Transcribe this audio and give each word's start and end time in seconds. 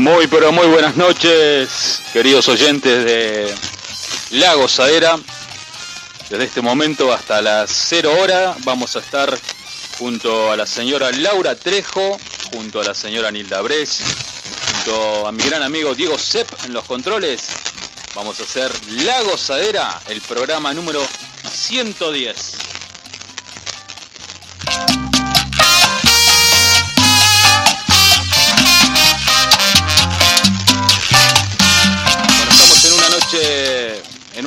Muy, 0.00 0.28
pero 0.28 0.50
muy 0.50 0.66
buenas 0.66 0.96
noches, 0.96 2.00
queridos 2.14 2.48
oyentes 2.48 3.04
de 3.04 3.54
La 4.30 4.54
Gozadera. 4.54 5.18
Desde 6.30 6.44
este 6.44 6.62
momento 6.62 7.12
hasta 7.12 7.42
las 7.42 7.70
0 7.70 8.10
horas 8.18 8.56
vamos 8.64 8.96
a 8.96 9.00
estar 9.00 9.38
junto 9.98 10.50
a 10.50 10.56
la 10.56 10.66
señora 10.66 11.10
Laura 11.12 11.54
Trejo, 11.54 12.18
junto 12.50 12.80
a 12.80 12.84
la 12.84 12.94
señora 12.94 13.30
Nilda 13.30 13.60
Bres, 13.60 14.00
junto 14.72 15.26
a 15.26 15.32
mi 15.32 15.44
gran 15.44 15.62
amigo 15.62 15.94
Diego 15.94 16.18
Sepp 16.18 16.48
en 16.64 16.72
los 16.72 16.86
controles. 16.86 17.42
Vamos 18.14 18.40
a 18.40 18.44
hacer 18.44 18.72
La 19.04 19.20
Gozadera, 19.20 20.00
el 20.08 20.22
programa 20.22 20.72
número 20.72 21.06
110. 21.52 22.52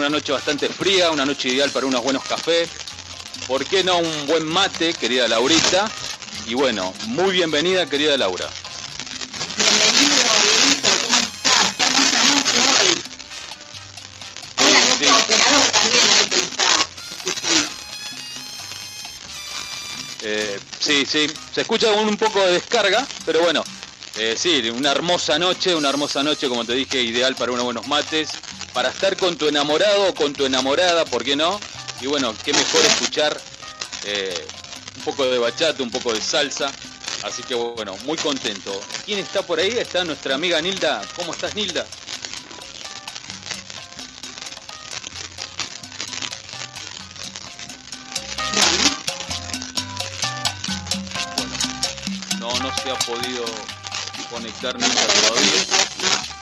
Una 0.03 0.17
noche 0.17 0.34
bastante 0.34 0.67
fría, 0.67 1.12
una 1.12 1.25
noche 1.25 1.48
ideal 1.48 1.70
para 1.70 1.85
unos 1.85 2.03
buenos 2.03 2.25
cafés. 2.25 2.67
¿Por 3.48 3.66
qué 3.66 3.85
no 3.85 3.99
un 3.99 4.27
buen 4.27 4.43
mate, 4.43 4.93
querida 4.93 5.29
Laurita? 5.29 5.89
Y 6.45 6.55
bueno, 6.55 6.93
muy 7.07 7.31
bienvenida, 7.31 7.85
querida 7.85 8.17
Laura. 8.17 8.49
Eh, 20.21 20.59
sí, 20.81 21.05
sí, 21.05 21.27
se 21.54 21.62
escucha 21.62 21.91
un, 21.91 22.09
un 22.09 22.18
poco 22.18 22.41
de 22.41 22.54
descarga, 22.54 23.07
pero 23.26 23.41
bueno, 23.41 23.63
eh, 24.18 24.35
sí, 24.37 24.70
una 24.70 24.91
hermosa 24.91 25.40
noche, 25.40 25.74
una 25.74 25.90
hermosa 25.90 26.21
noche, 26.24 26.49
como 26.49 26.65
te 26.65 26.74
dije, 26.74 27.01
ideal 27.01 27.35
para 27.35 27.54
unos 27.54 27.63
buenos 27.63 27.87
mates, 27.87 28.29
para 28.74 28.90
estar 28.90 29.16
con 29.18 29.38
tu 29.38 29.48
enamorado 29.48 30.10
o 30.10 30.13
con 30.16 30.34
tu 30.34 30.46
enamorada, 30.46 31.05
¿por 31.05 31.24
qué 31.24 31.35
no? 31.35 31.60
Y 32.02 32.07
bueno, 32.07 32.34
qué 32.43 32.54
mejor 32.54 32.82
escuchar 32.85 33.40
eh, 34.05 34.48
un 34.98 35.04
poco 35.04 35.26
de 35.26 35.38
bachata, 35.38 35.84
un 35.84 35.91
poco 35.91 36.13
de 36.13 36.20
salsa, 36.20 36.71
así 37.24 37.43
que 37.43 37.54
bueno, 37.54 37.96
muy 38.05 38.18
contento. 38.18 38.82
¿Quién 39.05 39.20
está 39.20 39.43
por 39.43 39.60
ahí? 39.60 39.70
Está 39.70 40.04
nuestra 40.04 40.35
amiga 40.35 40.60
Nilda. 40.60 41.02
¿Cómo 41.15 41.32
estás, 41.32 41.55
Nilda? 41.55 41.85
No, 52.40 52.49
no 52.60 52.76
se 52.76 52.90
ha 52.90 52.99
podido 52.99 53.46
conectar 54.30 54.76
Nilda 54.76 55.08
todavía. 55.08 56.32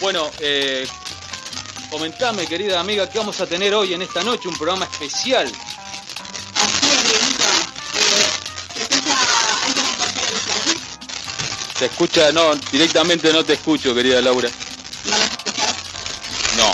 Bueno, 0.00 0.30
eh, 0.40 0.86
comentame, 1.90 2.46
querida 2.46 2.80
amiga, 2.80 3.08
¿qué 3.08 3.18
vamos 3.18 3.40
a 3.40 3.46
tener 3.46 3.74
hoy 3.74 3.94
en 3.94 4.02
esta 4.02 4.22
noche? 4.22 4.48
Un 4.48 4.56
programa 4.56 4.84
especial. 4.84 5.50
Así 6.54 6.86
es, 6.86 7.02
Dieguito. 7.02 7.44
Eh, 7.94 8.26
¿se 11.78 11.86
escucha? 11.86 12.26
¿Se? 12.26 12.32
No, 12.32 12.54
directamente 12.70 13.32
no 13.32 13.44
te 13.44 13.54
escucho, 13.54 13.94
querida 13.94 14.20
Laura. 14.20 14.50
¿No? 16.56 16.66
No. 16.66 16.72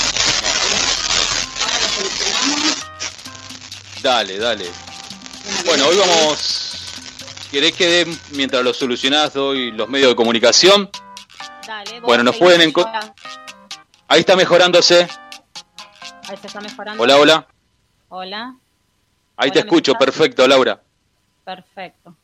Dale, 4.02 4.38
dale. 4.38 4.70
Bueno, 5.64 5.86
hoy 5.86 5.96
vamos... 5.96 6.58
¿Querés 7.52 7.74
que 7.74 7.86
dé, 7.86 8.18
mientras 8.30 8.64
lo 8.64 8.72
solucionás, 8.72 9.34
doy 9.34 9.70
los 9.72 9.88
medios 9.88 10.08
de 10.08 10.16
comunicación? 10.16 10.90
Bueno, 12.02 12.24
nos 12.24 12.36
pueden 12.36 12.60
enco- 12.72 12.84
ahora. 12.86 13.14
Ahí 14.08 14.20
está 14.20 14.36
mejorándose. 14.36 15.08
Ahí 16.28 16.36
se 16.40 16.46
está 16.46 16.60
mejorando. 16.60 17.02
Hola, 17.02 17.16
hola. 17.18 17.46
Hola, 18.08 18.54
Ahí 19.36 19.48
Hola, 19.48 19.52
te 19.52 19.60
¿me 19.60 19.60
escucho, 19.60 19.94
perfecto, 19.94 20.46
Laura. 20.46 20.80
perfecto. 21.44 22.14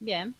Bien. 0.00 0.34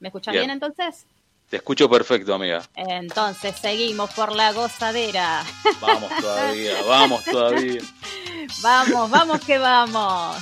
¿Me 0.00 0.08
escuchas 0.08 0.32
Bien. 0.32 0.42
bien. 0.46 0.50
entonces? 0.50 1.06
Te 1.48 1.56
escucho 1.56 1.88
perfecto, 1.88 2.34
amiga. 2.34 2.62
Entonces 2.74 3.56
seguimos 3.56 4.10
por 4.12 4.34
la 4.34 4.52
gozadera. 4.52 5.42
Vamos 5.80 6.10
todavía, 6.20 6.82
vamos 6.82 7.24
todavía. 7.24 7.80
vamos, 8.62 9.10
vamos 9.10 9.40
que 9.40 9.58
vamos. 9.58 10.36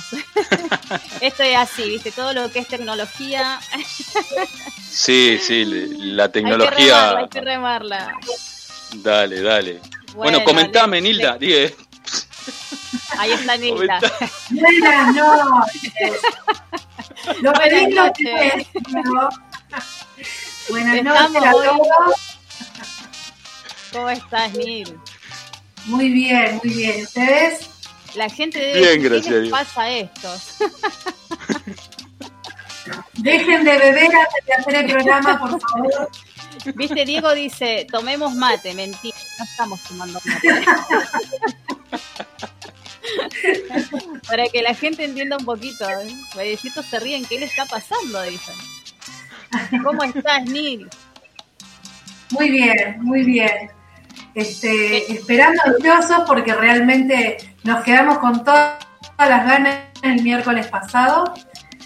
Esto 1.21 1.43
es 1.43 1.55
así, 1.57 1.83
¿viste? 1.89 2.11
Todo 2.11 2.33
lo 2.33 2.51
que 2.51 2.59
es 2.59 2.67
tecnología. 2.67 3.59
Sí, 4.89 5.39
sí, 5.41 5.65
la 5.65 6.25
Hay 6.25 6.31
que 6.31 6.41
remarla, 6.41 6.67
tecnología. 6.69 7.17
hay 7.17 7.27
que 7.29 7.41
remarla. 7.41 8.13
Dale, 8.95 9.41
dale. 9.41 9.81
Bueno, 10.15 10.43
comentame, 10.43 10.97
le- 11.01 11.09
Nilda. 11.09 11.37
Le- 11.39 11.75
Ahí 13.17 13.31
está 13.31 13.57
Nilda. 13.57 13.99
Buenas 14.49 15.15
noches. 15.15 16.21
Lo 17.41 17.51
Buenas 17.53 17.89
noches. 17.89 18.67
digo. 18.73 19.29
Buenas 20.69 21.03
noches 21.03 21.35
a 21.43 21.51
todos. 21.51 21.77
¿Cómo 23.91 24.09
estás, 24.09 24.53
Nil? 24.53 24.97
Muy 25.85 26.09
bien, 26.09 26.59
muy 26.63 26.73
bien. 26.73 27.03
¿Ustedes? 27.03 27.69
La 28.15 28.29
gente 28.29 28.59
debe 28.59 28.79
Bien, 28.79 29.01
decir, 29.01 29.09
gracias 29.09 29.33
¿qué 29.33 29.41
les 29.41 29.49
pasa 29.49 29.81
a 29.81 29.91
estos? 29.91 30.57
Dejen 33.13 33.63
de 33.63 33.77
beber 33.77 34.11
antes 34.15 34.45
de 34.45 34.53
hacer 34.53 34.75
el 34.75 34.91
programa, 34.91 35.39
por 35.39 35.59
favor. 35.61 36.09
Viste, 36.75 37.05
Diego 37.05 37.33
dice, 37.33 37.87
tomemos 37.91 38.35
mate, 38.35 38.73
mentira, 38.73 39.17
no 39.39 39.45
estamos 39.45 39.81
tomando 39.83 40.19
mate. 40.25 40.47
Para 44.27 44.47
que 44.47 44.61
la 44.61 44.73
gente 44.73 45.03
entienda 45.03 45.37
un 45.37 45.45
poquito, 45.45 45.89
¿eh? 45.89 46.13
Bebecitos 46.35 46.85
se 46.85 46.99
ríen, 46.99 47.25
¿qué 47.25 47.39
le 47.39 47.45
está 47.45 47.65
pasando? 47.65 48.21
Dicen. 48.23 48.55
¿Cómo 49.83 50.03
estás, 50.03 50.43
Nil? 50.45 50.87
Muy 52.31 52.49
bien, 52.49 52.97
muy 53.01 53.23
bien. 53.23 53.69
Este, 54.33 55.11
esperando 55.11 55.61
ansiosos 55.65 56.23
porque 56.25 56.53
realmente 56.53 57.52
nos 57.63 57.83
quedamos 57.83 58.17
con 58.19 58.43
todas 58.43 58.77
las 59.17 59.45
ganas 59.45 59.77
el 60.01 60.21
miércoles 60.21 60.67
pasado. 60.67 61.33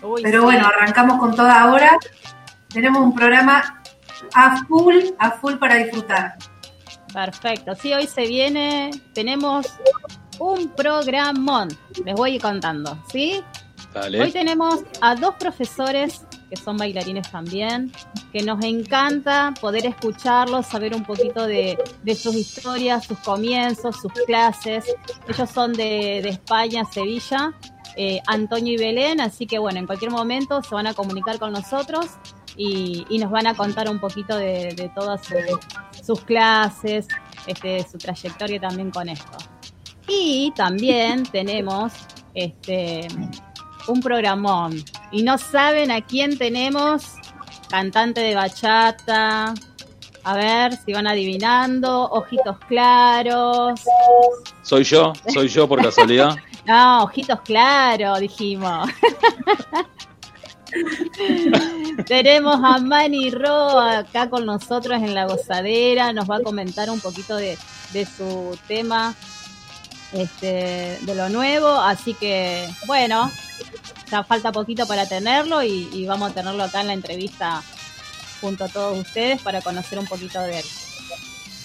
Uy, 0.01 0.21
Pero 0.23 0.39
sí. 0.39 0.45
bueno, 0.45 0.67
arrancamos 0.67 1.17
con 1.19 1.35
toda 1.35 1.61
ahora. 1.61 1.97
Tenemos 2.69 3.01
un 3.01 3.13
programa 3.13 3.81
a 4.33 4.63
full, 4.65 4.95
a 5.19 5.31
full 5.31 5.55
para 5.55 5.75
disfrutar. 5.75 6.35
Perfecto. 7.13 7.73
Sí, 7.75 7.93
hoy 7.93 8.05
se 8.07 8.27
viene, 8.27 8.91
tenemos 9.13 9.67
un 10.39 10.69
programón. 10.69 11.69
Les 12.05 12.15
voy 12.15 12.37
contando, 12.37 12.97
¿sí? 13.11 13.43
Hoy 13.95 14.01
Dale. 14.01 14.31
tenemos 14.31 14.81
a 15.01 15.15
dos 15.15 15.35
profesores 15.39 16.26
que 16.49 16.55
son 16.55 16.77
bailarines 16.77 17.29
también, 17.29 17.91
que 18.31 18.43
nos 18.43 18.63
encanta 18.63 19.53
poder 19.59 19.85
escucharlos, 19.85 20.65
saber 20.65 20.95
un 20.95 21.03
poquito 21.03 21.45
de, 21.45 21.77
sus 22.15 22.35
historias, 22.35 23.05
sus 23.05 23.19
comienzos, 23.19 23.97
sus 24.01 24.11
clases. 24.25 24.85
Ellos 25.27 25.49
son 25.49 25.73
de, 25.73 26.19
España, 26.19 26.83
Sevilla, 26.85 27.53
eh, 27.95 28.21
Antonio 28.27 28.73
y 28.73 28.77
Belén, 28.77 29.21
así 29.21 29.45
que 29.45 29.59
bueno, 29.59 29.79
en 29.79 29.87
cualquier 29.87 30.11
momento 30.11 30.61
se 30.61 30.73
van 30.73 30.87
a 30.87 30.93
comunicar 30.93 31.39
con 31.39 31.51
nosotros 31.51 32.07
y, 32.55 33.05
nos 33.19 33.31
van 33.31 33.47
a 33.47 33.55
contar 33.55 33.89
un 33.89 33.99
poquito 33.99 34.37
de, 34.37 34.73
de 34.75 34.89
todas 34.95 35.25
sus, 35.25 36.05
sus 36.05 36.21
clases, 36.21 37.07
este, 37.45 37.85
su 37.89 37.97
trayectoria 37.97 38.59
también 38.59 38.91
con 38.91 39.09
esto. 39.09 39.37
Y 40.07 40.53
también 40.55 41.23
tenemos 41.23 41.93
este 42.33 43.07
un 43.87 44.01
programón. 44.01 44.83
Y 45.11 45.23
no 45.23 45.37
saben 45.37 45.91
a 45.91 46.01
quién 46.01 46.37
tenemos, 46.37 47.03
cantante 47.69 48.21
de 48.21 48.35
bachata. 48.35 49.53
A 50.23 50.35
ver 50.35 50.77
si 50.85 50.91
van 50.91 51.07
adivinando, 51.07 52.09
ojitos 52.09 52.57
claros. 52.67 53.79
Soy 54.61 54.83
yo, 54.83 55.13
soy 55.33 55.47
yo 55.47 55.67
por 55.67 55.81
casualidad. 55.81 56.35
No, 56.67 57.03
ojitos 57.03 57.39
claros, 57.45 58.19
dijimos. 58.19 58.89
Tenemos 62.07 62.59
a 62.61 62.77
Manny 62.79 63.31
Ro 63.31 63.79
acá 63.79 64.29
con 64.29 64.45
nosotros 64.45 65.01
en 65.01 65.13
la 65.13 65.25
gozadera, 65.25 66.11
nos 66.11 66.29
va 66.29 66.37
a 66.37 66.41
comentar 66.41 66.89
un 66.89 66.99
poquito 66.99 67.37
de, 67.37 67.57
de 67.93 68.05
su 68.05 68.57
tema, 68.67 69.15
este, 70.11 70.97
de 71.01 71.15
lo 71.15 71.29
nuevo, 71.29 71.69
así 71.69 72.13
que 72.13 72.67
bueno, 72.85 73.31
ya 74.11 74.23
falta 74.23 74.51
poquito 74.51 74.87
para 74.87 75.07
tenerlo 75.07 75.63
y, 75.63 75.89
y 75.93 76.05
vamos 76.05 76.31
a 76.31 76.33
tenerlo 76.33 76.63
acá 76.63 76.81
en 76.81 76.87
la 76.87 76.93
entrevista 76.93 77.61
junto 78.41 78.65
a 78.65 78.67
todos 78.67 78.97
ustedes 78.97 79.41
para 79.41 79.61
conocer 79.61 79.99
un 79.99 80.05
poquito 80.05 80.39
de 80.41 80.59
él. 80.59 80.65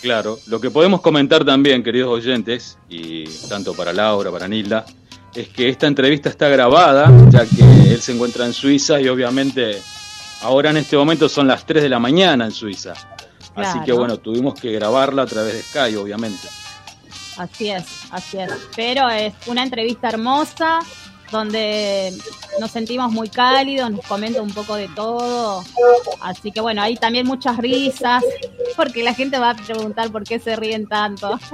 Claro, 0.01 0.39
lo 0.47 0.61
que 0.61 0.71
podemos 0.71 1.01
comentar 1.01 1.45
también, 1.45 1.83
queridos 1.83 2.11
oyentes, 2.11 2.79
y 2.89 3.25
tanto 3.49 3.73
para 3.75 3.93
Laura, 3.93 4.33
para 4.33 4.49
Nilda, 4.49 4.85
es 5.35 5.49
que 5.49 5.69
esta 5.69 5.87
entrevista 5.87 6.29
está 6.29 6.49
grabada, 6.49 7.11
ya 7.31 7.47
que 7.47 7.93
él 7.93 8.01
se 8.01 8.13
encuentra 8.13 8.45
en 8.45 8.53
Suiza 8.53 9.01
y 9.01 9.09
obviamente 9.09 9.81
Ahora 10.43 10.71
en 10.71 10.77
este 10.79 10.97
momento 10.97 11.29
son 11.29 11.47
las 11.47 11.65
3 11.65 11.85
de 11.85 11.89
la 11.89 12.01
mañana 12.01 12.45
en 12.45 12.51
Suiza. 12.51 12.95
Así 13.55 13.79
que 13.85 13.93
bueno, 13.93 14.19
tuvimos 14.19 14.59
que 14.59 14.73
grabarla 14.73 15.23
a 15.23 15.27
través 15.27 15.55
de 15.55 15.63
Sky, 15.63 15.95
obviamente. 15.97 16.49
Así 17.37 17.71
es, 17.71 17.85
así 18.11 18.39
es. 18.39 18.51
Pero 18.75 19.09
es 19.09 19.33
una 19.47 19.63
entrevista 19.63 20.09
hermosa 20.09 20.81
donde 21.33 22.13
nos 22.61 22.71
sentimos 22.71 23.11
muy 23.11 23.29
cálidos, 23.29 23.91
nos 23.91 24.07
comenta 24.07 24.41
un 24.41 24.53
poco 24.53 24.77
de 24.77 24.89
todo. 24.89 25.65
Así 26.21 26.53
que 26.53 26.61
bueno, 26.61 26.83
hay 26.83 26.97
también 26.97 27.27
muchas 27.27 27.57
risas, 27.57 28.23
porque 28.77 29.03
la 29.03 29.15
gente 29.15 29.39
va 29.39 29.51
a 29.51 29.55
preguntar 29.55 30.13
por 30.13 30.23
qué 30.23 30.39
se 30.39 30.55
ríen 30.55 30.87
tanto. 30.87 31.41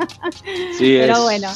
Sí, 0.78 0.96
Pero 1.00 1.14
es 1.14 1.22
bueno, 1.22 1.50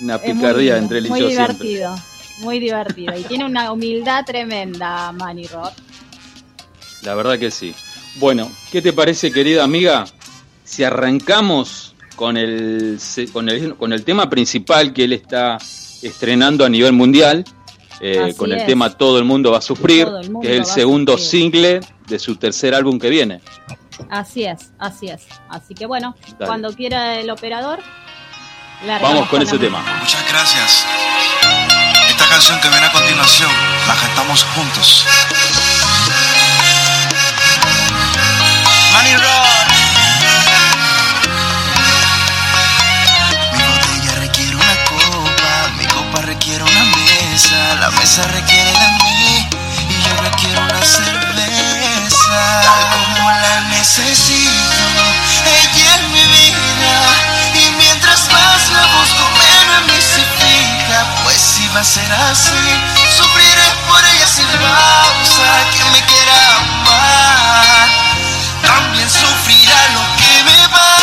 una 0.00 0.18
muy 0.18 0.32
picardía 0.32 0.78
entre 0.78 0.98
él 0.98 1.06
y 1.06 1.08
muy 1.08 1.20
yo 1.20 1.28
siempre. 1.30 1.54
divertido, 1.54 1.96
muy 2.38 2.58
divertido. 2.60 3.18
Y 3.18 3.24
tiene 3.24 3.44
una 3.44 3.72
humildad 3.72 4.24
tremenda, 4.24 5.12
Manny 5.12 5.46
Rock. 5.46 5.72
La 7.02 7.14
verdad 7.14 7.38
que 7.38 7.50
sí. 7.50 7.74
Bueno, 8.16 8.50
¿qué 8.72 8.82
te 8.82 8.92
parece, 8.92 9.30
querida 9.32 9.64
amiga? 9.64 10.06
Si 10.64 10.84
arrancamos 10.84 11.94
con 12.16 12.36
el, 12.36 12.98
con 13.32 13.48
el, 13.48 13.74
con 13.76 13.92
el 13.92 14.04
tema 14.04 14.28
principal 14.28 14.92
que 14.92 15.04
él 15.04 15.12
está 15.12 15.58
estrenando 16.02 16.64
a 16.64 16.68
nivel 16.68 16.92
mundial, 16.92 17.44
eh, 18.00 18.34
con 18.36 18.52
el 18.52 18.58
es. 18.58 18.66
tema 18.66 18.96
Todo 18.96 19.18
el 19.18 19.24
mundo 19.24 19.52
va 19.52 19.58
a 19.58 19.62
sufrir, 19.62 20.06
mundo 20.06 20.40
que 20.40 20.52
es 20.52 20.58
el 20.58 20.64
segundo 20.66 21.18
single 21.18 21.80
de 22.06 22.18
su 22.18 22.36
tercer 22.36 22.74
álbum 22.74 22.98
que 22.98 23.10
viene. 23.10 23.40
Así 24.10 24.44
es, 24.44 24.70
así 24.78 25.08
es. 25.08 25.26
Así 25.48 25.74
que 25.74 25.86
bueno, 25.86 26.14
Dale. 26.32 26.46
cuando 26.46 26.72
quiera 26.72 27.18
el 27.18 27.30
operador, 27.30 27.80
Vamos 28.86 29.28
con 29.28 29.40
la 29.40 29.44
ese 29.44 29.58
tema. 29.58 29.82
Muchas 30.00 30.24
gracias. 30.28 30.86
Esta 32.08 32.26
canción 32.28 32.60
que 32.60 32.68
viene 32.68 32.86
a 32.86 32.92
continuación 32.92 33.50
la 33.88 33.94
cantamos 33.94 34.44
juntos. 34.44 35.04
Money 38.92 39.16
Rock. 39.16 39.47
La 47.90 48.00
mesa 48.00 48.22
requiere 48.24 48.70
de 48.70 48.88
mí 49.02 49.48
y 49.88 50.02
yo 50.02 50.22
requiero 50.22 50.60
una 50.60 50.84
cerveza. 50.84 52.60
Tal 52.62 52.82
como 52.92 53.30
la 53.30 53.60
necesito, 53.70 55.04
ella 55.46 55.96
es 55.96 56.02
mi 56.10 56.24
vida 56.36 56.96
y 57.54 57.70
mientras 57.78 58.28
más 58.30 58.70
la 58.72 58.84
busco 58.98 59.24
menos 59.40 59.86
me 59.86 60.00
se 60.02 60.24
fija, 60.36 61.06
pues 61.24 61.40
si 61.40 61.66
va 61.68 61.80
a 61.80 61.84
ser 61.84 62.12
así, 62.30 62.66
sufriré 63.16 63.68
por 63.88 64.04
ella 64.04 64.26
sin 64.26 64.46
pausa, 64.46 65.48
que 65.72 65.84
me 65.90 66.04
quiera 66.04 66.56
amar 66.56 67.88
también 68.62 69.08
sufrirá 69.08 69.78
lo 69.94 70.00
que 70.16 70.44
me 70.44 70.68
pasa. 70.68 70.97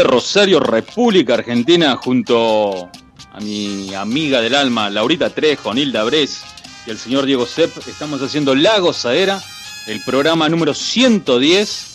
De 0.00 0.04
Rosario, 0.04 0.60
República 0.60 1.34
Argentina, 1.34 1.94
junto 1.96 2.88
a 3.32 3.40
mi 3.40 3.92
amiga 3.94 4.40
del 4.40 4.54
alma, 4.54 4.88
Laurita 4.88 5.28
Trejo, 5.28 5.74
Nilda 5.74 6.04
Bres 6.04 6.40
y 6.86 6.90
el 6.90 6.98
señor 6.98 7.26
Diego 7.26 7.44
Sepp, 7.44 7.76
estamos 7.86 8.22
haciendo 8.22 8.54
La 8.54 8.78
Gozadera, 8.78 9.42
el 9.86 10.02
programa 10.02 10.48
número 10.48 10.72
110. 10.72 11.86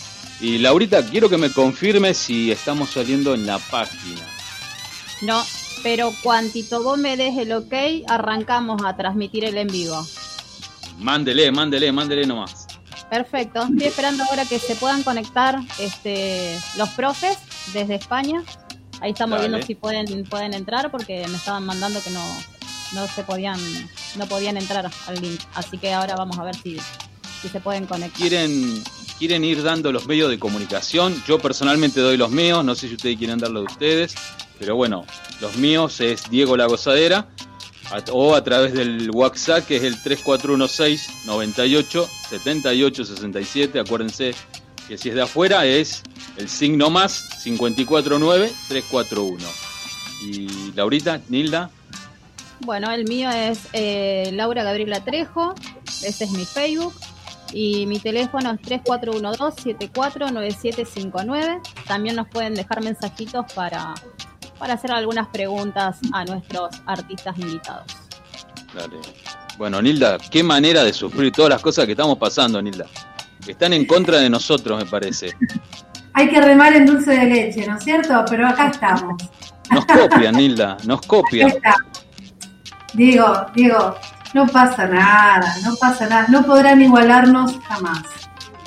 Y 0.42 0.60
Laurita, 0.60 1.04
quiero 1.04 1.30
que 1.30 1.38
me 1.38 1.52
confirme 1.52 2.14
si 2.14 2.52
estamos 2.52 2.92
saliendo 2.92 3.34
en 3.34 3.48
la 3.48 3.58
página. 3.58 4.22
No, 5.24 5.44
pero 5.82 6.12
cuantito 6.22 6.84
vos 6.84 7.00
me 7.00 7.18
des 7.18 7.36
el 7.38 7.54
ok, 7.54 7.74
arrancamos 8.08 8.84
a 8.86 8.96
transmitir 8.96 9.46
el 9.46 9.58
en 9.58 9.68
vivo. 9.68 10.06
Mándele, 11.00 11.52
mándele, 11.52 11.92
mándele 11.92 12.28
nomás. 12.28 12.68
Perfecto, 13.10 13.64
estoy 13.64 13.88
esperando 13.88 14.24
ahora 14.30 14.46
que 14.46 14.60
se 14.60 14.76
puedan 14.76 15.02
conectar 15.02 15.60
este, 15.80 16.60
los 16.78 16.90
profes 16.90 17.38
desde 17.74 17.96
España. 17.96 18.44
Ahí 19.02 19.12
estamos 19.12 19.38
Dale. 19.38 19.50
viendo 19.50 19.68
si 19.68 19.76
pueden 19.76 20.26
pueden 20.26 20.54
entrar 20.54 20.92
porque 20.92 21.28
me 21.28 21.38
estaban 21.38 21.66
mandando 21.66 22.02
que 22.02 22.12
no 22.12 22.24
no 22.94 23.08
se 23.08 23.24
podían 23.24 23.60
no 24.16 24.28
podían 24.28 24.58
entrar 24.58 24.90
al 25.08 25.22
link. 25.22 25.42
Así 25.54 25.78
que 25.78 25.94
ahora 25.94 26.16
vamos 26.16 26.38
a 26.40 26.44
ver 26.44 26.56
si, 26.56 26.78
si 27.42 27.50
se 27.50 27.60
pueden 27.60 27.86
conectar. 27.86 28.20
¿Quieren, 28.20 28.84
quieren 29.18 29.44
ir 29.44 29.64
dando 29.64 29.92
los 29.92 30.08
medios 30.08 30.30
de 30.30 30.40
comunicación. 30.40 31.22
Yo 31.28 31.40
personalmente 31.40 32.00
doy 32.00 32.18
los 32.18 32.32
míos, 32.32 32.64
no 32.64 32.76
sé 32.76 32.88
si 32.88 32.96
ustedes 32.96 33.18
quieren 33.18 33.40
dar 33.40 33.52
los 33.52 33.66
de 33.66 33.74
ustedes, 33.74 34.16
pero 34.60 34.76
bueno, 34.76 35.06
los 35.42 35.56
míos 35.58 36.00
es 36.02 36.30
Diego 36.30 36.58
La 36.58 36.66
Gozadera 36.66 37.28
o 38.12 38.34
a 38.34 38.44
través 38.44 38.74
del 38.74 39.12
WhatsApp 39.12 39.68
que 39.68 39.78
es 39.78 39.84
el 39.84 40.02
3416 40.02 41.26
98 41.26 42.10
78 42.30 43.06
67. 43.06 43.80
Acuérdense 43.80 44.36
que 44.88 44.98
si 44.98 45.10
es 45.10 45.16
de 45.16 45.24
afuera 45.24 45.66
es 45.66 46.02
el 46.38 46.48
signo 46.50 46.90
más 46.90 47.24
549 47.44 48.52
341. 48.68 49.38
Y 50.24 50.72
Laurita, 50.74 51.22
Nilda, 51.30 51.70
Bueno, 52.62 52.90
el 52.92 53.06
mío 53.06 53.30
es 53.30 53.68
eh, 53.74 54.32
Laura 54.34 54.64
Gabriela 54.64 55.04
Trejo, 55.04 55.54
ese 56.04 56.24
es 56.24 56.32
mi 56.32 56.46
Facebook. 56.46 56.94
Y 57.54 57.86
mi 57.86 58.00
teléfono 58.00 58.52
es 58.52 58.60
3412-749759. 58.62 61.62
También 61.86 62.16
nos 62.16 62.28
pueden 62.28 62.56
dejar 62.56 62.84
mensajitos 62.84 63.46
para, 63.54 63.94
para 64.58 64.74
hacer 64.74 64.92
algunas 64.92 65.28
preguntas 65.30 66.00
a 66.12 66.26
nuestros 66.26 66.76
artistas 66.86 67.38
invitados. 67.38 67.86
Dale. 68.74 68.98
Bueno, 69.58 69.82
Nilda, 69.82 70.18
qué 70.18 70.44
manera 70.44 70.84
de 70.84 70.92
sufrir 70.92 71.32
todas 71.32 71.50
las 71.50 71.62
cosas 71.62 71.86
que 71.86 71.92
estamos 71.92 72.18
pasando, 72.18 72.62
Nilda. 72.62 72.88
Están 73.48 73.74
en 73.74 73.86
contra 73.86 74.20
de 74.20 74.30
nosotros, 74.30 74.84
me 74.84 74.90
parece. 74.90 75.36
Hay 76.14 76.30
que 76.30 76.42
remar 76.42 76.74
en 76.74 76.86
dulce 76.86 77.12
de 77.12 77.26
leche, 77.26 77.68
¿no 77.68 77.78
es 77.78 77.84
cierto? 77.84 78.24
Pero 78.30 78.48
acá 78.48 78.68
estamos. 78.68 79.22
Nos 79.72 79.86
copian, 79.86 80.36
Nilda, 80.36 80.78
nos 80.86 81.02
copian. 81.02 81.50
está. 81.50 81.76
Diego, 82.94 83.46
Diego, 83.54 83.96
no 84.34 84.48
pasa 84.48 84.88
nada, 84.88 85.54
no 85.64 85.76
pasa 85.76 86.08
nada. 86.08 86.28
No 86.30 86.44
podrán 86.46 86.82
igualarnos 86.82 87.58
jamás. 87.68 88.04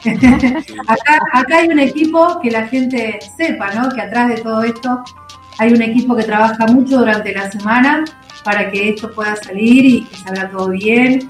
acá, 0.86 1.18
acá 1.32 1.56
hay 1.56 1.68
un 1.68 1.78
equipo 1.80 2.40
que 2.40 2.50
la 2.50 2.66
gente 2.68 3.18
sepa, 3.36 3.72
¿no? 3.74 3.88
Que 3.88 4.02
atrás 4.02 4.28
de 4.28 4.36
todo 4.36 4.62
esto 4.62 5.02
hay 5.58 5.72
un 5.72 5.82
equipo 5.82 6.14
que 6.14 6.22
trabaja 6.22 6.66
mucho 6.66 6.98
durante 6.98 7.32
la 7.32 7.50
semana 7.50 8.04
para 8.44 8.70
que 8.70 8.90
esto 8.90 9.10
pueda 9.10 9.36
salir 9.36 9.84
y 9.84 10.04
que 10.04 10.16
salga 10.16 10.48
todo 10.50 10.68
bien. 10.68 11.26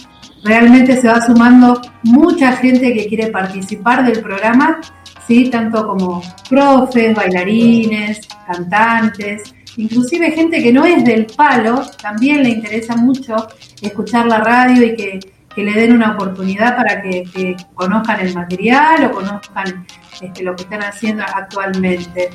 Realmente 0.49 0.99
se 0.99 1.07
va 1.07 1.21
sumando 1.21 1.79
mucha 2.05 2.53
gente 2.57 2.95
que 2.95 3.07
quiere 3.07 3.27
participar 3.27 4.03
del 4.03 4.23
programa, 4.23 4.81
¿sí? 5.27 5.51
tanto 5.51 5.87
como 5.87 6.23
profes, 6.49 7.15
bailarines, 7.15 8.27
cantantes, 8.47 9.55
inclusive 9.77 10.31
gente 10.31 10.63
que 10.63 10.73
no 10.73 10.87
es 10.87 11.05
del 11.05 11.27
palo, 11.27 11.83
también 12.01 12.43
le 12.43 12.49
interesa 12.49 12.97
mucho 12.97 13.37
escuchar 13.83 14.25
la 14.25 14.39
radio 14.39 14.87
y 14.87 14.97
que, 14.97 15.21
le 15.57 15.73
den 15.73 15.93
una 15.93 16.13
oportunidad 16.13 16.77
para 16.77 17.03
que, 17.03 17.25
que 17.35 17.57
conozcan 17.75 18.21
el 18.21 18.33
material 18.33 19.07
o 19.07 19.11
conozcan 19.11 19.85
este, 20.23 20.45
lo 20.45 20.55
que 20.55 20.63
están 20.63 20.85
haciendo 20.85 21.25
actualmente. 21.25 22.31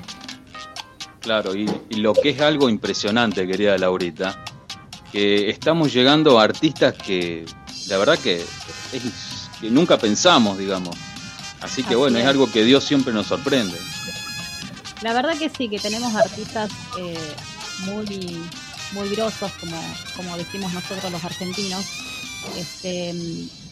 Claro, 1.21 1.55
y, 1.55 1.65
y 1.89 2.01
lo 2.01 2.13
que 2.13 2.31
es 2.31 2.41
algo 2.41 2.69
impresionante, 2.69 3.47
querida 3.47 3.77
Laurita, 3.77 4.43
que 5.09 5.49
estamos 5.49 5.93
llegando 5.93 6.37
a 6.37 6.43
artistas 6.43 6.95
que 6.95 7.45
la 7.87 7.97
verdad 7.97 8.17
que, 8.19 8.41
es- 8.93 9.49
que 9.59 9.69
nunca 9.69 9.97
pensamos, 9.97 10.57
digamos. 10.57 10.95
Así 11.61 11.81
que 11.83 11.89
Así 11.89 11.95
bueno, 11.95 12.17
es 12.17 12.23
es. 12.23 12.29
algo 12.29 12.51
que 12.51 12.63
Dios 12.63 12.83
siempre 12.83 13.13
nos 13.13 13.27
sorprende. 13.27 13.77
La 15.01 15.13
verdad 15.13 15.37
que 15.37 15.49
sí, 15.49 15.69
que 15.69 15.79
tenemos 15.79 16.13
artistas 16.15 16.69
eh, 16.97 17.17
muy, 17.85 18.41
muy 18.93 19.09
grosos, 19.09 19.51
como, 19.59 19.81
como 20.15 20.37
decimos 20.37 20.71
nosotros 20.73 21.11
los 21.11 21.23
argentinos, 21.23 21.85
este, 22.57 23.09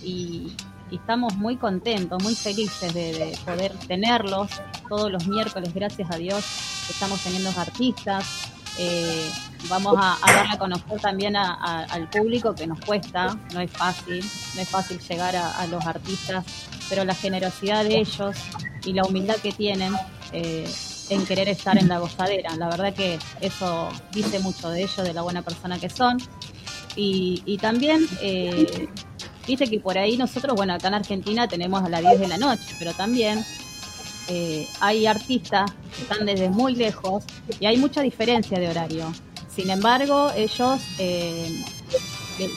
y, 0.03 0.51
y 0.89 0.95
estamos 0.95 1.35
muy 1.35 1.55
contentos, 1.57 2.21
muy 2.23 2.35
felices 2.35 2.93
de, 2.93 3.13
de 3.13 3.37
poder 3.45 3.73
tenerlos 3.87 4.49
todos 4.89 5.11
los 5.11 5.25
miércoles, 5.27 5.73
gracias 5.73 6.09
a 6.11 6.17
Dios, 6.17 6.43
estamos 6.89 7.19
teniendo 7.21 7.49
artistas. 7.57 8.25
Eh, 8.77 9.29
vamos 9.69 9.95
a, 9.97 10.17
darle 10.25 10.53
a 10.53 10.57
conocer 10.57 10.99
también 10.99 11.35
a- 11.35 11.83
al 11.83 12.09
público 12.09 12.53
que 12.55 12.67
nos 12.67 12.79
cuesta, 12.81 13.37
no 13.53 13.59
es 13.61 13.71
fácil, 13.71 14.23
no 14.55 14.61
es 14.61 14.69
fácil 14.69 14.99
llegar 14.99 15.35
a, 15.35 15.65
los 15.67 15.85
artistas, 15.85 16.43
pero 16.89 17.03
la 17.05 17.13
generosidad 17.15 17.83
de 17.83 17.99
ellos 17.99 18.35
y 18.83 18.93
la 18.93 19.03
humildad 19.03 19.35
que 19.35 19.51
tienen 19.51 19.93
eh, 20.33 20.69
en 21.09 21.25
querer 21.25 21.49
estar 21.49 21.77
en 21.77 21.87
la 21.89 21.99
gozadera. 21.99 22.55
La 22.55 22.69
verdad 22.69 22.93
que 22.93 23.19
eso 23.41 23.89
dice 24.11 24.39
mucho 24.39 24.69
de 24.69 24.81
ellos, 24.83 24.97
de 25.03 25.13
la 25.13 25.21
buena 25.21 25.41
persona 25.41 25.77
que 25.79 25.89
son. 25.89 26.17
Y, 26.95 27.41
y 27.45 27.57
también, 27.57 28.07
eh, 28.21 28.87
viste 29.47 29.69
que 29.69 29.79
por 29.79 29.97
ahí 29.97 30.17
nosotros, 30.17 30.55
bueno, 30.55 30.73
acá 30.73 30.87
en 30.89 30.95
Argentina 30.95 31.47
tenemos 31.47 31.83
a 31.83 31.89
las 31.89 32.01
10 32.01 32.19
de 32.19 32.27
la 32.27 32.37
noche, 32.37 32.75
pero 32.79 32.93
también 32.93 33.45
eh, 34.33 34.65
hay 34.79 35.07
artistas 35.07 35.69
que 35.93 36.03
están 36.03 36.25
desde 36.25 36.49
muy 36.49 36.73
lejos 36.73 37.25
y 37.59 37.65
hay 37.65 37.75
mucha 37.75 38.01
diferencia 38.01 38.57
de 38.59 38.69
horario. 38.69 39.11
Sin 39.53 39.69
embargo, 39.69 40.31
ellos 40.33 40.79
eh, 40.99 41.65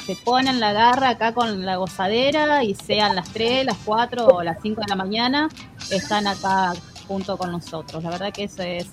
se 0.07 0.15
ponen 0.25 0.61
la 0.61 0.73
garra 0.73 1.09
acá 1.09 1.35
con 1.35 1.67
la 1.67 1.75
gozadera 1.77 2.63
y 2.63 2.77
sean 2.77 3.17
las 3.17 3.29
3, 3.33 3.67
las 3.67 3.77
4 3.85 4.25
o 4.25 4.43
las 4.45 4.59
5 4.63 4.83
de 4.83 4.87
la 4.87 4.95
mañana, 4.95 5.49
están 5.91 6.29
acá 6.29 6.75
junto 7.09 7.37
con 7.37 7.51
nosotros. 7.51 8.05
La 8.05 8.11
verdad 8.11 8.33
que 8.33 8.45
eso 8.45 8.63
es, 8.63 8.87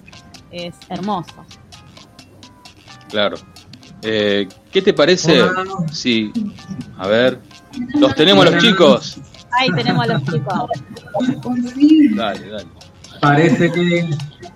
es 0.52 0.74
hermoso. 0.90 1.46
Claro. 3.10 3.38
Eh, 4.02 4.50
¿Qué 4.72 4.82
te 4.82 4.94
parece? 4.94 5.44
Hola. 5.44 5.64
Sí. 5.92 6.32
A 6.98 7.08
ver. 7.08 7.40
Los 7.94 8.16
tenemos 8.16 8.44
los 8.50 8.58
chicos. 8.64 9.20
Ahí 9.60 9.70
tenemos 9.76 10.04
a 10.06 10.14
los 10.14 10.24
chicos. 10.24 10.70
Dale, 12.16 12.50
dale. 12.50 12.66
Parece 13.20 13.72
que, 13.72 14.10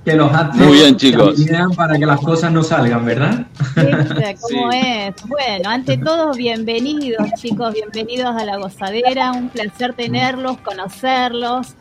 que 0.04 0.16
los 0.16 0.34
actos 0.34 0.58
Muy 0.62 0.78
bien, 0.78 0.96
chicos. 0.98 1.36
para 1.76 1.98
que 2.00 2.06
las 2.06 2.20
cosas 2.22 2.52
no 2.52 2.64
salgan, 2.64 3.06
¿verdad? 3.06 3.46
¿Viste 3.76 4.36
¿Cómo 4.42 4.72
Sí. 4.72 4.78
es? 4.82 5.16
Bueno, 5.28 5.70
ante 5.70 5.98
todo, 5.98 6.34
bienvenidos, 6.34 7.28
chicos, 7.40 7.74
bienvenidos 7.74 8.36
a 8.36 8.44
la 8.46 8.58
gozadera. 8.58 9.34
Un 9.34 9.50
placer 9.50 9.94
tenerlos, 9.94 10.58
conocerlos, 10.60 11.76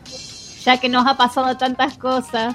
ya 0.64 0.76
que 0.78 0.88
nos 0.90 1.06
ha 1.06 1.16
pasado 1.16 1.56
tantas 1.56 1.97
cosas. 1.97 2.54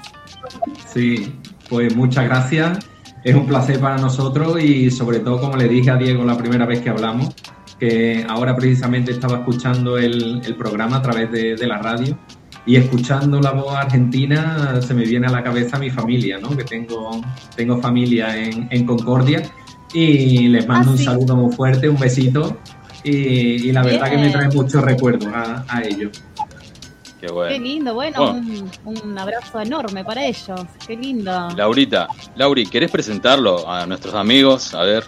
Sí, 0.92 1.34
pues 1.68 1.96
muchas 1.96 2.24
gracias. 2.26 2.78
Es 3.24 3.34
un 3.34 3.46
placer 3.46 3.80
para 3.80 3.98
nosotros 3.98 4.62
y 4.62 4.90
sobre 4.90 5.18
todo, 5.18 5.40
como 5.40 5.56
le 5.56 5.68
dije 5.68 5.90
a 5.90 5.96
Diego 5.96 6.24
la 6.24 6.36
primera 6.38 6.64
vez 6.66 6.80
que 6.80 6.88
hablamos, 6.90 7.34
que 7.80 8.24
ahora 8.28 8.54
precisamente 8.54 9.10
estaba 9.10 9.38
escuchando 9.38 9.96
el, 9.98 10.42
el 10.44 10.54
programa 10.54 10.98
a 10.98 11.02
través 11.02 11.32
de, 11.32 11.56
de 11.56 11.66
la 11.66 11.78
radio 11.78 12.16
y 12.66 12.76
escuchando 12.76 13.40
la 13.40 13.52
voz 13.52 13.74
argentina 13.74 14.80
se 14.82 14.92
me 14.94 15.04
viene 15.04 15.26
a 15.26 15.30
la 15.30 15.42
cabeza 15.42 15.78
mi 15.78 15.88
familia, 15.90 16.38
¿no? 16.38 16.54
Que 16.56 16.62
tengo, 16.64 17.20
tengo 17.56 17.78
familia 17.80 18.36
en, 18.36 18.68
en 18.70 18.84
Concordia 18.84 19.42
y 19.94 20.48
les 20.48 20.68
mando 20.68 20.90
Ah, 20.90 20.92
un 20.92 20.98
sí. 20.98 21.04
saludo 21.04 21.34
muy 21.36 21.52
fuerte, 21.56 21.88
un 21.88 21.98
besito 21.98 22.58
y, 23.02 23.10
y 23.68 23.72
la 23.72 23.82
verdad 23.82 24.10
que 24.10 24.16
me 24.16 24.22
Bien. 24.26 24.32
trae 24.32 24.48
muchos 24.50 24.82
recuerdos 24.84 25.26
a, 25.34 25.64
a 25.66 25.82
ellos. 25.82 26.10
Qué 27.18 27.26
Qué 27.26 27.32
bueno. 27.32 27.64
lindo, 27.64 27.94
bueno, 27.94 28.32
Bueno. 28.32 28.70
Un, 28.84 28.98
un 29.10 29.18
abrazo 29.18 29.60
enorme 29.60 30.04
para 30.04 30.24
ellos. 30.26 30.60
Qué 30.86 30.96
lindo. 30.96 31.48
Laurita, 31.56 32.08
Lauri, 32.36 32.66
¿querés 32.66 32.90
presentarlo 32.90 33.68
a 33.70 33.84
nuestros 33.86 34.14
amigos? 34.14 34.74
A 34.74 34.82
ver. 34.84 35.04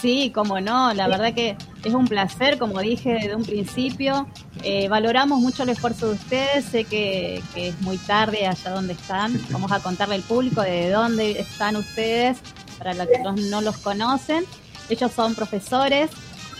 Sí, 0.00 0.30
como 0.32 0.60
no, 0.60 0.94
la 0.94 1.08
verdad 1.08 1.34
que 1.34 1.56
es 1.84 1.92
un 1.92 2.06
placer, 2.06 2.56
como 2.58 2.78
dije 2.80 3.14
desde 3.14 3.34
un 3.34 3.42
principio. 3.44 4.28
Eh, 4.62 4.88
valoramos 4.88 5.40
mucho 5.40 5.64
el 5.64 5.70
esfuerzo 5.70 6.06
de 6.08 6.12
ustedes, 6.14 6.64
sé 6.66 6.84
que, 6.84 7.42
que 7.54 7.68
es 7.68 7.80
muy 7.80 7.96
tarde 7.98 8.46
allá 8.46 8.70
donde 8.70 8.92
están. 8.92 9.40
Vamos 9.50 9.72
a 9.72 9.80
contarle 9.80 10.14
al 10.16 10.22
público 10.22 10.62
de 10.62 10.90
dónde 10.90 11.40
están 11.40 11.74
ustedes, 11.76 12.38
para 12.78 12.94
los 12.94 13.08
que 13.08 13.18
no, 13.50 13.60
los 13.60 13.76
conocen. 13.78 14.44
Ellos 14.88 15.10
son 15.12 15.34
profesores, 15.34 16.10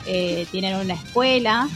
eh, 0.06 0.46
tienen 0.50 0.74
una 0.76 0.94
escuela 0.94 1.68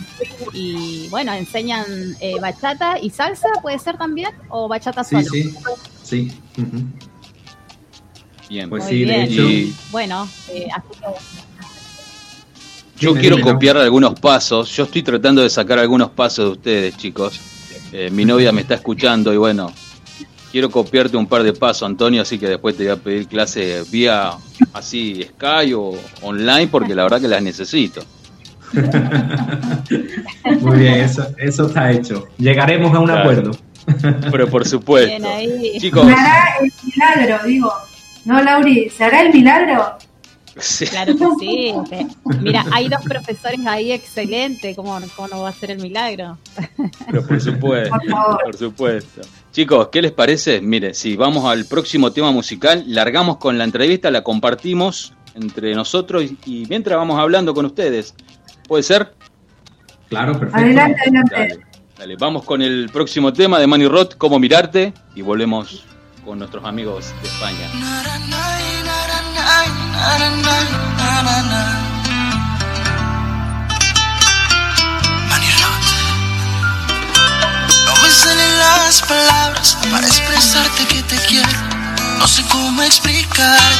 y 0.52 1.07
bueno, 1.11 1.33
enseñan 1.33 1.85
eh, 2.21 2.40
bachata 2.40 2.99
y 2.99 3.11
salsa, 3.11 3.49
puede 3.62 3.78
ser 3.78 3.97
también, 3.99 4.31
o 4.49 4.66
bachata 4.66 5.04
Sí, 5.04 5.16
solo. 5.23 5.31
sí, 5.31 5.54
sí. 6.02 6.33
Bien. 8.49 8.69
Pues 8.69 8.85
Muy 8.85 8.92
sí, 8.92 9.04
de 9.04 9.23
hecho, 9.25 9.42
Y 9.49 9.75
Bueno, 9.90 10.28
eh, 10.50 10.69
así 10.75 10.88
que 11.00 11.07
yo 13.02 13.14
quiero 13.14 13.40
copiar 13.40 13.76
algunos 13.76 14.18
pasos. 14.18 14.71
Yo 14.76 14.85
estoy 14.85 15.02
tratando 15.02 15.42
de 15.42 15.50
sacar 15.50 15.78
algunos 15.78 16.11
pasos 16.11 16.44
de 16.47 16.50
ustedes, 16.52 16.97
chicos. 16.97 17.40
Eh, 17.92 18.11
mi 18.11 18.25
novia 18.25 18.52
me 18.52 18.61
está 18.62 18.75
escuchando 18.75 19.32
y 19.35 19.37
bueno, 19.37 19.73
quiero 20.50 20.71
copiarte 20.71 21.16
un 21.16 21.26
par 21.26 21.42
de 21.42 21.52
pasos, 21.52 21.82
Antonio, 21.82 22.23
así 22.23 22.38
que 22.38 22.47
después 22.49 22.76
te 22.76 22.85
voy 22.85 22.92
a 22.92 22.97
pedir 22.97 23.26
clase 23.28 23.82
vía 23.90 24.30
así 24.73 25.23
Sky 25.30 25.75
o 25.75 25.92
online 26.23 26.68
porque 26.68 26.94
la 26.94 27.02
verdad 27.02 27.21
que 27.21 27.28
las 27.28 27.42
necesito. 27.42 28.02
Muy 30.61 30.78
bien, 30.78 30.94
eso, 31.00 31.26
eso 31.38 31.66
está 31.66 31.90
hecho. 31.90 32.26
Llegaremos 32.38 32.94
a 32.94 33.00
un 33.00 33.06
Claro. 33.06 33.21
acuerdo. 33.21 33.50
Pero 34.30 34.49
por 34.49 34.66
supuesto. 34.68 35.09
bien 35.11 35.25
ahí. 35.26 35.75
Chicos, 35.78 36.06
¿Se 36.06 36.12
hará 36.12 36.44
el 36.62 36.73
milagro? 36.85 37.47
Digo, 37.47 37.73
¿no, 38.25 38.42
Lauri? 38.42 38.88
¿Se 38.88 39.04
hará 39.04 39.23
el 39.23 39.32
milagro? 39.35 39.99
Sí. 40.59 40.87
Claro 40.87 41.16
que 41.16 41.26
sí. 41.40 41.75
Mira, 42.40 42.66
hay 42.71 42.88
dos 42.88 43.00
profesores 43.02 43.61
ahí 43.66 43.92
excelentes. 43.92 44.76
¿Cómo, 44.76 44.99
¿Cómo 45.16 45.28
no 45.28 45.42
va 45.42 45.49
a 45.49 45.52
ser 45.52 45.71
el 45.71 45.78
milagro? 45.78 46.38
Pero 47.06 47.26
por 47.26 47.40
supuesto, 47.40 47.97
Por 48.44 48.56
supuesto. 48.56 49.23
Chicos, 49.52 49.88
¿qué 49.90 50.02
les 50.02 50.12
parece? 50.12 50.61
Mire, 50.61 50.94
si 50.94 51.16
vamos 51.16 51.44
al 51.44 51.64
próximo 51.64 52.12
tema 52.12 52.32
musical, 52.32 52.85
largamos 52.87 53.38
con 53.38 53.59
la 53.59 53.64
entrevista, 53.64 54.11
la 54.11 54.23
compartimos 54.23 55.14
entre 55.35 55.75
nosotros 55.75 56.25
y, 56.25 56.38
y 56.44 56.66
mientras 56.68 56.99
vamos 56.99 57.18
hablando 57.18 57.54
con 57.54 57.64
ustedes. 57.64 58.14
¿Puede 58.68 58.82
ser? 58.82 59.14
Claro, 60.09 60.38
perfecto. 60.38 60.59
Adelante, 60.59 61.00
adelante. 61.00 61.35
Dale, 61.35 61.59
dale. 61.99 62.16
Vamos 62.16 62.44
con 62.44 62.61
el 62.61 62.90
próximo 62.90 63.32
tema 63.32 63.59
de 63.59 63.66
Manny 63.66 63.88
Roth, 63.88 64.14
Cómo 64.16 64.38
mirarte, 64.38 64.92
y 65.14 65.23
volvemos 65.23 65.85
con 66.25 66.38
nuestros 66.38 66.64
amigos 66.64 67.12
de 67.23 67.28
España. 67.28 68.62
No 77.85 77.97
me 78.02 78.11
salen 78.11 78.59
las 78.59 79.02
palabras 79.02 79.76
para 79.90 80.06
expresarte 80.06 80.87
que 80.87 81.02
te 81.02 81.16
quiero. 81.26 81.49
No 82.18 82.26
sé 82.26 82.42
cómo 82.50 82.82
explicarte 82.82 83.76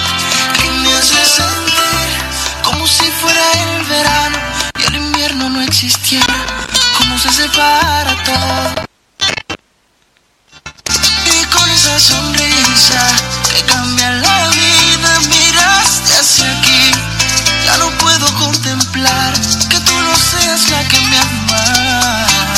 que 0.61 0.71
me 0.71 0.93
hace 0.93 1.25
sentir 1.27 2.13
como 2.63 2.87
si 2.87 3.05
fuera 3.21 3.41
el 3.53 3.85
verano 3.87 4.39
y 4.79 4.83
el 4.85 4.97
invierno 4.97 5.49
no 5.49 5.63
existiera. 5.63 6.35
Cómo 6.99 7.19
se 7.19 7.31
separa 7.33 8.15
todo. 8.25 8.85
Y 11.25 11.45
con 11.47 11.71
esa 11.71 11.99
sonrisa 11.99 13.07
que 13.55 13.63
cambia 13.73 14.11
la 14.11 14.22
no 17.83 17.99
puedo 17.99 18.27
contemplar 18.35 19.33
que 19.69 19.81
tú 19.81 19.93
no 19.93 20.15
seas 20.15 20.71
la 20.71 20.89
que 20.89 21.01
me 21.01 21.19
amas. 21.19 22.52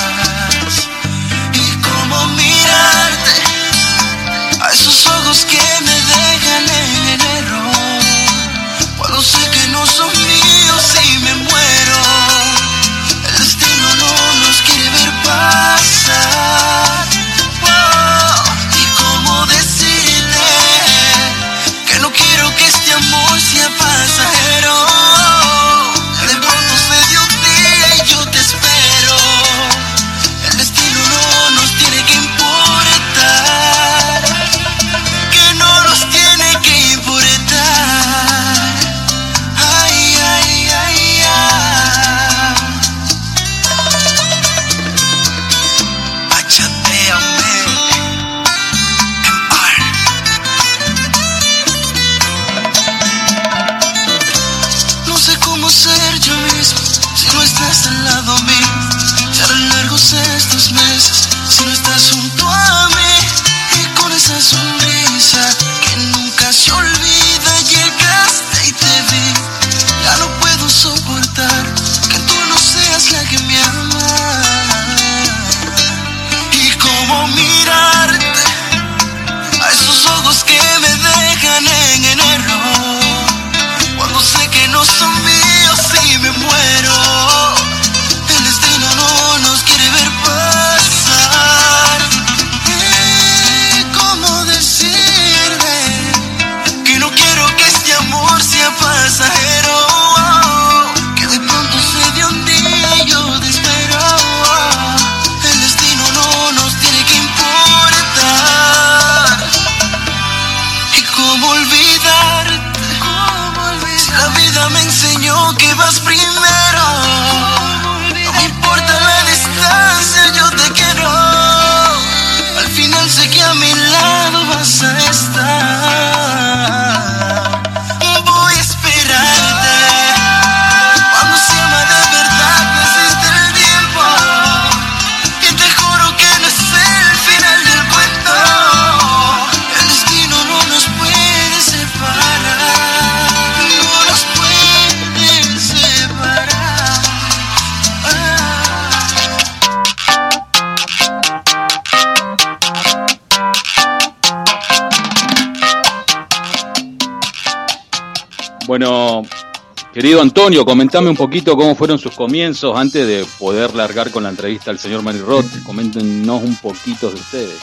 Querido 160.05 160.21
Antonio, 160.21 160.67
comentame 160.67 161.09
un 161.09 161.17
poquito 161.17 161.57
cómo 161.57 161.75
fueron 161.75 161.99
sus 161.99 162.13
comienzos 162.15 162.77
antes 162.77 163.07
de 163.07 163.25
poder 163.39 163.75
largar 163.75 164.11
con 164.11 164.23
la 164.25 164.29
entrevista 164.29 164.71
al 164.71 164.79
señor 164.79 165.03
Manny 165.03 165.21
Roth. 165.21 165.47
Coméntenos 165.65 166.43
un 166.43 166.55
poquito 166.57 167.09
de 167.09 167.15
ustedes. 167.15 167.59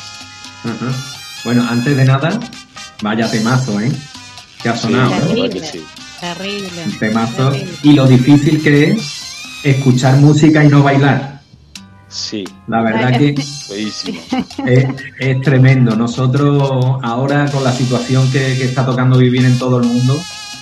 Bueno, 1.45 1.63
antes 1.69 1.95
de 1.95 2.03
nada, 2.03 2.39
vaya 3.03 3.29
temazo, 3.29 3.79
¿eh? 3.79 3.91
Que 4.63 4.69
ha 4.69 4.75
sonado. 4.75 5.11
Sí, 5.11 5.19
la 5.19 5.21
Terrible. 5.27 5.41
verdad 5.49 5.61
que 5.61 5.67
sí. 5.71 5.85
Terrible. 6.19 6.97
Temazo. 6.99 7.51
terrible. 7.51 7.77
Y 7.83 7.93
lo 7.93 8.07
difícil 8.07 8.63
que 8.63 8.91
es 8.93 9.23
escuchar 9.63 10.17
música 10.17 10.65
y 10.65 10.67
no 10.69 10.81
bailar. 10.81 11.41
Sí, 12.07 12.43
La 12.67 12.81
verdad 12.81 13.19
que 13.19 13.35
feísimo. 13.67 14.19
es, 14.65 14.85
es 15.19 15.41
tremendo. 15.41 15.95
Nosotros 15.95 16.59
ahora 17.03 17.51
con 17.51 17.63
la 17.63 17.71
situación 17.71 18.31
que, 18.31 18.57
que 18.57 18.63
está 18.63 18.83
tocando 18.83 19.19
vivir 19.19 19.45
en 19.45 19.59
todo 19.59 19.77
el 19.77 19.85
mundo, 19.87 20.19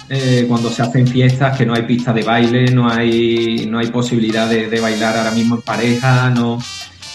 eh, 0.10 0.46
cuando 0.48 0.72
se 0.72 0.82
hacen 0.82 1.08
fiestas, 1.08 1.58
que 1.58 1.66
no 1.66 1.74
hay 1.74 1.84
pista 1.84 2.12
de 2.14 2.24
baile, 2.24 2.72
no 2.72 2.90
hay, 2.90 3.68
no 3.70 3.80
hay 3.80 3.88
posibilidad 3.88 4.50
de, 4.50 4.70
de 4.70 4.80
bailar 4.80 5.18
ahora 5.18 5.32
mismo 5.32 5.56
en 5.56 5.62
pareja, 5.62 6.30
no 6.30 6.60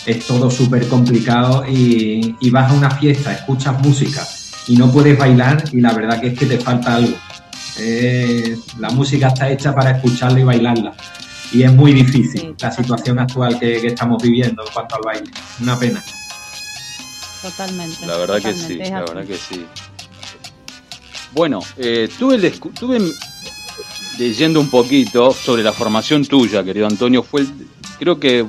es 0.06 0.26
todo 0.26 0.50
súper 0.50 0.86
complicado 0.88 1.64
y, 1.66 2.36
y 2.40 2.50
vas 2.50 2.70
a 2.70 2.74
una 2.74 2.90
fiesta, 2.90 3.32
escuchas 3.32 3.80
música 3.80 4.26
y 4.68 4.76
no 4.76 4.90
puedes 4.90 5.18
bailar 5.18 5.64
y 5.72 5.80
la 5.80 5.92
verdad 5.92 6.20
que 6.20 6.28
es 6.28 6.38
que 6.38 6.46
te 6.46 6.58
falta 6.58 6.96
algo. 6.96 7.16
Eh, 7.78 8.56
la 8.78 8.90
música 8.90 9.28
está 9.28 9.50
hecha 9.50 9.74
para 9.74 9.92
escucharla 9.92 10.40
y 10.40 10.44
bailarla. 10.44 10.94
Y 11.52 11.62
es 11.62 11.72
muy 11.72 11.92
difícil 11.92 12.40
Sí, 12.40 12.54
la 12.60 12.70
situación 12.70 13.18
actual 13.18 13.58
que, 13.58 13.80
que 13.80 13.88
estamos 13.88 14.22
viviendo 14.22 14.64
en 14.64 14.72
cuanto 14.72 14.96
al 14.96 15.02
baile. 15.04 15.30
Una 15.60 15.78
pena. 15.78 16.02
Totalmente. 17.42 18.06
La 18.06 18.16
verdad 18.16 18.40
que 18.40 18.54
sí, 18.54 18.78
la 18.78 19.00
verdad 19.00 19.24
que 19.24 19.36
sí. 19.36 19.66
Bueno, 21.34 21.60
eh, 21.76 22.08
tuve, 22.18 22.36
el 22.36 22.60
tuve 22.60 23.00
leyendo 24.18 24.60
un 24.60 24.70
poquito 24.70 25.32
sobre 25.32 25.62
la 25.62 25.72
formación 25.72 26.24
tuya, 26.24 26.62
querido 26.62 26.86
Antonio. 26.86 27.22
Fue, 27.22 27.42
el- 27.42 27.52
creo 27.98 28.18
que 28.20 28.46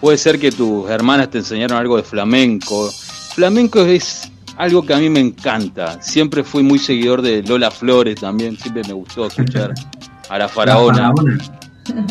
puede 0.00 0.18
ser 0.18 0.38
que 0.38 0.50
tus 0.50 0.88
hermanas 0.90 1.30
te 1.30 1.38
enseñaron 1.38 1.78
algo 1.78 1.96
de 1.96 2.02
flamenco. 2.02 2.90
Flamenco 3.34 3.80
es 3.82 4.30
algo 4.56 4.84
que 4.84 4.94
a 4.94 4.98
mí 4.98 5.08
me 5.08 5.20
encanta. 5.20 6.02
Siempre 6.02 6.42
fui 6.42 6.62
muy 6.64 6.78
seguidor 6.80 7.22
de 7.22 7.42
Lola 7.42 7.70
Flores 7.70 8.16
también, 8.20 8.58
siempre 8.58 8.82
me 8.86 8.92
gustó 8.94 9.26
escuchar 9.26 9.72
a 10.28 10.38
la 10.38 10.48
faraona. 10.48 11.12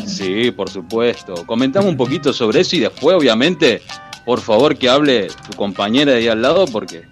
Sí, 0.06 0.52
por 0.52 0.70
supuesto. 0.70 1.46
Comentamos 1.46 1.90
un 1.90 1.98
poquito 1.98 2.32
sobre 2.34 2.62
eso 2.62 2.78
y 2.78 2.80
después, 2.80 3.16
obviamente, 3.18 3.82
por 4.26 4.40
favor 4.42 4.76
que 4.78 4.90
hable 4.90 5.28
tu 5.28 5.56
compañera 5.58 6.14
de 6.14 6.18
ahí 6.20 6.28
al 6.30 6.42
lado 6.42 6.66
porque 6.66 7.06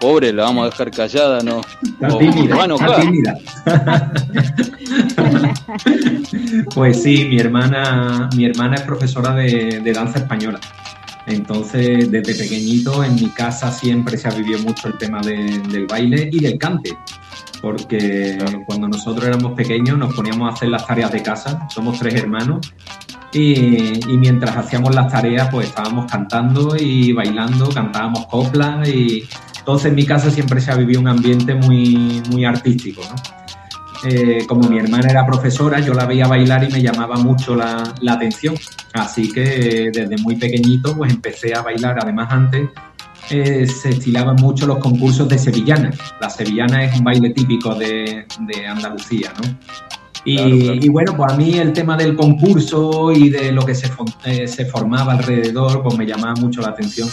pobre 0.00 0.32
la 0.32 0.44
vamos 0.44 0.66
a 0.66 0.70
dejar 0.70 0.90
callada, 0.90 1.42
¿no? 1.42 1.60
Está 1.82 2.18
tímida, 2.18 2.64
está 2.64 3.00
tímida. 3.00 3.34
pues 6.74 7.02
sí, 7.02 7.24
mi 7.24 7.38
hermana, 7.38 8.28
mi 8.36 8.46
hermana 8.46 8.76
es 8.76 8.82
profesora 8.82 9.34
de, 9.34 9.92
danza 9.94 10.18
española. 10.18 10.60
Entonces, 11.26 12.10
desde 12.10 12.34
pequeñito 12.34 13.02
en 13.02 13.16
mi 13.16 13.28
casa 13.30 13.72
siempre 13.72 14.16
se 14.16 14.28
ha 14.28 14.30
vivido 14.30 14.60
mucho 14.60 14.88
el 14.88 14.96
tema 14.96 15.20
del 15.20 15.86
baile 15.86 16.30
y 16.32 16.40
del 16.40 16.56
cante 16.56 16.96
porque 17.60 18.38
cuando 18.66 18.86
nosotros 18.86 19.26
éramos 19.26 19.54
pequeños 19.54 19.98
nos 19.98 20.14
poníamos 20.14 20.50
a 20.50 20.54
hacer 20.54 20.68
las 20.68 20.86
tareas 20.86 21.10
de 21.10 21.22
casa, 21.22 21.66
somos 21.68 21.98
tres 21.98 22.14
hermanos, 22.14 22.72
y, 23.32 23.98
mientras 24.16 24.56
hacíamos 24.56 24.94
las 24.94 25.12
tareas 25.12 25.48
pues 25.50 25.68
estábamos 25.68 26.10
cantando 26.10 26.76
y 26.76 27.12
bailando, 27.12 27.68
cantábamos 27.68 28.26
coplas, 28.26 28.88
y 28.88 29.24
entonces 29.66 29.86
en 29.86 29.96
mi 29.96 30.06
casa 30.06 30.30
siempre 30.30 30.60
se 30.60 30.70
ha 30.70 30.76
vivido 30.76 31.00
un 31.00 31.08
ambiente 31.08 31.52
muy, 31.52 32.22
muy 32.30 32.44
artístico, 32.44 33.02
eh, 34.04 34.44
como 34.46 34.68
mi 34.68 34.78
hermana 34.78 35.08
era 35.10 35.26
profesora, 35.26 35.80
yo 35.80 35.92
la 35.92 36.06
veía 36.06 36.28
bailar 36.28 36.62
y 36.62 36.72
me 36.72 36.80
llamaba 36.80 37.16
mucho 37.16 37.56
la, 37.56 37.92
la 38.00 38.12
atención. 38.12 38.54
Así 38.92 39.32
que 39.32 39.90
desde 39.92 40.18
muy 40.18 40.36
pequeñito 40.36 40.96
pues 40.96 41.12
empecé 41.12 41.52
a 41.52 41.62
bailar, 41.62 41.98
además 42.00 42.28
antes 42.30 42.68
eh, 43.28 43.66
se 43.66 43.88
estilaban 43.88 44.36
mucho 44.36 44.68
los 44.68 44.78
concursos 44.78 45.28
de 45.28 45.36
sevillana. 45.36 45.90
La 46.20 46.30
sevillana 46.30 46.84
es 46.84 46.96
un 46.96 47.02
baile 47.02 47.30
típico 47.30 47.74
de, 47.74 48.24
Andalucía, 48.68 49.32
¿no? 49.42 49.58
Y, 50.24 50.88
bueno, 50.88 51.16
pues 51.16 51.32
a 51.32 51.36
mí 51.36 51.58
el 51.58 51.72
tema 51.72 51.96
del 51.96 52.14
concurso 52.14 53.10
y 53.10 53.30
de 53.30 53.50
lo 53.50 53.66
que 53.66 53.74
se, 53.74 53.90
eh, 54.26 54.46
se 54.46 54.64
formaba 54.66 55.14
alrededor, 55.14 55.82
pues 55.82 55.98
me 55.98 56.06
llamaba 56.06 56.34
mucho 56.34 56.60
la 56.60 56.68
atención. 56.68 57.08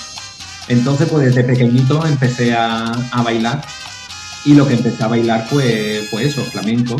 Entonces, 0.67 1.08
pues 1.10 1.26
desde 1.26 1.43
pequeñito 1.43 2.06
empecé 2.06 2.54
a, 2.54 2.91
bailar 3.23 3.62
y 4.45 4.54
lo 4.54 4.67
que 4.67 4.76
empecé 4.76 5.04
a 5.04 5.08
bailar 5.08 5.45
fue, 5.47 6.06
fue 6.10 6.26
eso, 6.26 6.41
flamenco, 6.43 6.97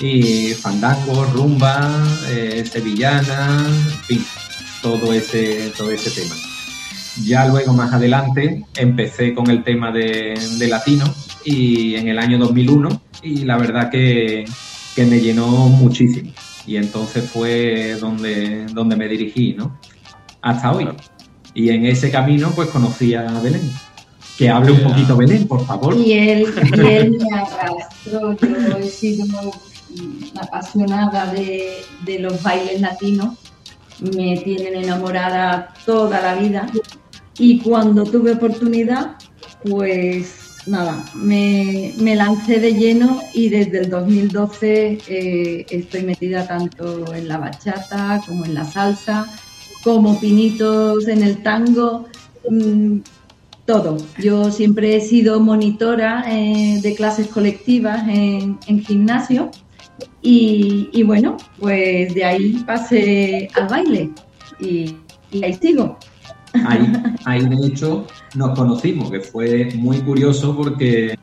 y 0.00 0.52
fandango, 0.54 1.24
rumba, 1.26 2.04
eh, 2.28 2.64
sevillana, 2.70 3.64
en 3.66 4.02
fin, 4.04 4.24
todo 4.82 5.12
ese, 5.12 5.72
todo 5.76 5.90
ese 5.90 6.10
tema. 6.10 6.34
Ya 7.24 7.46
luego, 7.46 7.72
más 7.72 7.92
adelante, 7.92 8.64
empecé 8.76 9.34
con 9.34 9.48
el 9.48 9.64
tema 9.64 9.90
de, 9.90 10.34
latino 10.68 11.12
y 11.44 11.94
en 11.94 12.08
el 12.08 12.18
año 12.18 12.38
2001 12.38 13.02
y 13.22 13.44
la 13.44 13.56
verdad 13.56 13.90
que, 13.90 14.44
me 14.96 15.20
llenó 15.20 15.46
muchísimo. 15.68 16.32
Y 16.66 16.76
entonces 16.76 17.28
fue 17.30 17.96
donde, 18.00 18.66
donde 18.66 18.96
me 18.96 19.08
dirigí, 19.08 19.54
¿no? 19.54 19.78
Hasta 20.42 20.72
hoy. 20.72 20.88
Y 21.56 21.70
en 21.70 21.86
ese 21.86 22.10
camino, 22.10 22.52
pues 22.54 22.68
conocí 22.68 23.14
a 23.14 23.24
Belén. 23.40 23.68
Que 24.38 24.48
hable 24.48 24.72
un 24.72 24.82
poquito 24.82 25.16
Belén, 25.16 25.48
por 25.48 25.66
favor. 25.66 25.96
Y 25.96 26.12
él, 26.12 26.54
y 26.76 26.80
él 26.86 27.18
me 27.18 27.38
arrastró. 27.38 28.36
Yo 28.36 28.76
he 28.76 28.84
sido 28.84 29.26
apasionada 30.40 31.32
de, 31.32 31.78
de 32.04 32.18
los 32.20 32.40
bailes 32.42 32.80
latinos. 32.80 33.38
Me 34.12 34.36
tienen 34.44 34.84
enamorada 34.84 35.72
toda 35.84 36.20
la 36.20 36.34
vida 36.34 36.66
y 37.38 37.58
cuando 37.58 38.04
tuve 38.04 38.32
oportunidad, 38.32 39.16
pues 39.62 40.34
nada, 40.66 41.04
me, 41.14 41.92
lancé 41.98 42.60
de 42.60 42.72
lleno 42.72 43.20
y 43.34 43.48
desde 43.50 43.80
el 43.80 43.90
2012 43.90 44.98
eh, 45.06 45.66
estoy 45.68 46.02
metida 46.02 46.46
tanto 46.46 47.14
en 47.14 47.28
la 47.28 47.38
bachata 47.38 48.22
como 48.26 48.44
en 48.44 48.54
la 48.54 48.64
salsa, 48.64 49.26
como 49.86 50.18
pinitos 50.18 51.06
en 51.06 51.22
el 51.22 51.44
tango, 51.44 52.08
mm, 52.50 52.98
todo. 53.66 53.98
Yo 54.18 54.50
siempre 54.50 54.96
he 54.96 55.00
sido 55.00 55.38
monitora 55.38 56.24
eh, 56.28 56.80
de 56.82 56.94
clases 56.96 57.28
colectivas 57.28 58.02
en, 58.08 58.58
gimnasio 58.84 59.48
y, 60.20 61.00
bueno, 61.04 61.36
pues 61.60 62.12
de 62.12 62.24
ahí 62.24 62.64
pasé 62.66 63.48
al 63.54 63.68
baile 63.68 64.10
y 64.58 64.96
ahí 65.40 65.54
sigo. 65.54 65.96
Ahí, 66.66 66.92
ahí 67.24 67.48
de 67.48 67.68
hecho 67.68 68.08
nos 68.34 68.58
conocimos, 68.58 69.08
que 69.12 69.20
fue 69.20 69.68
muy 69.76 70.00
curioso 70.00 70.56
porque 70.56 71.16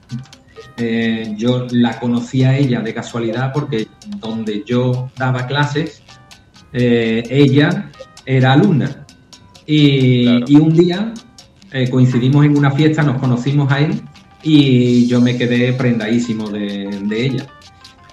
eh, 0.78 1.36
yo 1.38 1.68
la 1.72 2.00
conocí 2.00 2.46
a 2.46 2.58
ella 2.58 2.80
de 2.80 2.94
casualidad 2.94 3.52
porque 3.52 3.90
donde 4.20 4.64
yo 4.66 5.12
daba 5.18 5.48
clases, 5.48 6.02
eh, 6.72 7.24
ella 7.30 7.92
era 8.26 8.54
alumna. 8.54 9.06
Y, 9.66 10.56
un 10.56 10.74
día 10.74 11.14
eh, 11.72 11.90
coincidimos 11.90 12.46
en 12.46 12.58
una 12.58 12.72
fiesta, 12.72 13.04
nos 13.04 13.20
conocimos 13.20 13.72
ahí 13.72 14.02
y 14.44 15.08
yo 15.08 15.22
me 15.22 15.38
quedé 15.38 15.74
prendadísimo 15.74 16.50
de, 16.50 17.02
de, 17.04 17.26
ella. 17.26 17.48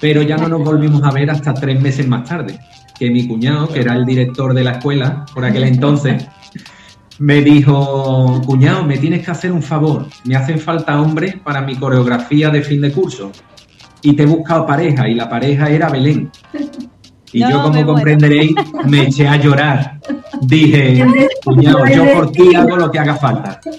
Pero 0.00 0.22
ya 0.22 0.36
no 0.36 0.48
nos 0.48 0.64
volvimos 0.64 1.02
a 1.02 1.10
ver 1.10 1.30
hasta 1.30 1.52
tres 1.52 1.80
meses 1.80 2.06
más 2.06 2.28
tarde, 2.28 2.58
que 2.98 3.10
mi 3.10 3.26
cuñado, 3.26 3.68
que 3.68 3.80
era 3.80 3.94
el 3.94 4.06
director 4.06 4.54
de 4.54 4.64
la 4.64 4.72
escuela 4.72 5.26
por 5.34 5.44
aquel 5.44 5.64
entonces, 5.64 6.24
me 7.20 7.42
dijo, 7.42 8.40
cuñado, 8.46 8.84
me 8.84 8.96
tienes 8.96 9.22
que 9.22 9.30
hacer 9.30 9.52
un 9.52 9.62
favor, 9.62 10.06
me 10.24 10.36
hacen 10.36 10.58
falta 10.58 10.98
hombres 10.98 11.36
para 11.44 11.60
mi 11.60 11.76
coreografía 11.76 12.48
de 12.48 12.62
fin 12.62 12.80
de 12.80 12.92
curso. 12.92 13.30
Y 14.02 14.14
te 14.14 14.22
he 14.22 14.26
buscado 14.26 14.64
pareja, 14.64 15.06
y 15.06 15.14
la 15.14 15.28
pareja 15.28 15.68
era 15.68 15.90
Belén. 15.90 16.30
Y 17.32 17.40
yo, 17.40 17.62
como 17.62 17.86
comprenderéis, 17.86 18.52
me 18.86 19.02
eché 19.02 19.28
a 19.28 19.36
llorar. 19.36 20.00
Dije, 20.42 21.06
cuñado, 21.44 21.86
yo 21.86 22.12
por 22.12 22.32
ti 22.32 22.54
hago 22.54 22.76
lo 22.76 22.90
que 22.90 22.98
haga 22.98 23.16
falta. 23.16 23.60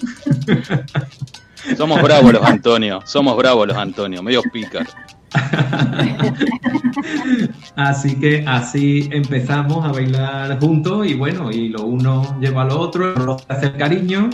Somos 1.76 2.02
bravos 2.02 2.32
los 2.32 2.44
Antonio, 2.44 3.00
somos 3.04 3.36
bravos 3.36 3.68
los 3.68 3.76
Antonio, 3.76 4.22
medio 4.22 4.42
pícaros. 4.42 4.92
así 7.76 8.16
que 8.16 8.44
así 8.46 9.08
empezamos 9.10 9.84
a 9.84 9.92
bailar 9.92 10.58
juntos 10.60 11.06
y 11.06 11.14
bueno, 11.14 11.50
y 11.50 11.68
lo 11.68 11.84
uno 11.84 12.38
lleva 12.40 12.62
a 12.62 12.64
lo 12.66 12.78
otro, 12.78 13.14
lo 13.14 13.36
hace 13.48 13.66
el 13.66 13.76
cariño 13.76 14.28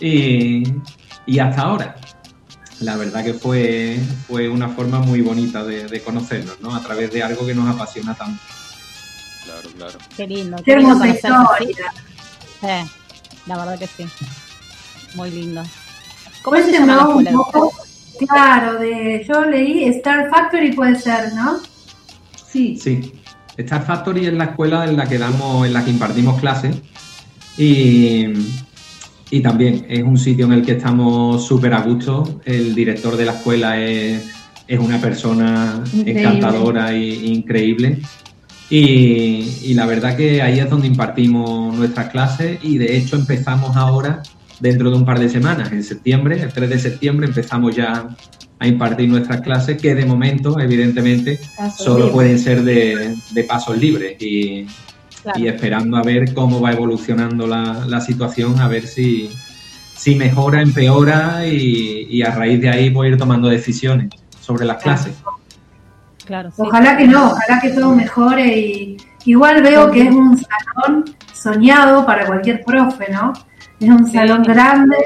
y, 0.00 0.64
hasta 1.38 1.62
ahora. 1.62 1.96
La 2.80 2.96
verdad 2.96 3.22
que 3.22 3.34
fue, 3.34 3.98
fue 4.26 4.48
una 4.48 4.70
forma 4.70 5.00
muy 5.00 5.20
bonita 5.20 5.62
de, 5.62 6.02
conocernos, 6.02 6.60
¿no? 6.60 6.74
A 6.74 6.80
través 6.80 7.12
de 7.12 7.22
algo 7.22 7.46
que 7.46 7.54
nos 7.54 7.68
apasiona 7.68 8.14
tanto. 8.14 8.40
Claro, 9.60 9.76
claro. 9.76 9.98
Qué 10.16 10.26
lindo. 10.26 10.56
Qué, 10.64 10.72
hermosa 10.72 11.08
historia. 11.08 11.92
la 13.46 13.56
verdad 13.56 13.78
que 13.78 13.86
sí. 13.86 14.04
Muy 15.14 15.30
lindo. 15.30 15.62
¿Cómo 16.42 16.56
se 16.56 16.72
llama 16.72 17.08
un 17.08 17.24
poco 17.24 17.72
Claro, 18.26 18.78
de 18.78 19.24
yo 19.26 19.44
leí 19.46 19.84
Star 19.84 20.28
Factory 20.30 20.72
puede 20.72 20.96
ser, 20.96 21.32
¿no? 21.34 21.58
Sí. 22.50 22.76
Sí. 22.76 23.12
Star 23.56 23.84
Factory 23.84 24.26
es 24.26 24.32
la 24.34 24.44
escuela 24.44 24.84
en 24.84 24.96
la 24.96 25.06
que 25.06 25.18
damos, 25.18 25.66
en 25.66 25.72
la 25.72 25.84
que 25.84 25.90
impartimos 25.90 26.40
clases 26.40 26.76
y, 27.56 28.26
y 29.30 29.40
también 29.40 29.86
es 29.88 30.02
un 30.02 30.18
sitio 30.18 30.46
en 30.46 30.52
el 30.52 30.64
que 30.64 30.72
estamos 30.72 31.44
súper 31.44 31.74
a 31.74 31.80
gusto. 31.80 32.40
El 32.44 32.74
director 32.74 33.16
de 33.16 33.24
la 33.24 33.32
escuela 33.32 33.80
es, 33.80 34.26
una 34.78 35.00
persona 35.00 35.82
encantadora 35.92 36.92
e 36.92 37.08
increíble. 37.26 38.00
Y, 38.70 39.58
y, 39.64 39.74
la 39.74 39.84
verdad 39.84 40.16
que 40.16 40.42
ahí 40.42 40.60
es 40.60 40.70
donde 40.70 40.86
impartimos 40.86 41.76
nuestras 41.76 42.08
clases 42.10 42.60
y 42.62 42.78
de 42.78 42.96
hecho 42.96 43.16
empezamos 43.16 43.76
ahora 43.76 44.22
dentro 44.60 44.90
de 44.90 44.96
un 44.96 45.04
par 45.04 45.18
de 45.18 45.28
semanas, 45.28 45.72
en 45.72 45.82
septiembre, 45.82 46.40
el 46.40 46.52
3 46.52 46.70
de 46.70 46.78
septiembre, 46.78 47.26
empezamos 47.26 47.74
ya 47.74 48.08
a 48.58 48.66
impartir 48.66 49.08
nuestras 49.08 49.40
clases, 49.40 49.80
que 49.80 49.94
de 49.94 50.04
momento, 50.04 50.60
evidentemente, 50.60 51.40
solo 51.76 52.12
pueden 52.12 52.38
ser 52.38 52.62
de, 52.62 53.44
pasos 53.48 53.78
libres 53.78 54.20
y, 54.20 54.66
esperando 55.46 55.96
a 55.96 56.02
ver 56.02 56.34
cómo 56.34 56.60
va 56.60 56.72
evolucionando 56.72 57.46
la, 57.46 58.00
situación, 58.02 58.60
a 58.60 58.68
ver 58.68 58.86
si, 58.86 59.30
si 59.96 60.14
mejora, 60.14 60.60
empeora 60.60 61.46
y, 61.46 62.22
a 62.22 62.32
raíz 62.32 62.60
de 62.60 62.68
ahí 62.68 62.90
voy 62.90 63.08
a 63.08 63.10
ir 63.10 63.16
tomando 63.16 63.48
decisiones 63.48 64.10
sobre 64.40 64.66
las 64.66 64.82
clases. 64.82 65.14
Claro, 65.22 65.39
Ojalá 66.56 66.96
que 66.96 67.06
no, 67.06 67.32
ojalá 67.32 67.60
que 67.60 67.70
todo 67.70 67.94
mejore 67.94 68.58
y 68.58 68.96
igual 69.24 69.62
veo 69.62 69.90
que 69.90 70.02
es 70.02 70.14
un 70.14 70.38
salón 70.38 71.04
soñado 71.32 72.06
para 72.06 72.26
cualquier 72.26 72.62
profe, 72.64 73.10
¿no? 73.10 73.32
Es 73.80 73.88
un 73.88 74.10
salón 74.10 74.42
grande, 74.42 74.96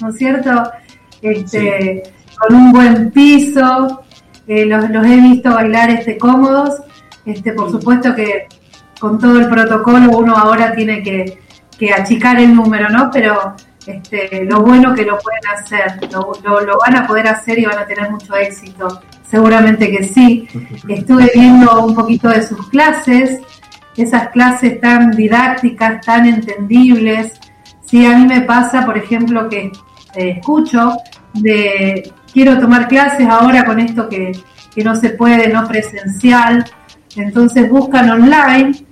¿no 0.00 0.08
es 0.08 0.16
cierto? 0.16 0.72
Este, 1.20 2.02
Con 2.38 2.56
un 2.56 2.72
buen 2.72 3.10
piso, 3.10 4.02
eh, 4.46 4.66
los, 4.66 4.84
he 4.84 5.20
visto 5.20 5.54
bailar 5.54 5.90
este, 5.90 6.18
cómodos. 6.18 6.82
Este, 7.24 7.52
por 7.52 7.70
supuesto 7.70 8.14
que 8.14 8.48
con 8.98 9.18
todo 9.18 9.38
el 9.38 9.48
protocolo 9.48 10.18
uno 10.18 10.34
ahora 10.36 10.72
tiene 10.72 11.02
que, 11.02 11.38
achicar 11.92 12.38
el 12.38 12.54
número, 12.54 12.88
¿no? 12.90 13.10
Pero, 13.12 13.56
este, 13.84 14.44
lo 14.44 14.60
bueno 14.60 14.94
que 14.94 15.04
lo 15.04 15.18
pueden 15.18 15.44
hacer, 15.52 15.98
lo, 16.12 16.32
lo, 16.44 16.78
van 16.78 16.96
a 16.96 17.06
poder 17.08 17.26
hacer 17.26 17.58
y 17.58 17.64
van 17.64 17.78
a 17.78 17.86
tener 17.86 18.08
mucho 18.08 18.36
éxito. 18.36 19.00
Seguramente 19.32 19.90
que 19.90 20.04
sí. 20.04 20.46
Estuve 20.86 21.30
viendo 21.34 21.86
un 21.86 21.94
poquito 21.94 22.28
de 22.28 22.46
sus 22.46 22.68
clases, 22.68 23.40
esas 23.96 24.28
clases 24.28 24.78
tan 24.78 25.10
didácticas, 25.12 26.04
tan 26.04 26.26
entendibles. 26.26 27.32
Sí, 27.80 28.04
a 28.04 28.18
mí 28.18 28.26
me 28.26 28.42
pasa, 28.42 28.84
por 28.84 28.98
ejemplo, 28.98 29.48
que 29.48 29.72
eh, 30.16 30.34
escucho 30.36 30.98
de 31.32 32.12
quiero 32.30 32.58
tomar 32.58 32.88
clases 32.88 33.26
ahora 33.26 33.64
con 33.64 33.80
esto 33.80 34.06
que, 34.06 34.32
que 34.74 34.84
no 34.84 34.94
se 34.96 35.08
puede, 35.10 35.48
no 35.48 35.66
presencial, 35.66 36.66
entonces 37.16 37.70
buscan 37.70 38.10
online 38.10 38.84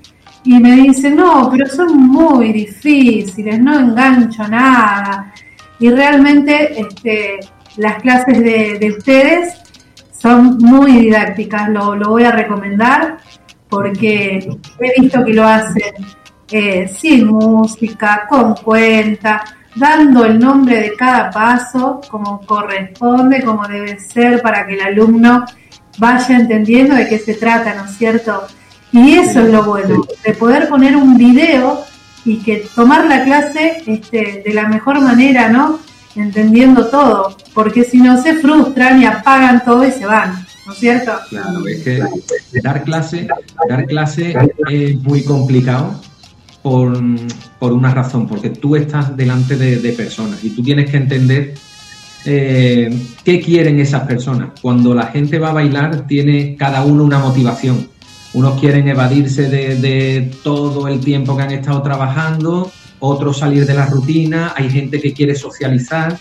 y 0.44 0.58
me 0.58 0.72
dicen, 0.72 1.16
no, 1.16 1.50
pero 1.52 1.66
son 1.66 1.98
muy 1.98 2.50
difíciles, 2.50 3.60
no 3.60 3.78
engancho 3.78 4.48
nada. 4.48 5.34
Y 5.78 5.90
realmente 5.90 6.80
este, 6.80 7.40
las 7.76 8.00
clases 8.00 8.38
de, 8.42 8.94
ustedes 8.96 9.59
son 10.20 10.58
muy 10.58 10.92
didácticas, 10.92 11.68
lo, 11.70 11.96
voy 11.96 12.24
a 12.24 12.32
recomendar 12.32 13.18
porque 13.68 14.50
he 14.80 15.00
visto 15.00 15.24
que 15.24 15.32
lo 15.32 15.46
hacen 15.46 15.94
eh, 16.50 16.88
sin 16.88 17.26
música, 17.28 18.26
con 18.28 18.54
cuenta, 18.56 19.42
dando 19.76 20.24
el 20.24 20.38
nombre 20.38 20.80
de 20.80 20.94
cada 20.94 21.30
paso 21.30 22.00
como 22.10 22.40
corresponde, 22.44 23.42
como 23.42 23.66
debe 23.66 23.98
ser 23.98 24.42
para 24.42 24.66
que 24.66 24.74
el 24.74 24.80
alumno 24.80 25.44
vaya 25.98 26.36
entendiendo 26.36 26.96
de 26.96 27.08
qué 27.08 27.18
se 27.18 27.34
trata, 27.34 27.74
¿no 27.74 27.84
es 27.84 27.96
cierto? 27.96 28.46
Y 28.92 29.14
eso 29.14 29.40
es 29.40 29.52
lo 29.52 29.62
bueno, 29.62 30.04
de 30.24 30.34
poder 30.34 30.68
poner 30.68 30.96
un 30.96 31.16
video 31.16 31.84
y 32.24 32.38
que 32.38 32.64
tomar 32.74 33.06
la 33.06 33.24
clase 33.24 33.82
este, 33.86 34.42
de 34.44 34.52
la 34.52 34.68
mejor 34.68 35.00
manera, 35.00 35.48
¿no? 35.48 35.78
Entendiendo 36.16 36.86
todo, 36.88 37.36
porque 37.54 37.84
si 37.84 37.98
no 37.98 38.20
se 38.20 38.34
frustran 38.34 39.00
y 39.00 39.04
apagan 39.04 39.64
todo 39.64 39.86
y 39.86 39.92
se 39.92 40.06
van, 40.06 40.44
¿no 40.66 40.72
es 40.72 40.78
cierto? 40.78 41.12
Claro, 41.28 41.66
es 41.66 41.82
que 41.82 42.02
dar 42.62 42.82
clase, 42.82 43.28
dar 43.68 43.86
clase 43.86 44.34
es 44.68 45.00
muy 45.02 45.22
complicado 45.22 46.00
por, 46.62 46.92
una 47.72 47.94
razón, 47.94 48.26
porque 48.26 48.50
tú 48.50 48.74
estás 48.74 49.16
delante 49.16 49.56
de, 49.56 49.92
personas 49.92 50.42
y 50.42 50.50
tú 50.50 50.62
tienes 50.62 50.90
que 50.90 50.96
entender 50.96 51.54
eh, 52.24 53.06
qué 53.24 53.40
quieren 53.40 53.78
esas 53.78 54.02
personas. 54.02 54.50
Cuando 54.60 54.94
la 54.94 55.06
gente 55.06 55.38
va 55.38 55.50
a 55.50 55.54
bailar, 55.54 56.06
tiene 56.06 56.56
cada 56.56 56.82
uno 56.82 57.04
una 57.04 57.20
motivación 57.20 57.88
unos 58.32 58.60
quieren 58.60 58.86
evadirse 58.88 59.48
de, 59.48 60.30
todo 60.42 60.88
el 60.88 61.00
tiempo 61.00 61.36
que 61.36 61.42
han 61.42 61.50
estado 61.50 61.82
trabajando, 61.82 62.70
otros 63.00 63.38
salir 63.38 63.66
de 63.66 63.74
la 63.74 63.86
rutina, 63.86 64.54
hay 64.56 64.70
gente 64.70 65.00
que 65.00 65.12
quiere 65.12 65.34
socializar, 65.34 66.18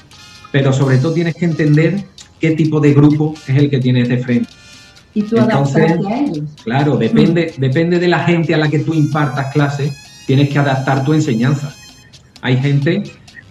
pero 0.51 0.73
sobre 0.73 0.97
todo 0.97 1.13
tienes 1.13 1.35
que 1.35 1.45
entender 1.45 2.03
qué 2.39 2.51
tipo 2.51 2.79
de 2.79 2.93
grupo 2.93 3.35
es 3.47 3.55
el 3.55 3.69
que 3.69 3.79
tienes 3.79 4.09
de 4.09 4.17
frente. 4.17 4.49
Y 5.13 5.23
tú 5.23 5.37
Entonces, 5.37 5.91
a 5.91 6.19
ellos. 6.19 6.41
Claro, 6.63 6.97
depende, 6.97 7.53
mm. 7.55 7.61
depende 7.61 7.99
de 7.99 8.07
la 8.07 8.19
gente 8.19 8.53
a 8.53 8.57
la 8.57 8.69
que 8.69 8.79
tú 8.79 8.93
impartas 8.93 9.51
clases, 9.53 9.91
tienes 10.25 10.49
que 10.49 10.59
adaptar 10.59 11.03
tu 11.03 11.13
enseñanza. 11.13 11.73
Hay 12.41 12.57
gente 12.57 13.03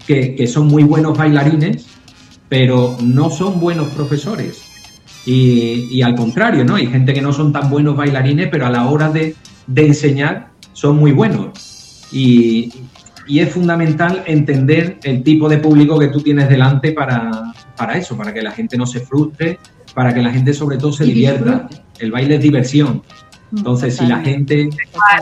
que, 0.07 0.35
que 0.35 0.47
son 0.47 0.69
muy 0.69 0.85
buenos 0.85 1.17
bailarines, 1.17 1.87
pero 2.49 2.97
no 3.03 3.31
son 3.31 3.61
buenos 3.61 3.89
profesores. 3.89 4.69
Y, 5.31 6.01
al 6.01 6.15
contrario, 6.15 6.65
¿no? 6.65 6.77
Hay 6.77 6.87
gente 6.87 7.13
que 7.13 7.21
no 7.21 7.35
son 7.35 7.53
tan 7.53 7.69
buenos 7.69 7.95
bailarines, 7.97 8.49
pero 8.51 8.65
a 8.65 8.71
la 8.71 8.89
hora 8.89 9.11
de, 9.11 9.37
enseñar 9.77 10.49
son 10.73 10.97
muy 10.97 11.13
buenos. 11.13 12.07
Y, 12.11 12.73
es 13.37 13.53
fundamental 13.53 14.23
entender 14.27 14.99
el 15.03 15.23
tipo 15.23 15.49
de 15.49 15.59
público 15.59 15.99
que 15.99 16.09
tú 16.09 16.23
tienes 16.23 16.49
delante 16.49 16.93
para, 16.93 17.53
eso, 17.95 18.17
para 18.17 18.33
que 18.33 18.41
la 18.41 18.53
gente 18.53 18.79
no 18.79 18.87
se 18.87 19.01
frustre, 19.01 19.59
para 19.95 20.15
que 20.15 20.23
la 20.23 20.31
gente 20.31 20.55
sobre 20.55 20.79
todo 20.79 20.93
se 20.93 21.05
divierta. 21.05 21.69
El 21.99 22.11
baile 22.11 22.37
es 22.37 22.43
diversión. 22.43 23.03
Entonces, 23.55 23.97
si 23.97 24.07
la 24.07 24.21
gente 24.21 24.71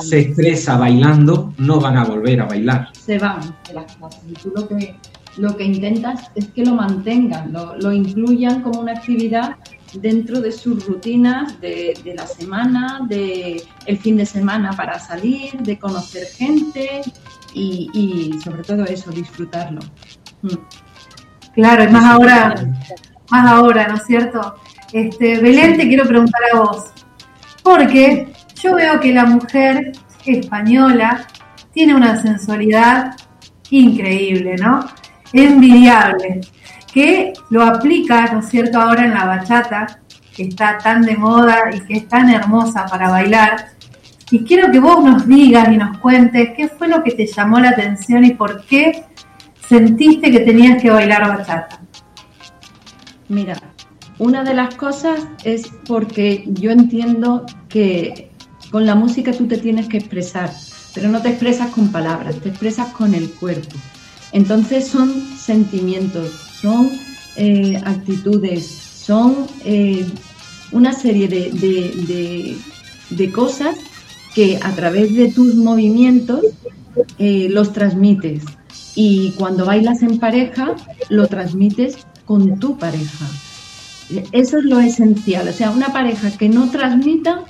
se 0.01 0.21
estresa 0.21 0.77
bailando, 0.77 1.53
no 1.59 1.81
van 1.81 1.97
a 1.97 2.05
volver 2.05 2.41
a 2.41 2.47
bailar. 2.47 2.89
Se 2.93 3.19
van 3.19 3.41
de 3.67 3.75
las 3.75 3.97
clases. 3.97 4.21
Y 4.29 4.35
tú 4.35 4.53
lo 4.55 4.69
que, 4.69 4.97
lo 5.37 5.57
que 5.57 5.65
intentas 5.65 6.31
es 6.35 6.47
que 6.49 6.65
lo 6.65 6.75
mantengan, 6.75 7.53
lo, 7.53 7.77
lo 7.77 7.93
incluyan 7.93 8.63
como 8.63 8.81
una 8.81 8.93
actividad 8.93 9.57
dentro 10.01 10.41
de 10.41 10.53
sus 10.53 10.87
rutinas 10.87 11.61
de, 11.61 11.95
la 12.17 12.27
semana, 12.27 13.01
de 13.09 13.63
el 13.87 13.99
fin 13.99 14.17
de 14.17 14.27
semana 14.27 14.73
para 14.73 14.99
salir, 14.99 15.53
de 15.59 15.79
conocer 15.79 16.27
gente 16.27 17.03
y, 17.59 18.39
sobre 18.43 18.63
todo 18.63 18.85
eso, 18.85 19.11
disfrutarlo. 19.11 19.81
Mm. 20.43 20.57
Claro, 21.55 21.85
y 21.85 21.89
más 21.89 22.05
ahora, 22.05 22.55
más 23.31 23.51
ahora, 23.51 23.89
¿no 23.89 23.97
es 23.97 24.05
cierto? 24.05 24.57
Este, 24.93 25.39
Belén, 25.41 25.77
te 25.77 25.89
quiero 25.89 26.07
preguntar 26.07 26.41
a 26.53 26.59
vos, 26.59 26.85
porque 27.63 28.33
yo 28.63 28.75
veo 28.75 29.01
que 29.01 29.13
la 29.13 29.25
mujer 29.25 29.93
española 30.25 31.27
tiene 31.73 31.95
una 31.95 32.21
sensualidad 32.21 33.17
increíble, 33.71 34.57
¿no? 34.57 34.87
Envidiable 35.33 36.41
que 36.93 37.35
lo 37.51 37.63
aplica, 37.63 38.33
¿no 38.33 38.41
es 38.41 38.49
cierto?, 38.49 38.81
ahora 38.81 39.05
en 39.05 39.13
la 39.13 39.27
bachata, 39.27 40.01
que 40.35 40.45
está 40.45 40.79
tan 40.79 41.03
de 41.03 41.17
moda 41.17 41.71
y 41.71 41.81
que 41.81 41.95
es 41.95 42.09
tan 42.09 42.31
hermosa 42.31 42.87
para 42.87 43.11
bailar. 43.11 43.76
Y 44.31 44.45
quiero 44.45 44.73
que 44.73 44.81
vos 44.81 45.05
nos 45.05 45.27
digas 45.27 45.69
y 45.73 45.77
nos 45.77 45.99
cuentes 45.99 46.51
qué 46.57 46.69
fue 46.69 46.89
lo 46.89 47.03
que 47.05 47.13
te 47.13 47.27
llamó 47.27 47.61
la 47.61 47.71
atención 47.71 48.25
y 48.25 48.35
por 48.35 48.65
qué 48.65 49.05
sentiste 49.69 50.31
que 50.31 50.41
tenías 50.41 50.83
que 50.83 50.91
bailar 50.91 51.29
bachata. 51.29 51.81
Mira, 53.29 53.57
una 54.19 54.43
de 54.45 54.55
las 54.55 54.75
cosas 54.75 55.21
es 55.45 55.71
porque 55.87 56.45
yo 56.49 56.71
entiendo 56.71 57.45
que 57.69 58.31
con 58.71 58.87
la 58.87 58.95
música 58.95 59.33
tú 59.33 59.47
te 59.47 59.59
tienes 59.59 59.89
que 59.89 59.99
expresar, 59.99 60.51
pero 60.95 61.09
no 61.09 61.21
te 61.23 61.29
expresas 61.29 61.71
con 61.71 61.93
palabras, 61.93 62.37
te 62.41 62.49
expresas 62.49 62.89
con 62.89 63.15
el 63.15 63.31
cuerpo. 63.31 63.77
Entonces 64.33 64.89
son 64.89 65.13
sentimientos, 65.37 66.31
son 66.61 66.91
eh, 67.37 67.81
actitudes, 67.85 68.67
son 68.67 69.47
eh, 69.65 70.07
una 70.73 70.93
serie 70.93 71.29
de, 71.29 72.57
de, 73.11 73.33
cosas 73.33 73.77
que 74.37 74.59
a 74.63 74.71
través 74.73 75.17
de 75.17 75.33
tus 75.33 75.55
movimientos 75.55 76.43
eh, 77.19 77.49
los 77.51 77.73
transmites. 77.73 78.45
Y 78.95 79.33
cuando 79.33 79.65
bailas 79.65 80.03
en 80.03 80.19
pareja, 80.19 80.77
lo 81.09 81.27
transmites 81.27 82.07
con 82.27 82.59
tu 82.59 82.77
pareja. 82.77 83.27
Eso 84.33 84.59
es 84.59 84.65
lo 84.65 84.79
esencial. 84.81 85.49
O 85.49 85.53
sea, 85.55 85.71
una 85.71 85.89
pareja 85.89 86.31
que 86.33 86.51
no 86.51 86.71
transmita, 86.71 87.45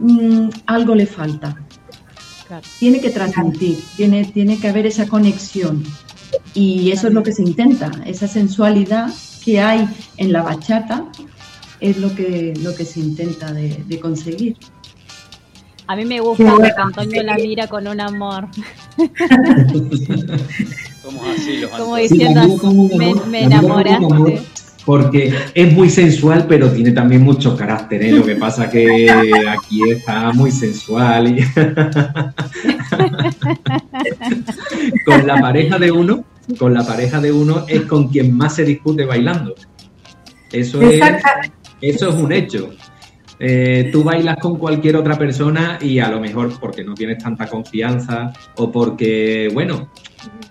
mm, 0.00 0.50
algo 0.66 0.94
le 0.94 1.06
falta. 1.06 1.56
Tiene 2.78 3.00
que 3.00 3.08
transmitir, 3.08 3.78
tiene, 3.96 4.26
tiene 4.26 4.58
que 4.58 4.68
haber 4.68 4.86
esa 4.86 5.08
conexión. 5.08 5.82
Y 6.52 6.90
eso 6.90 7.08
es 7.08 7.14
lo 7.14 7.22
que 7.22 7.32
se 7.32 7.42
intenta, 7.42 7.90
esa 8.04 8.28
sensualidad 8.28 9.10
que 9.42 9.60
hay 9.60 9.88
en 10.18 10.32
la 10.32 10.42
bachata 10.42 11.06
es 11.80 11.96
lo 11.98 12.14
que, 12.14 12.54
lo 12.62 12.74
que 12.74 12.84
se 12.84 13.00
intenta 13.00 13.52
de, 13.52 14.00
conseguir. 14.00 14.56
A 15.88 15.96
mí 15.96 16.04
me 16.04 16.20
gusta 16.20 16.44
que 16.44 16.70
Antonio 16.76 17.22
la 17.22 17.36
mira 17.36 17.66
con 17.66 17.88
un 17.88 17.98
amor. 17.98 18.46
Somos 21.02 21.26
así 21.34 21.56
los 21.56 21.70
Como 21.70 21.96
diciendo, 21.96 22.42
me, 23.26 23.44
enamoraste. 23.44 24.42
Porque 24.84 25.32
es 25.54 25.72
muy 25.72 25.88
sensual, 25.88 26.44
pero 26.46 26.70
tiene 26.70 26.90
también 26.90 27.22
mucho 27.22 27.56
carácter. 27.56 28.02
¿eh? 28.02 28.12
Lo 28.12 28.22
que 28.22 28.36
pasa 28.36 28.68
que 28.68 29.10
aquí 29.48 29.90
está 29.90 30.30
muy 30.32 30.50
sensual. 30.50 31.38
Y 31.38 31.42
con 35.06 35.26
la 35.26 35.40
pareja 35.40 35.78
de 35.78 35.90
uno, 35.90 36.22
con 36.58 36.74
la 36.74 36.86
pareja 36.86 37.18
de 37.18 37.32
uno 37.32 37.64
es 37.66 37.80
con 37.82 38.08
quien 38.08 38.36
más 38.36 38.56
se 38.56 38.64
discute 38.64 39.06
bailando. 39.06 39.54
Eso 40.52 40.82
es, 40.82 41.00
eso 41.80 42.10
es 42.10 42.14
un 42.14 42.30
hecho. 42.30 42.72
Eh, 43.40 43.90
tú 43.92 44.02
bailas 44.02 44.38
con 44.38 44.58
cualquier 44.58 44.96
otra 44.96 45.16
persona 45.16 45.78
y 45.80 46.00
a 46.00 46.08
lo 46.08 46.20
mejor 46.20 46.58
porque 46.58 46.82
no 46.82 46.94
tienes 46.94 47.18
tanta 47.22 47.46
confianza 47.46 48.32
o 48.56 48.72
porque, 48.72 49.48
bueno, 49.54 49.90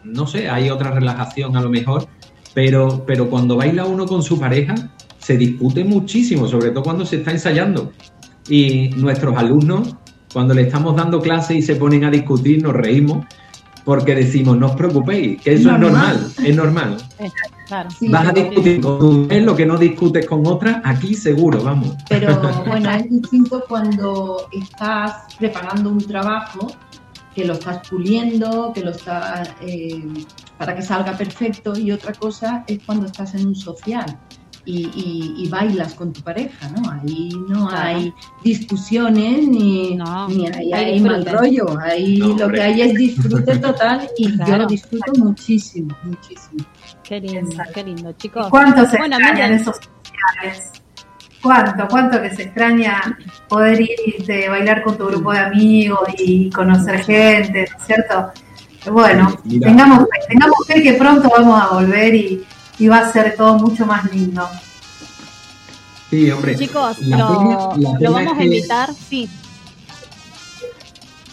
no 0.03 0.25
sé, 0.25 0.49
hay 0.49 0.69
otra 0.69 0.91
relajación 0.91 1.57
a 1.57 1.61
lo 1.61 1.69
mejor, 1.69 2.07
pero, 2.53 3.03
pero 3.05 3.29
cuando 3.29 3.57
baila 3.57 3.85
uno 3.85 4.05
con 4.05 4.23
su 4.23 4.39
pareja 4.39 4.75
se 5.19 5.37
discute 5.37 5.83
muchísimo, 5.83 6.47
sobre 6.47 6.69
todo 6.71 6.83
cuando 6.83 7.05
se 7.05 7.17
está 7.17 7.31
ensayando. 7.31 7.91
Y 8.47 8.89
nuestros 8.95 9.35
alumnos, 9.35 9.95
cuando 10.31 10.53
le 10.53 10.61
estamos 10.61 10.95
dando 10.95 11.21
clase 11.21 11.55
y 11.55 11.61
se 11.61 11.75
ponen 11.75 12.05
a 12.05 12.11
discutir, 12.11 12.63
nos 12.63 12.73
reímos 12.73 13.25
porque 13.87 14.15
decimos, 14.15 14.57
no 14.57 14.65
os 14.67 14.75
preocupéis, 14.75 15.41
que 15.41 15.53
eso 15.53 15.71
es 15.71 15.79
normal, 15.79 16.29
es 16.43 16.53
normal. 16.53 16.97
Vas 18.09 18.27
a 18.27 18.31
discutir 18.33 18.81
con 18.81 18.99
tu 18.99 19.27
lo 19.29 19.55
que 19.55 19.65
no 19.65 19.77
discutes 19.77 20.25
con 20.25 20.45
otra, 20.45 20.81
aquí 20.83 21.15
seguro, 21.15 21.63
vamos. 21.63 21.95
Pero 22.09 22.37
bueno, 22.67 22.91
es 22.91 23.09
distinto 23.09 23.63
cuando 23.65 24.49
estás 24.51 25.33
preparando 25.39 25.89
un 25.89 25.99
trabajo, 25.99 26.67
que 27.33 27.45
lo 27.45 27.53
estás 27.53 27.87
puliendo, 27.87 28.73
que 28.73 28.81
lo 28.81 28.91
estás 28.91 29.55
eh, 29.61 30.03
para 30.57 30.75
que 30.75 30.81
salga 30.81 31.15
perfecto 31.15 31.71
y 31.79 31.93
otra 31.93 32.11
cosa 32.11 32.65
es 32.67 32.79
cuando 32.85 33.05
estás 33.05 33.35
en 33.35 33.47
un 33.47 33.55
social. 33.55 34.19
Y, 34.69 35.47
bailas 35.49 35.93
con 35.93 36.11
tu 36.11 36.21
pareja, 36.21 36.69
¿no? 36.69 36.91
Ahí 36.91 37.29
no 37.47 37.69
hay 37.71 38.13
discusiones 38.43 39.47
ni, 39.47 39.97
ni 40.27 40.73
hay, 40.73 40.99
mal 40.99 41.25
rollo. 41.25 41.79
Ahí 41.79 42.17
lo 42.17 42.49
que 42.49 42.61
hay 42.61 42.81
es 42.81 42.93
disfrute 42.95 43.57
total 43.59 44.09
y 44.17 44.37
yo 44.37 44.57
lo 44.57 44.67
disfruto 44.67 45.13
muchísimo, 45.19 45.95
muchísimo. 46.03 46.65
Qué 47.01 47.21
lindo, 47.21 47.63
qué 47.73 47.83
lindo, 47.83 48.11
chicos. 48.13 48.47
¿Cuánto 48.49 48.85
se 48.85 48.97
bueno, 48.97 49.15
extrañan 49.17 49.53
esos 49.53 49.77
sociales? 49.77 50.71
¿Cuánto, 51.41 51.87
cuánto 51.87 52.21
que 52.21 52.35
se 52.35 52.43
extraña 52.43 53.17
poder 53.47 53.79
ir 53.79 54.47
a 54.47 54.49
bailar 54.49 54.83
con 54.83 54.97
tu 54.97 55.05
grupo 55.07 55.31
de 55.31 55.39
amigos 55.39 56.09
y 56.17 56.49
conocer 56.49 57.03
gente, 57.05 57.67
¿no 57.71 57.77
es 57.77 57.85
cierto? 57.85 58.31
Bueno, 58.91 59.33
tengamos 59.61 59.99
fe, 59.99 60.27
tengamos 60.29 60.57
fe 60.67 60.81
que 60.81 60.93
pronto 60.93 61.29
vamos 61.29 61.61
a 61.61 61.67
volver 61.75 62.15
y, 62.15 62.45
va 62.85 62.99
a 62.99 63.11
ser 63.11 63.35
todo 63.35 63.57
mucho 63.57 63.85
más 63.87 64.11
lindo. 64.11 64.47
Sí, 66.09 66.29
hombre. 66.29 66.55
Chicos, 66.55 66.99
lo, 66.99 67.73
vamos 68.11 68.37
a 68.37 68.43
invitar, 68.43 68.93
sí. 68.93 69.27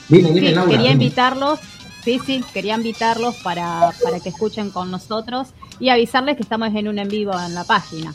quería 0.09 0.90
invitarlos, 0.90 1.61
sí, 2.02 2.20
sí, 2.24 2.44
quería 2.52 2.74
invitarlos 2.74 3.37
para, 3.37 3.92
para 4.02 4.20
que 4.20 4.30
escuchen 4.30 4.70
con 4.70 4.90
nosotros 4.90 5.48
y 5.78 5.90
avisarles 5.90 6.37
que 6.37 6.42
estamos 6.42 6.74
en 6.74 6.88
un 6.88 6.98
en 6.98 7.09
vivo 7.09 7.38
en 7.38 7.54
la 7.54 7.64
página. 7.64 8.14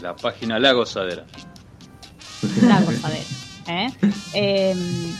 La 0.00 0.14
página 0.16 0.58
La 0.58 0.72
Gozadera. 0.72 1.24
La 2.62 2.80
Gozadera. 2.80 3.24
¿eh? 3.68 3.92
Em, 4.34 5.14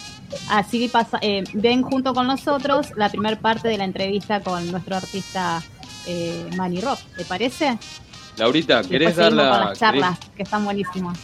así 0.48 0.88
pasa, 0.88 1.18
eh, 1.22 1.44
ven 1.52 1.82
junto 1.82 2.14
con 2.14 2.26
nosotros 2.26 2.88
la 2.96 3.08
primera 3.10 3.38
parte 3.38 3.68
de 3.68 3.78
la 3.78 3.84
entrevista 3.84 4.40
con 4.40 4.70
nuestro 4.70 4.96
artista 4.96 5.62
eh, 6.06 6.48
Manny 6.56 6.80
Rock, 6.80 7.00
¿te 7.16 7.24
parece? 7.24 7.78
Laurita, 8.36 8.82
¿querés 8.82 9.16
dar 9.16 9.32
la, 9.32 9.66
las 9.66 9.78
charlas 9.78 10.18
que 10.34 10.42
están 10.42 10.64
buenísimas? 10.64 11.18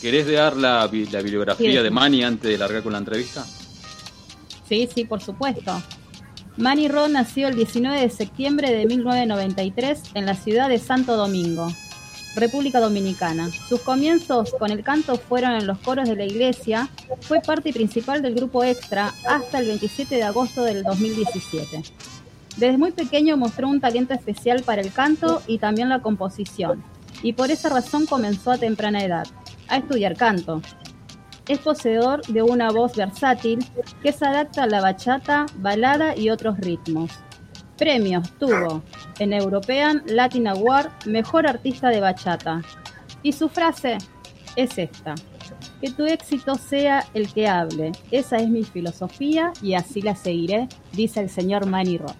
¿Querés 0.00 0.30
dar 0.30 0.56
la, 0.56 0.80
la 0.80 1.22
bibliografía 1.22 1.82
de 1.82 1.90
Manny 1.90 2.22
antes 2.24 2.50
de 2.50 2.58
largar 2.58 2.82
con 2.82 2.92
la 2.92 2.98
entrevista? 2.98 3.44
Sí, 4.68 4.88
sí, 4.92 5.04
por 5.04 5.20
supuesto. 5.20 5.82
Manny 6.56 6.88
Rock 6.88 7.08
nació 7.10 7.48
el 7.48 7.56
19 7.56 8.00
de 8.00 8.10
septiembre 8.10 8.72
de 8.72 8.86
1993 8.86 10.02
en 10.14 10.26
la 10.26 10.34
ciudad 10.34 10.68
de 10.68 10.78
Santo 10.78 11.16
Domingo, 11.16 11.68
República 12.36 12.80
Dominicana. 12.80 13.50
Sus 13.68 13.80
comienzos 13.80 14.52
con 14.58 14.70
el 14.70 14.82
canto 14.82 15.16
fueron 15.16 15.52
en 15.52 15.66
los 15.66 15.78
coros 15.78 16.08
de 16.08 16.16
la 16.16 16.24
iglesia, 16.24 16.88
fue 17.20 17.40
parte 17.40 17.72
principal 17.72 18.22
del 18.22 18.34
grupo 18.34 18.64
Extra 18.64 19.14
hasta 19.26 19.58
el 19.58 19.66
27 19.66 20.14
de 20.14 20.22
agosto 20.22 20.64
del 20.64 20.82
2017. 20.82 21.82
Desde 22.56 22.78
muy 22.78 22.92
pequeño 22.92 23.36
mostró 23.36 23.68
un 23.68 23.80
talento 23.80 24.14
especial 24.14 24.62
para 24.62 24.82
el 24.82 24.92
canto 24.92 25.42
y 25.46 25.58
también 25.58 25.88
la 25.88 26.02
composición, 26.02 26.82
y 27.22 27.32
por 27.32 27.50
esa 27.50 27.68
razón 27.68 28.06
comenzó 28.06 28.52
a 28.52 28.58
temprana 28.58 29.02
edad 29.04 29.26
a 29.68 29.78
estudiar 29.78 30.16
canto. 30.16 30.60
Es 31.48 31.58
poseedor 31.58 32.22
de 32.26 32.42
una 32.42 32.70
voz 32.70 32.94
versátil 32.94 33.58
que 34.02 34.12
se 34.12 34.24
adapta 34.24 34.64
a 34.64 34.66
la 34.66 34.80
bachata, 34.80 35.46
balada 35.56 36.16
y 36.16 36.30
otros 36.30 36.58
ritmos. 36.58 37.10
Premios 37.76 38.30
tuvo 38.38 38.82
en 39.18 39.32
European 39.32 40.02
Latin 40.06 40.46
Award 40.46 40.90
Mejor 41.06 41.48
Artista 41.48 41.88
de 41.88 42.00
Bachata. 42.00 42.62
Y 43.24 43.32
su 43.32 43.48
frase 43.48 43.98
es 44.54 44.78
esta. 44.78 45.14
Que 45.80 45.90
tu 45.90 46.04
éxito 46.04 46.54
sea 46.54 47.04
el 47.14 47.32
que 47.32 47.48
hable. 47.48 47.92
Esa 48.10 48.36
es 48.36 48.48
mi 48.48 48.62
filosofía 48.62 49.52
y 49.60 49.74
así 49.74 50.00
la 50.00 50.14
seguiré, 50.14 50.68
dice 50.92 51.20
el 51.20 51.28
señor 51.28 51.66
Manny 51.66 51.98
Rock. 51.98 52.14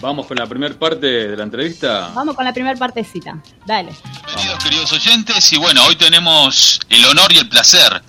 Vamos 0.00 0.26
con 0.26 0.36
la 0.36 0.46
primera 0.46 0.74
parte 0.78 1.06
de 1.06 1.36
la 1.36 1.42
entrevista. 1.42 2.10
Vamos 2.14 2.34
con 2.34 2.44
la 2.44 2.52
primera 2.52 2.78
partecita. 2.78 3.42
Dale. 3.66 3.92
Bienvenidos, 4.26 4.64
queridos 4.64 4.92
oyentes. 4.92 5.52
Y 5.52 5.56
bueno, 5.56 5.84
hoy 5.84 5.96
tenemos 5.96 6.80
el 6.88 7.04
honor 7.04 7.32
y 7.32 7.38
el 7.38 7.48
placer, 7.48 8.02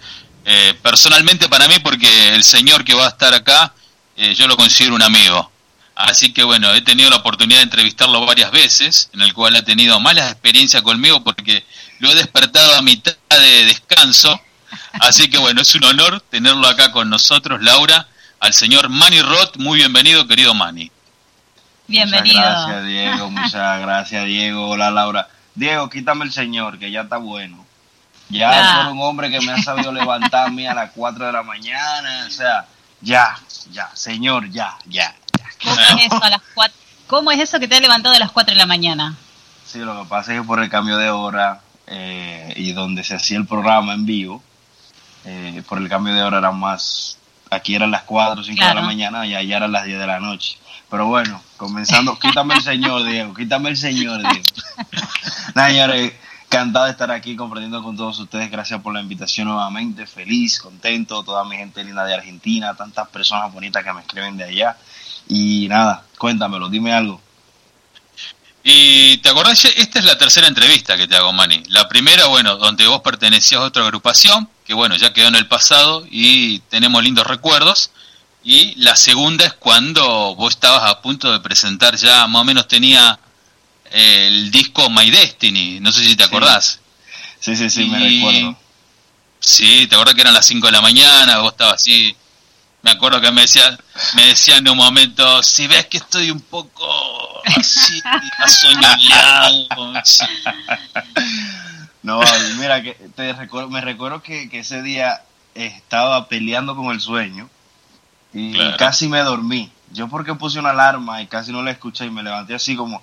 eh, 0.46 0.74
personalmente 0.82 1.50
para 1.50 1.68
mí, 1.68 1.76
porque 1.84 2.36
el 2.36 2.44
señor 2.44 2.84
que 2.84 2.94
va 2.94 3.08
a 3.08 3.10
estar 3.10 3.34
acá 3.34 3.74
eh, 4.16 4.36
yo 4.36 4.48
lo 4.48 4.56
considero 4.56 4.96
un 4.96 5.02
amigo. 5.02 5.52
Así 5.96 6.32
que 6.32 6.44
bueno, 6.44 6.72
he 6.74 6.82
tenido 6.82 7.10
la 7.10 7.18
oportunidad 7.18 7.60
de 7.60 7.64
entrevistarlo 7.64 8.26
varias 8.26 8.52
veces, 8.52 9.10
en 9.14 9.22
el 9.22 9.34
cual 9.34 9.56
ha 9.56 9.64
tenido 9.64 10.00
malas 10.00 10.32
experiencias 10.32 10.82
conmigo 10.84 11.24
porque 11.24 11.66
lo 12.00 12.12
he 12.12 12.16
despertado 12.16 12.76
a 12.76 12.82
mitad 12.82 13.16
de 13.30 13.66
descanso. 13.66 14.40
Así 14.94 15.30
que 15.30 15.38
bueno, 15.38 15.62
es 15.62 15.74
un 15.76 15.84
honor 15.86 16.22
tenerlo 16.30 16.68
acá 16.68 16.92
con 16.92 17.10
nosotros, 17.10 17.62
Laura, 17.62 18.08
al 18.42 18.54
señor 18.54 18.90
Manny 18.90 19.22
Roth. 19.22 19.58
Muy 19.58 19.78
bienvenido, 19.78 20.28
querido 20.28 20.54
Manny. 20.54 20.92
Bienvenido. 21.88 22.40
Muchas 22.40 22.68
gracias, 22.68 22.86
Diego. 22.86 23.32
Muchas 23.32 23.82
gracias, 23.82 24.26
Diego. 24.26 24.70
Hola, 24.70 24.92
Laura. 24.92 25.28
Diego, 25.54 25.90
quítame 25.90 26.26
el 26.26 26.32
señor, 26.32 26.80
que 26.80 26.92
ya 26.92 27.02
está 27.02 27.18
bueno. 27.18 27.66
Ya 28.30 28.86
es 28.86 28.92
un 28.92 29.02
hombre 29.02 29.30
que 29.30 29.42
me 29.42 29.52
ha 29.52 29.62
sabido 29.62 29.92
levantar 29.92 30.48
a 30.48 30.50
mí 30.50 30.66
a 30.66 30.74
las 30.74 30.92
4 30.92 31.28
de 31.28 31.32
la 31.32 31.44
mañana. 31.44 32.26
O 32.28 32.32
sea, 32.32 32.66
ya, 33.02 33.38
ya, 33.72 33.92
señor, 33.94 34.50
ya, 34.50 34.78
ya. 34.88 35.14
¿Cómo 35.64 35.80
es 35.80 36.06
eso, 36.06 36.24
a 36.24 36.30
las 36.30 36.42
¿Cómo 37.08 37.32
es 37.32 37.40
eso 37.40 37.60
que 37.60 37.68
te 37.68 37.76
ha 37.76 37.80
levantado 37.80 38.16
a 38.16 38.20
las 38.20 38.32
4 38.32 38.54
de 38.54 38.58
la 38.58 38.66
mañana? 38.66 39.16
Sí, 39.66 39.80
lo 39.80 40.02
que 40.02 40.10
pasa 40.10 40.34
es 40.34 40.42
que 40.42 40.48
por 40.48 40.64
el 40.64 40.70
cambio 40.70 40.98
de 40.98 41.10
hora 41.12 41.62
eh, 41.88 42.54
y 42.56 42.72
donde 42.72 43.04
se 43.04 43.16
hacía 43.16 43.38
el 43.38 43.46
programa 43.46 43.94
en 43.94 44.06
vivo, 44.06 44.42
eh, 45.26 45.62
por 45.68 45.78
el 45.78 45.90
cambio 45.90 46.16
de 46.16 46.24
hora 46.24 46.40
era 46.40 46.52
más, 46.52 47.18
aquí 47.52 47.76
eran 47.76 47.92
las 47.92 48.04
4 48.04 48.42
o 48.42 48.44
5 48.44 48.66
de 48.66 48.74
la 48.74 48.82
mañana 48.82 49.28
y 49.28 49.36
allá 49.36 49.58
eran 49.58 49.72
las 49.72 49.86
10 49.86 50.00
de 50.00 50.08
la 50.08 50.20
noche. 50.20 50.58
Pero 50.90 51.06
bueno, 51.06 51.42
comenzando, 51.58 52.18
quítame 52.18 52.56
el 52.56 52.62
señor, 52.64 53.04
Diego, 53.04 53.34
quítame 53.36 53.70
el 53.70 53.78
señor, 53.78 54.20
Diego. 54.20 54.46
Nada, 55.56 55.70
señores, 55.70 56.14
Encantado 56.52 56.84
de 56.84 56.92
estar 56.92 57.10
aquí 57.12 57.38
compartiendo 57.38 57.82
con 57.82 57.96
todos 57.96 58.20
ustedes. 58.20 58.52
Gracias 58.52 58.82
por 58.82 58.94
la 58.94 59.00
invitación 59.00 59.48
nuevamente. 59.48 60.06
Feliz, 60.06 60.60
contento, 60.60 61.24
toda 61.24 61.46
mi 61.46 61.56
gente 61.56 61.82
linda 61.82 62.04
de 62.04 62.14
Argentina, 62.14 62.74
tantas 62.74 63.08
personas 63.08 63.54
bonitas 63.54 63.82
que 63.82 63.94
me 63.94 64.02
escriben 64.02 64.36
de 64.36 64.44
allá. 64.44 64.76
Y 65.30 65.68
nada, 65.70 66.04
cuéntamelo, 66.18 66.68
dime 66.68 66.92
algo. 66.92 67.22
Y 68.66 69.16
te 69.20 69.30
acordás, 69.30 69.64
esta 69.64 70.00
es 70.00 70.04
la 70.04 70.18
tercera 70.18 70.46
entrevista 70.46 70.98
que 70.98 71.08
te 71.08 71.16
hago, 71.16 71.32
Manny. 71.32 71.64
La 71.70 71.88
primera, 71.88 72.26
bueno, 72.26 72.58
donde 72.58 72.86
vos 72.86 73.00
pertenecías 73.00 73.62
a 73.62 73.64
otra 73.64 73.84
agrupación, 73.84 74.50
que 74.72 74.76
bueno, 74.76 74.96
ya 74.96 75.12
quedó 75.12 75.28
en 75.28 75.36
el 75.36 75.48
pasado 75.48 76.08
y 76.10 76.60
tenemos 76.70 77.04
lindos 77.04 77.28
recuerdos. 77.28 77.92
Y 78.42 78.74
la 78.76 78.96
segunda 78.96 79.46
es 79.46 79.52
cuando 79.52 80.34
vos 80.36 80.54
estabas 80.54 80.90
a 80.90 81.02
punto 81.02 81.30
de 81.30 81.42
presentar 81.42 81.98
ya, 81.98 82.26
más 82.28 82.44
o 82.44 82.46
menos 82.46 82.70
tenía 82.70 83.20
el 83.92 84.50
disco 84.50 84.90
My 84.90 85.12
Destiny, 85.12 85.82
no 85.82 85.92
sé 85.92 86.06
si 86.06 86.16
te 86.16 86.24
acordás. 86.24 86.80
Sí, 87.42 87.54
sí, 87.58 87.70
sí, 87.70 87.84
me 87.84 88.00
recuerdo. 88.00 88.58
Sí, 89.42 89.88
te 89.88 89.96
acuerdas 89.96 90.16
que 90.16 90.22
eran 90.22 90.34
las 90.34 90.46
5 90.46 90.66
de 90.66 90.72
la 90.72 90.82
mañana, 90.82 91.40
vos 91.40 91.52
estabas 91.52 91.76
así. 91.76 92.16
Me 92.82 92.92
acuerdo 92.92 93.20
que 93.20 93.30
me 93.30 93.42
decían, 93.42 93.78
me 94.14 94.28
decían 94.28 94.60
en 94.60 94.70
un 94.70 94.78
momento, 94.78 95.44
si 95.44 95.68
ves 95.68 95.88
que 95.88 95.98
estoy 95.98 96.32
un 96.32 96.40
poco 96.40 97.44
así, 97.58 98.02
asoñado. 98.38 99.68
No, 102.04 102.22
mira, 102.58 102.82
que 102.82 102.94
te 103.16 103.34
recuerdo, 103.34 103.70
me 103.70 103.82
recuerdo 103.82 104.22
que, 104.22 104.50
ese 104.52 104.82
día 104.82 105.22
estaba 105.54 106.28
peleando 106.28 106.76
con 106.76 106.92
el 106.92 107.00
sueño 107.02 107.50
y 108.34 108.58
casi 108.78 109.08
me 109.08 109.20
dormí. 109.20 109.72
Yo 109.92 110.08
porque 110.08 110.34
puse 110.36 110.60
una 110.60 110.70
alarma 110.70 111.22
y 111.22 111.28
casi 111.28 111.52
no 111.52 111.62
la 111.62 111.72
escuché 111.72 112.06
y 112.06 112.12
me 112.12 112.24
levanté 112.24 112.56
así 112.56 112.76
como, 112.76 113.02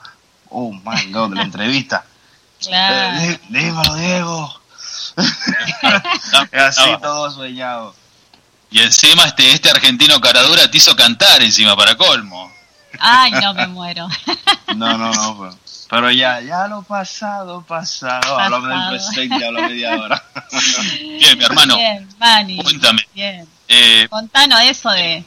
oh 0.48 0.72
my 0.72 1.12
god, 1.12 1.34
la 1.34 1.42
entrevista. 1.42 2.04
Claro. 2.60 3.20
Eh, 3.20 3.40
dímelo, 3.50 3.94
Diego. 3.94 4.60
Así 6.52 6.90
todo 7.00 7.30
soñado. 7.30 7.94
Y 8.68 8.80
encima 8.80 9.24
este, 9.24 9.52
este 9.52 9.70
argentino 9.70 10.20
caradura 10.20 10.68
te 10.68 10.76
hizo 10.76 10.96
cantar 10.96 11.40
encima 11.42 11.76
para 11.76 11.96
colmo. 11.96 12.50
Ay, 12.98 13.30
no 13.30 13.54
me 13.54 13.66
muero. 13.68 14.08
no, 14.74 14.98
no, 14.98 15.12
no, 15.12 15.38
pero, 15.38 15.56
ya, 16.12 16.40
ya 16.40 16.68
lo 16.68 16.82
pasado, 16.82 17.62
pasado. 17.62 18.38
Háblame 18.38 18.68
del 18.68 18.88
presente, 18.90 19.46
háblame 19.46 19.74
de 19.74 19.86
ahora. 19.88 20.24
Bien, 21.00 21.38
mi 21.38 21.44
hermano. 21.44 21.76
Bien, 21.76 22.08
Manny. 22.18 22.62
Cuéntame. 22.62 23.02
Bien. 23.14 23.48
Eh, 23.68 24.06
Contanos 24.08 24.60
eso 24.62 24.90
de 24.90 25.24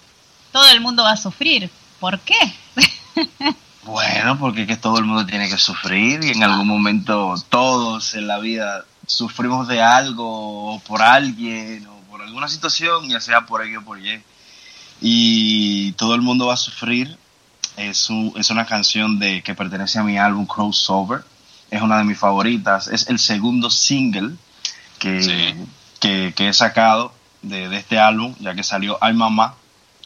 todo 0.52 0.68
el 0.70 0.82
mundo 0.82 1.04
va 1.04 1.12
a 1.12 1.18
sufrir. 1.18 1.70
¿Por 2.00 2.20
qué? 2.20 2.36
Bueno, 3.84 4.38
porque 4.38 4.62
es 4.62 4.68
que 4.68 4.78
todo 4.78 5.00
el 5.00 5.06
mundo 5.06 5.26
tiene 5.26 5.50
que 5.50 5.58
sufrir 5.58 6.24
y 6.24 6.30
en 6.30 6.44
algún 6.44 6.68
momento 6.68 7.34
todos 7.50 8.14
en 8.14 8.28
la 8.28 8.38
vida 8.38 8.86
sufrimos 9.08 9.68
de 9.68 9.82
algo 9.82 10.76
o 10.76 10.80
por 10.82 11.02
alguien 11.02 11.88
o 11.88 11.96
por 12.10 12.22
alguna 12.22 12.48
situación, 12.48 13.10
ya 13.10 13.20
sea 13.20 13.48
por 13.48 13.66
X 13.66 13.78
o 13.78 13.82
por 13.82 14.00
Y. 14.00 14.22
Y 15.02 15.94
todo 15.94 16.14
el 16.14 16.22
mundo 16.22 16.48
va 16.48 16.54
a 16.54 16.58
sufrir. 16.58 17.18
Es, 17.78 18.10
es 18.36 18.50
una 18.50 18.66
canción 18.66 19.20
de, 19.20 19.42
que 19.42 19.56
pertenece 19.56 20.00
a 20.00 20.04
mi 20.04 20.18
álbum 20.18 20.46
Crossover. 20.46 21.24
Es 21.70 21.82
una 21.82 21.98
de 21.98 22.04
mis 22.04 22.18
favoritas. 22.18 22.88
Es 22.88 23.08
el 23.08 23.20
segundo 23.20 23.70
single 23.70 24.36
que, 25.00 25.56
que, 26.00 26.48
he 26.48 26.54
sacado 26.54 27.14
de, 27.42 27.70
de, 27.70 27.78
este 27.78 27.98
álbum, 27.98 28.36
ya 28.40 28.54
que 28.54 28.64
salió 28.64 28.98
Ay 29.02 29.14
Mamá 29.14 29.56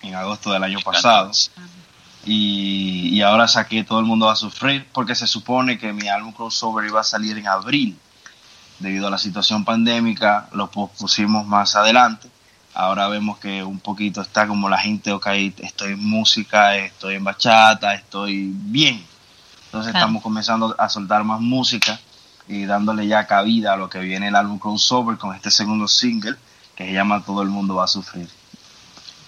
en 0.02 0.16
agosto 0.16 0.52
del 0.52 0.64
año 0.64 0.80
pasado. 0.82 1.32
Y, 2.26 3.10
y, 3.14 3.22
ahora 3.22 3.48
saqué 3.48 3.84
Todo 3.84 4.00
el 4.00 4.06
mundo 4.06 4.26
va 4.26 4.34
a 4.34 4.36
sufrir 4.36 4.88
porque 4.92 5.14
se 5.14 5.28
supone 5.28 5.78
que 5.78 5.94
mi 5.94 6.08
álbum 6.08 6.32
crossover 6.32 6.86
iba 6.86 7.02
a 7.02 7.04
salir 7.04 7.38
en 7.38 7.48
abril. 7.48 7.98
Debido 8.80 9.08
a 9.08 9.10
la 9.10 9.18
situación 9.18 9.64
pandémica, 9.64 10.50
lo 10.52 10.70
pusimos 10.70 11.46
más 11.46 11.76
adelante. 11.76 12.30
Ahora 12.76 13.08
vemos 13.08 13.38
que 13.38 13.64
un 13.64 13.80
poquito 13.80 14.22
está 14.22 14.46
como 14.48 14.68
la 14.68 14.78
gente, 14.78 15.14
ok, 15.14 15.28
estoy 15.60 15.94
en 15.94 16.04
música, 16.04 16.76
estoy 16.76 17.16
en 17.16 17.24
bachata, 17.24 17.94
estoy 17.94 18.52
bien. 18.54 19.02
Entonces 19.68 19.96
estamos 19.96 20.22
comenzando 20.22 20.76
a 20.78 20.90
soltar 20.90 21.24
más 21.24 21.40
música 21.40 21.98
y 22.50 22.66
dándole 22.66 23.08
ya 23.08 23.26
cabida 23.28 23.74
a 23.74 23.78
lo 23.78 23.90
que 23.90 24.00
viene 24.00 24.28
el 24.28 24.36
álbum 24.36 24.60
crossover 24.60 25.18
con 25.18 25.34
este 25.34 25.50
segundo 25.52 25.88
single 25.88 26.36
que 26.76 26.86
se 26.86 26.92
llama 26.92 27.24
Todo 27.24 27.42
el 27.42 27.48
mundo 27.48 27.76
va 27.76 27.86
a 27.86 27.88
sufrir. 27.88 28.28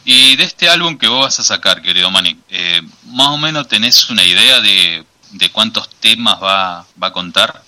Y 0.04 0.36
de 0.36 0.44
este 0.44 0.70
álbum 0.70 0.98
que 0.98 1.08
vos 1.08 1.22
vas 1.22 1.40
a 1.40 1.44
sacar, 1.44 1.82
querido 1.82 2.12
Manny, 2.12 2.38
eh, 2.50 2.82
¿más 3.08 3.28
o 3.28 3.38
menos 3.38 3.68
tenés 3.68 4.10
una 4.10 4.24
idea 4.24 4.60
de, 4.60 5.06
cuántos 5.52 5.90
temas 5.90 6.42
va, 6.42 6.86
va, 7.02 7.08
a 7.08 7.12
contar? 7.12 7.62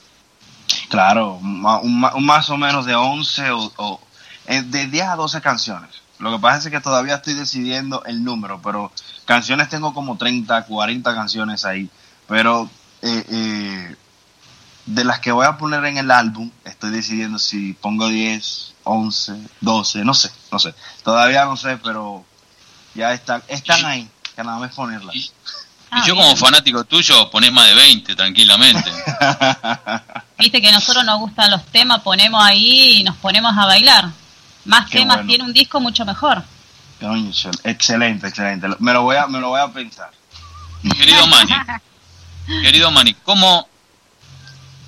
Claro, 0.89 1.35
un, 1.35 1.61
más 1.61 2.49
o 2.49 2.57
menos 2.57 2.85
de 2.85 2.95
11 2.95 3.51
o, 3.51 4.01
eh, 4.49 4.63
de 4.63 4.87
10 4.87 5.05
a 5.05 5.15
12 5.15 5.41
canciones. 5.41 5.89
Lo 6.17 6.31
que 6.31 6.39
pasa 6.39 6.67
es 6.67 6.73
que 6.73 6.81
todavía 6.81 7.15
estoy 7.15 7.35
decidiendo 7.35 8.03
el 8.05 8.23
número, 8.23 8.59
pero 8.61 8.91
canciones 9.25 9.69
tengo 9.69 9.93
como 9.93 10.17
30, 10.17 10.65
40 10.65 11.15
canciones 11.15 11.65
ahí. 11.65 11.89
Pero 12.27 12.69
eh, 13.01 13.25
eh 13.29 13.95
de 14.87 15.03
las 15.03 15.19
que 15.19 15.31
voy 15.31 15.45
a 15.45 15.55
poner 15.55 15.85
en 15.85 15.99
el 15.99 16.09
álbum, 16.09 16.49
estoy 16.65 16.89
decidiendo 16.89 17.37
si 17.37 17.73
pongo 17.73 18.07
10, 18.07 18.73
11, 18.85 19.33
12, 19.61 20.03
no 20.03 20.15
sé, 20.15 20.31
no 20.51 20.57
sé. 20.57 20.73
Todavía 21.03 21.45
no 21.45 21.55
sé, 21.55 21.77
pero 21.77 22.25
ya 22.95 23.13
están, 23.13 23.43
están 23.47 23.85
ahí, 23.85 24.09
que 24.35 24.43
nada 24.43 24.57
más 24.57 24.73
ponerlas. 24.73 25.15
Y, 25.15 25.31
ah, 25.91 26.03
yo 26.07 26.15
como 26.15 26.35
fanático 26.35 26.83
tuyo 26.85 27.29
ponés 27.29 27.51
más 27.51 27.67
de 27.67 27.75
20 27.75 28.15
tranquilamente. 28.15 28.91
Viste 30.39 30.59
que 30.59 30.69
a 30.69 30.71
nosotros 30.71 31.05
nos 31.05 31.19
gustan 31.19 31.51
los 31.51 31.63
temas, 31.67 32.01
ponemos 32.01 32.43
ahí 32.43 33.01
y 33.01 33.03
nos 33.03 33.15
ponemos 33.17 33.55
a 33.55 33.67
bailar. 33.67 34.09
Más 34.65 34.89
temas 34.89 35.25
tiene 35.25 35.43
un 35.43 35.53
disco 35.53 35.79
mucho 35.79 36.05
mejor. 36.05 36.43
Excelente, 37.63 38.27
excelente. 38.27 38.67
Me 38.79 38.93
lo 38.93 39.03
voy 39.03 39.15
a, 39.15 39.27
me 39.27 39.39
lo 39.39 39.49
voy 39.49 39.61
a 39.61 39.67
pensar. 39.71 40.11
Querido 40.97 41.27
Manny, 41.27 41.53
querido 42.61 42.91
Manny, 42.91 43.13
¿cómo, 43.23 43.67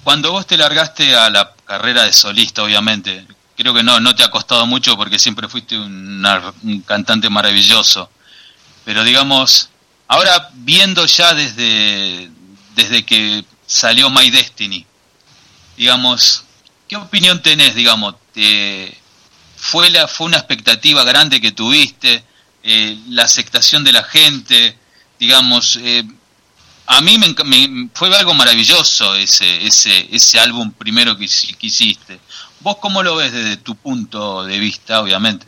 cuando 0.03 0.31
vos 0.31 0.47
te 0.47 0.57
largaste 0.57 1.15
a 1.15 1.29
la 1.29 1.53
carrera 1.65 2.03
de 2.03 2.13
solista, 2.13 2.63
obviamente, 2.63 3.25
creo 3.55 3.73
que 3.73 3.83
no, 3.83 3.99
no 3.99 4.15
te 4.15 4.23
ha 4.23 4.31
costado 4.31 4.65
mucho 4.65 4.97
porque 4.97 5.19
siempre 5.19 5.47
fuiste 5.47 5.77
un, 5.77 6.83
cantante 6.85 7.29
maravilloso. 7.29 8.09
Pero 8.83 9.03
digamos, 9.03 9.69
ahora 10.07 10.49
viendo 10.53 11.05
ya 11.05 11.33
desde, 11.33 12.29
desde 12.75 13.05
que 13.05 13.45
salió 13.65 14.09
My 14.09 14.29
Destiny, 14.31 14.85
digamos, 15.77 16.43
¿qué 16.87 16.97
opinión 16.97 17.41
tenés, 17.41 17.75
digamos? 17.75 18.15
Fue, 19.61 19.91
la, 19.91 20.07
¿Fue 20.07 20.25
una 20.25 20.37
expectativa 20.37 21.03
grande 21.03 21.39
que 21.39 21.51
tuviste? 21.51 22.23
Eh, 22.63 22.97
la 23.09 23.23
aceptación 23.23 23.83
de 23.83 23.91
la 23.91 24.03
gente, 24.03 24.75
digamos, 25.19 25.77
eh, 25.81 26.03
a 26.87 26.99
mí 27.01 27.19
me, 27.19 27.89
fue 27.93 28.15
algo 28.17 28.33
maravilloso 28.33 29.15
ese, 29.15 29.67
ese, 29.67 30.07
ese 30.11 30.39
álbum 30.39 30.71
primero 30.71 31.15
que, 31.15 31.25
hiciste. 31.25 32.19
¿Vos 32.61 32.77
cómo 32.77 33.03
lo 33.03 33.15
ves 33.15 33.31
desde 33.31 33.57
tu 33.57 33.75
punto 33.75 34.43
de 34.43 34.57
vista, 34.57 34.99
obviamente? 34.99 35.45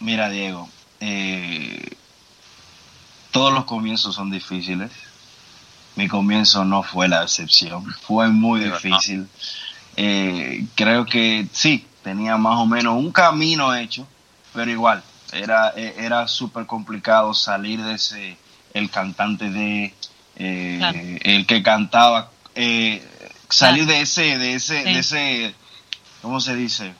Mira, 0.00 0.30
Diego, 0.30 0.70
eh, 1.00 1.96
todos 3.32 3.52
los 3.52 3.64
comienzos 3.66 4.14
son 4.14 4.30
difíciles. 4.30 4.90
Mi 5.94 6.08
comienzo 6.08 6.64
no 6.64 6.82
fue 6.82 7.06
la 7.06 7.22
excepción, 7.22 7.94
fue 8.00 8.28
muy 8.28 8.60
difícil. 8.60 9.28
Eh, 9.96 10.64
creo 10.74 11.04
que 11.04 11.46
sí, 11.52 11.86
tenía 12.04 12.36
más 12.36 12.58
o 12.58 12.66
menos 12.66 12.94
un 12.94 13.10
camino 13.10 13.74
hecho, 13.74 14.06
pero 14.52 14.70
igual, 14.70 15.02
era, 15.32 15.70
era 15.70 16.28
súper 16.28 16.66
complicado 16.66 17.34
salir 17.34 17.82
de 17.82 17.94
ese, 17.94 18.36
el 18.74 18.90
cantante 18.90 19.50
de, 19.50 19.92
eh, 20.36 21.20
el 21.24 21.46
que 21.46 21.62
cantaba, 21.62 22.30
eh, 22.54 23.02
salir 23.48 23.86
de 23.86 24.02
ese, 24.02 24.38
de 24.38 24.54
ese, 24.54 24.84
de 24.84 24.98
ese, 24.98 25.54
¿cómo 26.22 26.40
se 26.40 26.54
dice? 26.54 26.92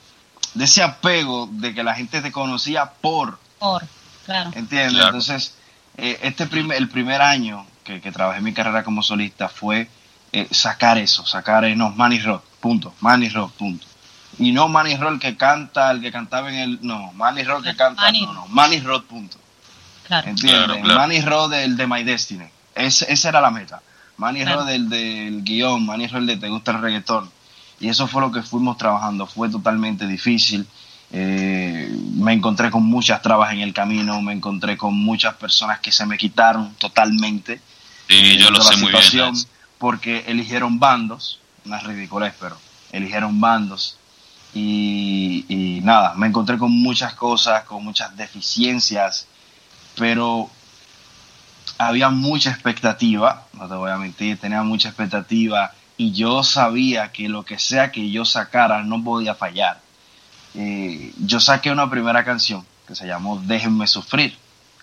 De 0.55 0.64
ese 0.64 0.82
apego 0.82 1.48
de 1.52 1.74
que 1.74 1.84
la 1.84 1.94
gente 1.94 2.20
te 2.22 2.32
conocía 2.32 2.86
por. 2.86 3.38
Por, 3.59 3.84
claro. 4.24 4.50
¿Entiendes? 4.55 5.05
Entonces, 5.05 5.55
eh, 5.96 6.18
este 6.22 6.46
primer, 6.46 6.78
el 6.78 6.88
primer 6.88 7.20
año 7.22 7.66
que, 7.84 8.00
que, 8.00 8.11
trabajé 8.11 8.40
mi 8.40 8.52
carrera 8.52 8.82
como 8.82 9.02
solista 9.02 9.48
fue 9.48 9.88
sacar 10.50 10.98
eso, 10.98 11.24
sacar, 11.24 11.64
no, 11.76 11.90
Manny 11.90 12.18
Rock, 12.18 12.42
punto, 12.61 12.92
Manny 13.00 13.28
Rock, 13.28 13.52
punto. 13.52 13.86
Y 14.39 14.53
no 14.53 14.68
Manny 14.68 14.97
Rock 14.97 15.12
el 15.12 15.20
que 15.20 15.37
canta, 15.37 15.91
el 15.91 16.01
que 16.01 16.11
cantaba 16.11 16.51
en 16.51 16.57
el, 16.57 16.78
no, 16.82 17.12
Manny 17.12 17.45
Rock 17.45 17.64
que 17.64 17.76
canta, 17.76 18.11
no, 18.11 18.32
no, 18.32 18.47
Manny 18.49 18.80
Rock, 18.80 19.05
punto. 19.05 19.37
Claro. 20.07 20.28
¿Entiendes? 20.28 20.82
Manny 20.85 21.20
Rock 21.20 21.51
del 21.51 21.76
de 21.76 21.87
My 21.87 22.03
Destiny 22.03 22.45
esa 22.74 23.28
era 23.28 23.41
la 23.41 23.51
meta. 23.51 23.82
Manny 24.16 24.45
del, 24.45 24.89
del 24.89 25.43
guion, 25.43 25.85
Manny 25.85 26.05
el 26.05 26.26
de 26.26 26.37
Te 26.37 26.49
gusta 26.49 26.72
el 26.72 26.80
reggaetón. 26.80 27.30
Y 27.80 27.89
eso 27.89 28.07
fue 28.07 28.20
lo 28.20 28.30
que 28.30 28.43
fuimos 28.43 28.76
trabajando. 28.78 29.26
Fue 29.26 29.49
totalmente 29.49 30.07
difícil. 30.07 30.66
Eh, 31.12 31.95
me 32.14 32.32
encontré 32.32 32.70
con 32.70 32.85
muchas 32.85 33.22
trabas 33.22 33.53
en 33.53 33.61
el 33.61 33.72
camino, 33.72 34.20
me 34.22 34.32
encontré 34.32 34.76
con 34.76 34.95
muchas 34.95 35.35
personas 35.35 35.80
que 35.80 35.93
se 35.93 36.07
me 36.07 36.16
quitaron 36.16 36.74
totalmente. 36.74 37.61
Sí, 38.09 38.37
yo 38.39 38.51
lo 38.51 38.61
sé 38.62 38.76
muy 38.76 38.93
bien. 39.12 39.35
Porque 39.78 40.24
eligieron 40.28 40.78
bandos, 40.78 41.41
unas 41.64 41.82
ridículas, 41.85 42.35
pero 42.41 42.57
eligieron 42.93 43.41
bandos. 43.41 43.99
Y, 44.55 45.44
y 45.48 45.80
nada, 45.80 46.14
me 46.14 46.28
encontré 46.28 46.59
con 46.59 46.70
muchas 46.70 47.14
cosas, 47.14 47.64
con 47.64 47.84
muchas 47.84 48.16
deficiencias, 48.16 49.26
pero 49.96 50.48
había 51.78 52.09
mucha 52.11 52.50
expectativa, 52.50 53.46
no 53.52 53.68
te 53.68 53.74
voy 53.74 53.90
a 53.90 53.96
mentir, 53.96 54.38
tenía 54.38 54.62
mucha 54.62 54.88
expectativa 54.88 55.72
y 55.96 56.12
yo 56.12 56.42
sabía 56.42 57.12
que 57.12 57.28
lo 57.28 57.44
que 57.44 57.59
sea 57.59 57.92
que 57.92 58.11
yo 58.11 58.24
sacara 58.24 58.82
no 58.82 59.02
podía 59.02 59.34
fallar. 59.34 59.80
Eh, 60.55 61.12
yo 61.18 61.40
saqué 61.40 61.70
una 61.70 61.90
primera 61.90 62.24
canción 62.24 62.64
que 62.86 62.94
se 62.94 63.07
llamó 63.07 63.40
Déjenme 63.40 63.86
Sufrir, 63.86 64.36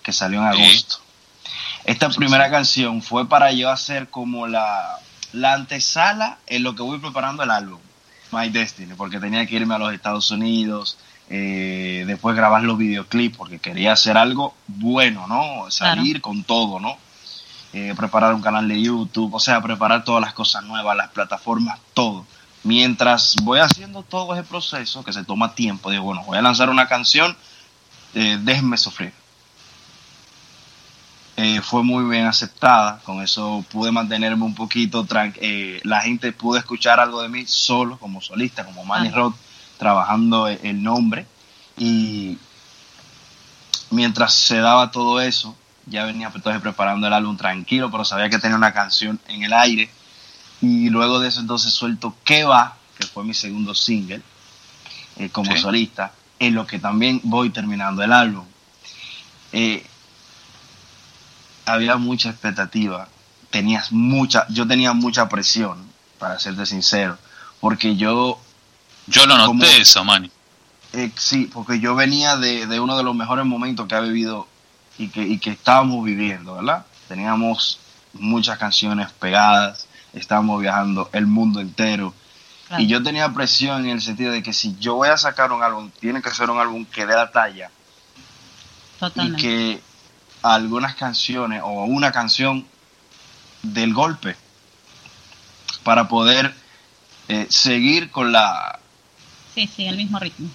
que 0.03 0.11
salió 0.11 0.39
en 0.39 0.47
agosto. 0.47 0.97
Esta 1.83 2.09
primera 2.09 2.49
canción 2.49 3.01
fue 3.01 3.27
para 3.27 3.51
yo 3.51 3.69
hacer 3.69 4.09
como 4.09 4.47
la, 4.47 4.99
la 5.33 5.53
antesala 5.53 6.37
en 6.47 6.63
lo 6.63 6.75
que 6.75 6.83
voy 6.83 6.99
preparando 6.99 7.43
el 7.43 7.51
álbum, 7.51 7.79
My 8.31 8.49
Destiny, 8.49 8.93
porque 8.95 9.19
tenía 9.19 9.45
que 9.45 9.55
irme 9.55 9.75
a 9.75 9.77
los 9.77 9.93
Estados 9.93 10.31
Unidos, 10.31 10.97
eh, 11.29 12.03
después 12.07 12.35
grabar 12.35 12.63
los 12.63 12.77
videoclips 12.77 13.37
porque 13.37 13.59
quería 13.59 13.93
hacer 13.93 14.17
algo 14.17 14.53
bueno, 14.67 15.27
¿no? 15.27 15.69
Salir 15.71 16.21
con 16.21 16.43
todo, 16.43 16.79
¿no? 16.79 16.97
Eh, 17.73 17.93
preparar 17.95 18.33
un 18.33 18.41
canal 18.41 18.67
de 18.67 18.81
YouTube, 18.81 19.33
o 19.33 19.39
sea, 19.39 19.61
preparar 19.61 20.03
todas 20.03 20.21
las 20.21 20.33
cosas 20.33 20.63
nuevas, 20.65 20.97
las 20.97 21.09
plataformas, 21.09 21.79
todo. 21.93 22.25
Mientras 22.63 23.37
voy 23.43 23.59
haciendo 23.59 24.03
todo 24.03 24.33
ese 24.33 24.43
proceso, 24.43 25.03
que 25.05 25.13
se 25.13 25.23
toma 25.23 25.55
tiempo, 25.55 25.89
digo, 25.89 26.03
bueno, 26.03 26.23
voy 26.25 26.37
a 26.37 26.41
lanzar 26.41 26.69
una 26.69 26.87
canción, 26.87 27.35
eh, 28.13 28.37
déjenme 28.41 28.77
sufrir. 28.77 29.13
Eh, 31.43 31.59
fue 31.59 31.83
muy 31.83 32.03
bien 32.03 32.27
aceptada, 32.27 32.99
con 32.99 33.19
eso 33.23 33.65
pude 33.71 33.91
mantenerme 33.91 34.45
un 34.45 34.53
poquito, 34.53 35.07
la 35.81 36.01
gente 36.01 36.33
pudo 36.33 36.59
escuchar 36.59 36.99
algo 36.99 37.19
de 37.23 37.29
mí 37.29 37.45
solo, 37.47 37.97
como 37.97 38.21
solista, 38.21 38.63
como 38.63 38.85
Manny 38.85 39.09
Roth 39.09 39.33
trabajando 39.79 40.47
e-, 40.47 40.59
el 40.61 40.83
nombre. 40.83 41.25
Y 41.79 42.37
mientras 43.89 44.35
se 44.35 44.57
daba 44.57 44.91
todo 44.91 45.19
eso, 45.19 45.57
ya 45.87 46.05
venía 46.05 46.29
pues, 46.29 46.41
entonces 46.41 46.61
preparando 46.61 47.07
el 47.07 47.13
álbum 47.13 47.35
tranquilo, 47.37 47.89
pero 47.89 48.05
sabía 48.05 48.29
que 48.29 48.37
tenía 48.37 48.55
una 48.55 48.71
canción 48.71 49.19
en 49.27 49.41
el 49.41 49.53
aire. 49.53 49.89
Y 50.61 50.91
luego 50.91 51.19
de 51.19 51.29
eso 51.29 51.39
entonces 51.39 51.73
suelto 51.73 52.15
Que 52.23 52.43
va, 52.43 52.77
que 52.99 53.07
fue 53.07 53.23
mi 53.23 53.33
segundo 53.33 53.73
single 53.73 54.21
eh, 55.15 55.29
como 55.29 55.57
solista, 55.57 56.13
en 56.37 56.53
lo 56.53 56.67
que 56.67 56.77
también 56.77 57.19
voy 57.23 57.49
terminando 57.49 58.03
el 58.03 58.13
álbum. 58.13 58.45
Eh, 59.53 59.87
había 61.73 61.97
mucha 61.97 62.29
expectativa, 62.29 63.07
tenías 63.49 63.91
mucha, 63.91 64.45
yo 64.49 64.67
tenía 64.67 64.93
mucha 64.93 65.27
presión, 65.29 65.91
para 66.19 66.39
serte 66.39 66.65
sincero, 66.65 67.17
porque 67.59 67.95
yo 67.95 68.39
yo 69.07 69.25
lo 69.25 69.37
noté 69.37 69.81
eso, 69.81 70.03
Manny. 70.03 70.31
Eh, 70.93 71.11
sí, 71.15 71.49
porque 71.51 71.79
yo 71.79 71.95
venía 71.95 72.37
de, 72.37 72.79
uno 72.79 72.97
de 72.97 73.03
los 73.03 73.15
mejores 73.15 73.45
momentos 73.45 73.87
que 73.87 73.95
ha 73.95 74.01
vivido 74.01 74.47
y 74.97 75.07
que, 75.07 75.21
y 75.21 75.39
que 75.39 75.51
estábamos 75.51 76.03
viviendo, 76.03 76.55
¿verdad? 76.55 76.85
Teníamos 77.07 77.79
muchas 78.13 78.57
canciones 78.57 79.11
pegadas, 79.11 79.87
estábamos 80.13 80.61
viajando 80.61 81.09
el 81.13 81.27
mundo 81.27 81.59
entero. 81.59 82.13
Y 82.77 82.87
yo 82.87 83.03
tenía 83.03 83.33
presión 83.33 83.83
en 83.83 83.91
el 83.91 84.01
sentido 84.01 84.31
de 84.31 84.41
que 84.41 84.53
si 84.53 84.77
yo 84.79 84.95
voy 84.95 85.09
a 85.09 85.17
sacar 85.17 85.51
un 85.51 85.61
álbum, 85.61 85.91
tiene 85.99 86.21
que 86.21 86.31
ser 86.31 86.49
un 86.49 86.57
álbum 86.57 86.85
que 86.85 87.05
dé 87.05 87.13
la 87.13 87.29
talla 87.29 87.69
y 89.15 89.35
que 89.35 89.81
algunas 90.41 90.95
canciones 90.95 91.61
o 91.63 91.85
una 91.85 92.11
canción 92.11 92.65
del 93.61 93.93
golpe 93.93 94.35
para 95.83 96.07
poder 96.07 96.53
eh, 97.27 97.47
seguir 97.49 98.11
con 98.11 98.31
la... 98.31 98.79
Sí, 99.53 99.69
sí, 99.73 99.87
el 99.87 99.97
mismo 99.97 100.19
ritmo. 100.19 100.49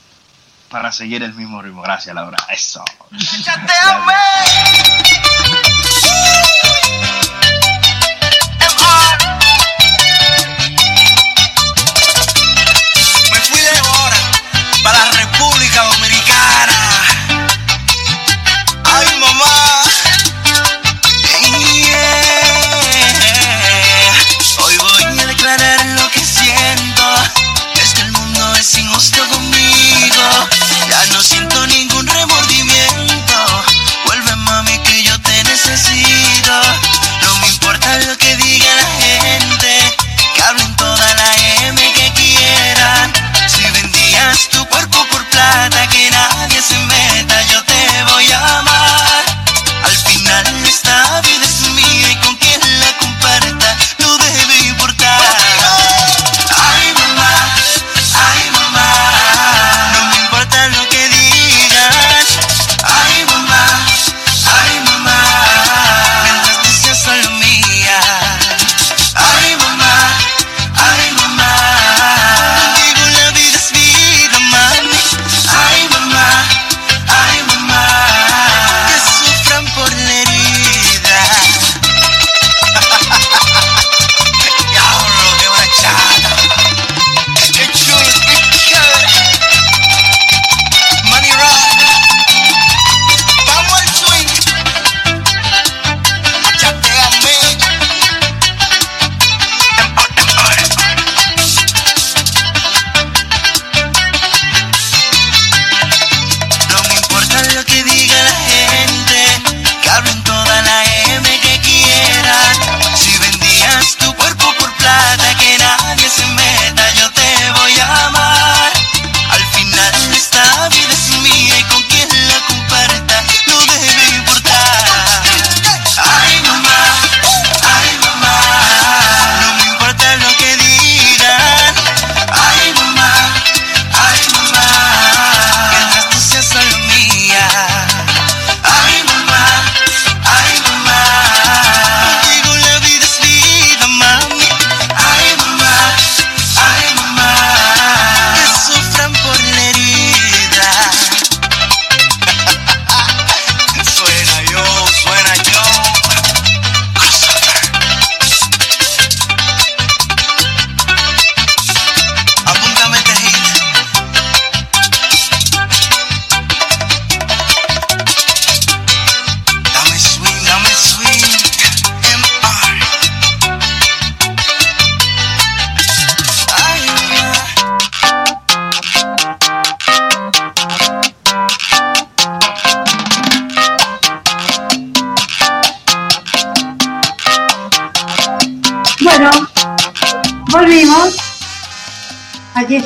Para 0.70 0.92
seguir 0.92 1.22
el 1.22 1.34
mismo 1.34 1.62
ritmo. 1.62 1.82
Gracias, 1.82 2.14
Laura. 2.14 2.38
Eso. 2.50 2.84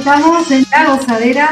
estamos 0.00 0.50
en 0.50 0.64
la 0.70 0.94
gozadera 0.94 1.50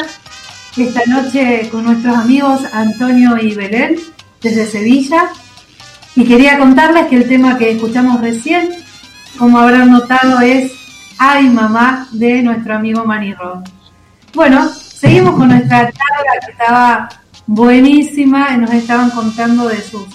esta 0.75 1.01
noche 1.07 1.69
con 1.71 1.85
nuestros 1.85 2.17
amigos 2.17 2.63
Antonio 2.73 3.37
y 3.37 3.55
Belén 3.55 3.97
desde 4.41 4.65
Sevilla. 4.67 5.29
Y 6.17 6.25
quería 6.25 6.59
contarles 6.59 7.09
que 7.09 7.17
el 7.17 7.29
tema 7.29 7.59
que 7.59 7.73
escuchamos 7.73 8.23
recién, 8.23 8.71
como 9.39 9.59
habrán 9.59 9.91
notado, 9.91 10.41
es 10.41 10.73
Ay 11.19 11.51
Mamá 11.51 12.09
de 12.13 12.43
nuestro 12.43 12.75
amigo 12.75 13.05
Manirro. 13.05 13.63
Bueno, 14.33 14.67
seguimos 14.71 15.35
con 15.35 15.49
nuestra 15.49 15.81
charla 15.81 16.33
que 16.47 16.53
estaba 16.53 17.09
buenísima, 17.47 18.57
nos 18.57 18.73
estaban 18.73 19.11
contando 19.11 19.69
de 19.69 19.83
sus, 19.83 20.07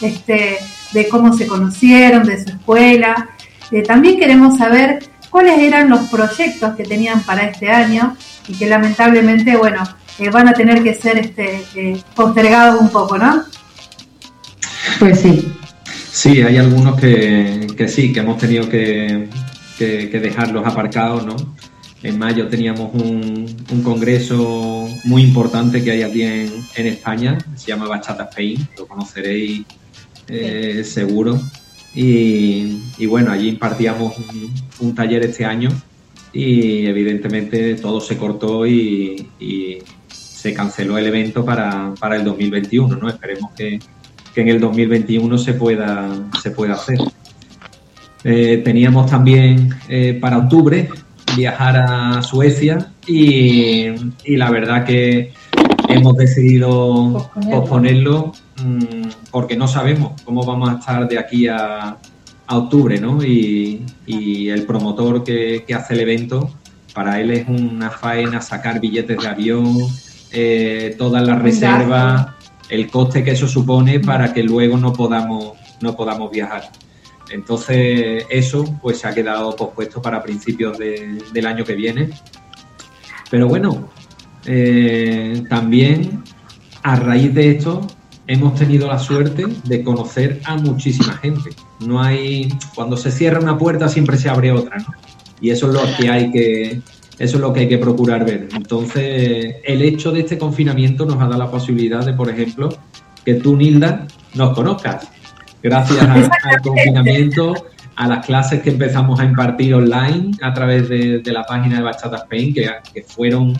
este, 0.00 0.56
de 0.92 1.08
cómo 1.08 1.34
se 1.34 1.46
conocieron, 1.46 2.24
de 2.24 2.42
su 2.42 2.48
escuela. 2.48 3.28
Eh, 3.70 3.82
también 3.82 4.18
queremos 4.18 4.56
saber 4.56 5.00
cuáles 5.34 5.58
eran 5.58 5.90
los 5.90 6.02
proyectos 6.10 6.76
que 6.76 6.84
tenían 6.84 7.20
para 7.24 7.42
este 7.42 7.68
año 7.68 8.16
y 8.46 8.52
que 8.52 8.68
lamentablemente, 8.68 9.56
bueno, 9.56 9.82
eh, 10.20 10.30
van 10.30 10.46
a 10.46 10.52
tener 10.52 10.80
que 10.80 10.94
ser 10.94 11.18
este, 11.18 11.60
eh, 11.74 12.00
postergados 12.14 12.80
un 12.80 12.88
poco, 12.88 13.18
¿no? 13.18 13.42
Pues 15.00 15.18
sí. 15.18 15.52
Sí, 16.12 16.40
hay 16.40 16.56
algunos 16.58 17.00
que, 17.00 17.66
sí, 17.88 18.12
que 18.12 18.20
hemos 18.20 18.38
tenido 18.38 18.68
que, 18.68 19.28
dejarlos 19.76 20.64
aparcados, 20.64 21.26
¿no? 21.26 21.34
En 22.04 22.16
mayo 22.16 22.46
teníamos 22.46 22.94
un, 22.94 23.56
congreso 23.82 24.86
muy 25.02 25.22
importante 25.22 25.82
que 25.82 25.90
hay 25.90 26.02
aquí 26.04 26.22
en, 26.22 26.86
España, 26.86 27.38
se 27.56 27.72
llama 27.72 27.88
Bachata 27.88 28.28
Spain, 28.30 28.68
lo 28.78 28.86
conoceréis 28.86 29.64
eh, 30.28 30.84
seguro. 30.84 31.40
Y, 31.94 33.06
bueno, 33.06 33.30
allí 33.30 33.48
impartíamos 33.48 34.14
un, 34.80 34.94
taller 34.94 35.24
este 35.24 35.44
año 35.44 35.70
y 36.32 36.86
evidentemente 36.86 37.76
todo 37.76 38.00
se 38.00 38.16
cortó 38.16 38.66
y, 38.66 39.28
se 40.08 40.52
canceló 40.52 40.98
el 40.98 41.06
evento 41.06 41.42
para, 41.42 41.94
para, 41.98 42.16
el 42.16 42.24
2021, 42.24 42.96
¿no? 42.96 43.08
Esperemos 43.08 43.52
que, 43.56 43.78
en 44.36 44.48
el 44.48 44.60
2021 44.60 45.38
se 45.38 45.54
pueda, 45.54 46.10
se 46.42 46.50
pueda 46.50 46.74
hacer. 46.74 46.98
Eh, 48.24 48.60
teníamos 48.62 49.10
también 49.10 49.70
eh, 49.88 50.18
para 50.20 50.38
octubre 50.38 50.90
viajar 51.34 51.76
a 51.76 52.22
Suecia 52.22 52.90
y, 53.06 53.86
y, 54.24 54.36
la 54.36 54.50
verdad 54.50 54.84
que 54.84 55.32
hemos 55.88 56.16
decidido 56.16 57.30
posponerlo, 57.50 58.32
mm, 58.64 59.30
porque 59.30 59.56
no 59.56 59.68
sabemos 59.68 60.20
cómo 60.24 60.44
vamos 60.44 60.70
a 60.70 60.78
estar 60.78 61.08
de 61.08 61.18
aquí 61.18 61.46
a, 61.48 61.96
octubre, 62.46 63.00
¿no? 63.00 63.24
Y, 63.24 63.84
el 64.06 64.66
promotor 64.66 65.24
que, 65.24 65.64
hace 65.74 65.94
el 65.94 66.00
evento, 66.00 66.50
para 66.92 67.20
él 67.20 67.30
es 67.30 67.48
una 67.48 67.90
faena 67.90 68.40
sacar 68.40 68.80
billetes 68.80 69.18
de 69.18 69.28
avión, 69.28 69.78
eh, 70.30 70.94
todas 70.98 71.26
las 71.26 71.40
reservas, 71.40 72.28
el 72.68 72.90
coste 72.90 73.24
que 73.24 73.32
eso 73.32 73.48
supone 73.48 74.00
para 74.00 74.32
que 74.32 74.42
luego 74.42 74.76
no 74.76 74.92
podamos, 74.92 75.54
no 75.80 75.96
podamos 75.96 76.30
viajar. 76.30 76.70
Entonces, 77.30 78.26
eso 78.28 78.64
pues 78.82 78.98
se 78.98 79.08
ha 79.08 79.14
quedado 79.14 79.56
pospuesto 79.56 80.02
para 80.02 80.22
principios 80.22 80.78
del 80.78 81.46
año 81.46 81.64
que 81.64 81.74
viene. 81.74 82.10
Pero 83.30 83.48
bueno, 83.48 83.88
eh, 84.46 85.42
también 85.48 86.22
a 86.82 86.96
raíz 86.96 87.34
de 87.34 87.50
esto 87.50 87.86
hemos 88.26 88.54
tenido 88.54 88.88
la 88.88 88.98
suerte 88.98 89.44
de 89.64 89.82
conocer 89.82 90.40
a 90.44 90.56
muchísima 90.56 91.14
gente. 91.14 91.50
No 91.86 92.02
hay, 92.02 92.48
cuando 92.74 92.96
se 92.96 93.10
cierra 93.10 93.40
una 93.40 93.58
puerta 93.58 93.88
siempre 93.88 94.16
se 94.16 94.28
abre 94.28 94.52
otra, 94.52 94.78
¿no? 94.78 94.94
Y 95.40 95.50
eso 95.50 95.68
es 95.68 95.74
lo 95.74 95.82
que 95.96 96.08
hay 96.08 96.30
que, 96.30 96.80
eso 97.18 97.36
es 97.36 97.40
lo 97.40 97.52
que 97.52 97.60
hay 97.60 97.68
que 97.68 97.78
procurar 97.78 98.24
ver. 98.24 98.48
Entonces, 98.54 99.56
el 99.64 99.82
hecho 99.82 100.10
de 100.10 100.20
este 100.20 100.38
confinamiento 100.38 101.04
nos 101.04 101.16
ha 101.16 101.26
dado 101.26 101.38
la 101.38 101.50
posibilidad 101.50 102.04
de, 102.04 102.14
por 102.14 102.30
ejemplo, 102.30 102.70
que 103.24 103.34
tú, 103.34 103.56
Nilda, 103.56 104.06
nos 104.34 104.54
conozcas. 104.54 105.08
Gracias 105.62 105.98
al 106.02 106.60
confinamiento, 106.62 107.54
a 107.96 108.08
las 108.08 108.26
clases 108.26 108.62
que 108.62 108.70
empezamos 108.70 109.20
a 109.20 109.24
impartir 109.24 109.74
online 109.74 110.32
a 110.42 110.52
través 110.52 110.88
de, 110.88 111.22
la 111.26 111.44
página 111.44 111.76
de 111.76 111.82
Bachata 111.82 112.16
Spain, 112.16 112.52
que, 112.52 112.68
que, 112.92 113.02
fueron 113.02 113.56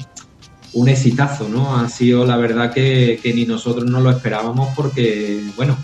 un 0.74 0.88
exitazo, 0.88 1.48
¿no? 1.48 1.76
Ha 1.76 1.88
sido 1.88 2.24
la 2.26 2.36
verdad 2.36 2.72
que, 2.72 3.20
ni 3.34 3.46
nosotros 3.46 3.90
no 3.90 4.00
lo 4.00 4.10
esperábamos 4.10 4.70
porque, 4.76 5.42
bueno, 5.56 5.76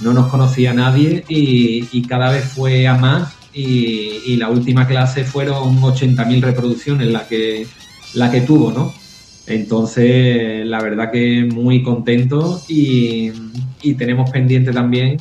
no 0.00 0.12
nos 0.12 0.28
conocía 0.28 0.72
nadie 0.72 1.24
y, 1.28 1.88
y 1.92 2.02
cada 2.02 2.30
vez 2.30 2.44
fue 2.44 2.86
a 2.86 2.94
más 2.94 3.38
y, 3.58 4.36
la 4.36 4.48
última 4.50 4.86
clase 4.86 5.24
fueron 5.24 5.80
80.000 5.80 6.40
reproducciones 6.40 7.08
la 7.08 7.26
que, 7.26 7.66
la 8.14 8.30
que 8.30 8.42
tuvo, 8.42 8.72
¿no? 8.72 8.92
Entonces, 9.46 10.66
la 10.66 10.80
verdad 10.80 11.10
que 11.10 11.44
muy 11.44 11.82
contento 11.82 12.60
y, 12.68 13.32
tenemos 13.96 14.28
pendiente 14.30 14.70
también 14.70 15.16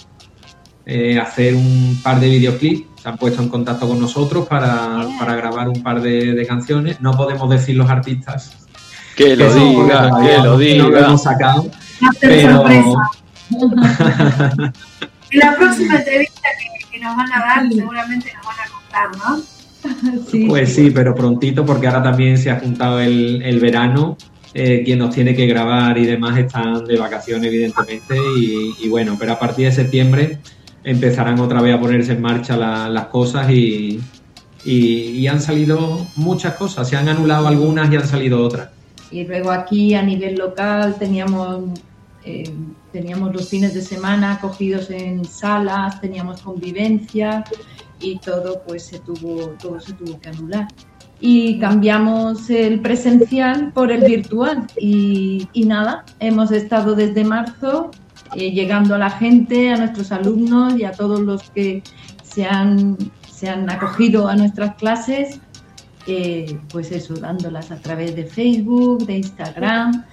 eh, 0.86 1.18
hacer 1.18 1.55
un 1.55 1.99
par 2.03 2.20
de 2.20 2.30
videoclips. 2.30 3.01
Se 3.01 3.10
han 3.10 3.18
puesto 3.18 3.41
en 3.41 3.49
contacto 3.49 3.88
con 3.88 3.99
nosotros 3.99 4.45
para, 4.47 5.08
grabar 5.20 5.70
un 5.70 5.82
par 5.82 6.01
de, 6.01 6.45
canciones. 6.45 6.99
No 6.99 7.12
podemos 7.14 7.49
decir 7.49 7.76
los 7.76 7.89
artistas. 7.89 8.66
Que 9.18 9.36
lo 9.36 9.51
diga, 9.51 10.11
que 10.22 10.38
lo 10.43 10.57
diga. 10.59 10.84
No 10.84 10.89
lo 10.91 10.99
hemos 10.99 11.24
sacado. 11.24 11.72
Pero... 12.22 12.63
en 15.32 15.39
la 15.39 15.55
próxima 15.55 15.95
entrevista 15.95 16.49
que 16.91 16.99
nos 16.99 17.18
van 17.18 17.34
a 17.34 17.39
dar, 17.39 17.74
seguramente 17.74 18.32
nos 18.36 18.45
van 18.45 18.57
a 18.59 18.70
contar, 18.70 19.18
¿no? 19.18 19.41
pues 20.47 20.76
sí, 20.76 20.91
pero 20.91 21.15
prontito, 21.15 21.65
porque 21.65 21.88
ahora 21.88 22.03
también 22.03 22.38
se 22.38 22.51
ha 22.51 22.59
juntado 22.59 22.99
el, 22.99 23.59
verano. 23.59 24.18
Eh, 24.53 24.84
quien 24.86 24.99
nos 24.99 25.13
tiene 25.13 25.36
que 25.36 25.47
grabar 25.47 25.97
y 25.97 26.05
demás 26.05 26.38
están 26.38 26.86
de 26.86 26.97
vacaciones, 26.97 27.47
evidentemente. 27.47 28.15
Y, 28.38 28.88
bueno, 28.88 29.18
pero 29.20 29.34
a 29.34 29.39
partir 29.39 29.65
de 29.65 29.72
septiembre 29.72 30.38
empezarán 30.84 31.39
otra 31.39 31.59
vez 31.61 31.74
a 31.74 31.80
ponerse 31.80 32.11
en 32.13 32.22
marcha 32.22 32.55
las 32.55 33.05
cosas 33.07 33.49
y, 33.49 33.99
y, 34.63 35.26
han 35.26 35.41
salido 35.41 36.05
muchas 36.15 36.53
cosas. 36.53 36.88
Se 36.88 36.95
han 36.95 37.09
anulado 37.09 37.47
algunas 37.47 37.91
y 37.91 37.95
han 37.95 38.07
salido 38.07 38.43
otras. 38.43 38.76
Y 39.12 39.26
luego 39.26 39.51
aquí 39.51 39.95
a 39.95 40.01
nivel 40.01 40.36
local 40.36 40.95
teníamos 40.97 41.80
eh, 42.30 42.43
teníamos 42.91 43.34
los 43.34 43.47
fines 43.47 43.74
de 43.74 43.82
semana 43.82 44.38
cogidos 44.41 44.89
en 44.89 45.24
salas, 45.24 46.01
teníamos 46.01 46.41
convivencia 46.41 47.45
y 48.01 48.20
todo 48.20 48.62
pues 48.68 48.84
se 48.84 48.99
tuvo, 48.99 49.55
todo 49.62 49.80
se 49.80 49.93
tuvo 49.93 50.20
que 50.20 50.28
anular. 50.28 50.68
Y 51.22 51.58
cambiamos 51.60 52.49
el 52.49 52.82
presencial 52.82 53.72
por 53.72 53.93
el 53.93 54.03
virtual 54.03 54.68
y, 54.78 55.47
nada, 55.66 56.05
hemos 56.20 56.51
estado 56.51 56.95
desde 56.95 57.24
marzo 57.24 57.91
eh, 58.36 58.51
llegando 58.51 58.95
a 58.95 58.97
la 58.97 59.10
gente, 59.10 59.72
a 59.72 59.78
nuestros 59.78 60.12
alumnos 60.12 60.78
y 60.78 60.84
a 60.84 60.91
todos 60.91 61.22
los 61.22 61.49
que 61.51 61.82
se 62.24 62.45
han, 62.45 62.97
se 63.32 63.47
han 63.47 63.70
acogido 63.70 64.28
a 64.28 64.36
nuestras 64.36 64.76
clases, 64.76 65.39
eh, 66.08 66.58
pues 66.70 66.91
eso, 66.91 67.16
dándolas 67.16 67.70
a 67.72 67.78
través 67.82 68.16
de 68.16 68.26
Facebook, 68.26 69.05
de 69.05 69.18
Instagram 69.18 70.05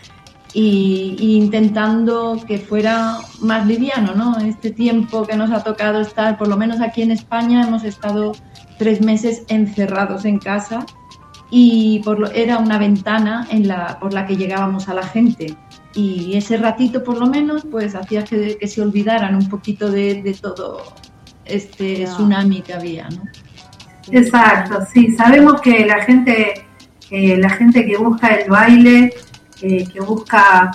y, 0.53 1.17
intentando 1.21 2.43
que 2.47 2.59
fuera 2.59 3.19
más 3.41 3.67
liviano, 3.67 4.15
¿no? 4.15 4.39
Este 4.39 4.71
tiempo 4.71 5.25
que 5.25 5.37
nos 5.37 5.51
ha 5.51 5.63
tocado 5.63 6.01
estar, 6.01 6.37
por 6.37 6.49
lo 6.49 6.57
menos 6.57 6.81
aquí 6.81 7.03
en 7.03 7.11
España, 7.11 7.67
hemos 7.67 7.85
estado 7.85 8.33
tres 8.79 9.01
meses 9.03 9.45
encerrados 9.49 10.25
en 10.25 10.39
casa 10.39 10.85
y 11.51 12.01
por 12.01 12.33
era 12.35 12.59
una 12.59 12.79
ventana 12.79 13.47
en 13.51 13.69
la, 13.69 13.99
por 14.01 14.13
la 14.13 14.27
que 14.27 14.37
llegábamos 14.37 14.89
a 14.89 14.95
la 14.95 15.07
gente. 15.07 15.57
Y 15.95 16.37
ese 16.37 16.57
ratito, 16.57 17.05
por 17.05 17.19
lo 17.19 17.27
menos, 17.27 17.65
pues 17.71 17.95
hacía 17.95 18.25
que, 18.25 18.59
se 18.67 18.83
olvidaran 18.83 19.37
un 19.37 19.49
poquito 19.49 19.91
de, 19.91 20.37
todo 20.41 20.83
este 21.45 22.05
tsunami 22.05 22.63
que 22.63 22.75
había, 22.75 23.09
¿no? 23.11 23.23
Exacto, 24.11 24.81
sí, 24.93 25.15
sabemos 25.17 25.61
que 25.61 25.87
la 25.87 26.03
gente, 26.03 26.67
eh, 27.11 27.37
la 27.37 27.51
gente 27.51 27.87
que 27.87 27.97
busca 27.97 28.29
el 28.29 28.51
baile 28.51 29.13
que 29.65 30.01
busca 30.01 30.71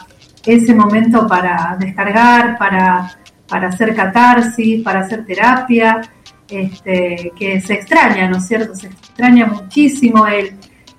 ese 0.46 0.74
momento 0.74 1.28
para 1.28 1.78
descargar, 1.80 2.58
para, 2.58 3.12
hacer 3.50 3.96
catarsis, 3.96 4.84
para 4.84 5.02
hacer 5.02 5.26
terapia, 5.26 6.02
este, 6.50 7.32
que 7.38 7.62
se 7.62 7.74
extraña, 7.76 8.28
¿no 8.28 8.38
es 8.38 8.48
cierto? 8.48 8.74
Se 8.76 8.88
extraña 8.88 9.46
muchísimo 9.46 10.26
el, 10.26 10.56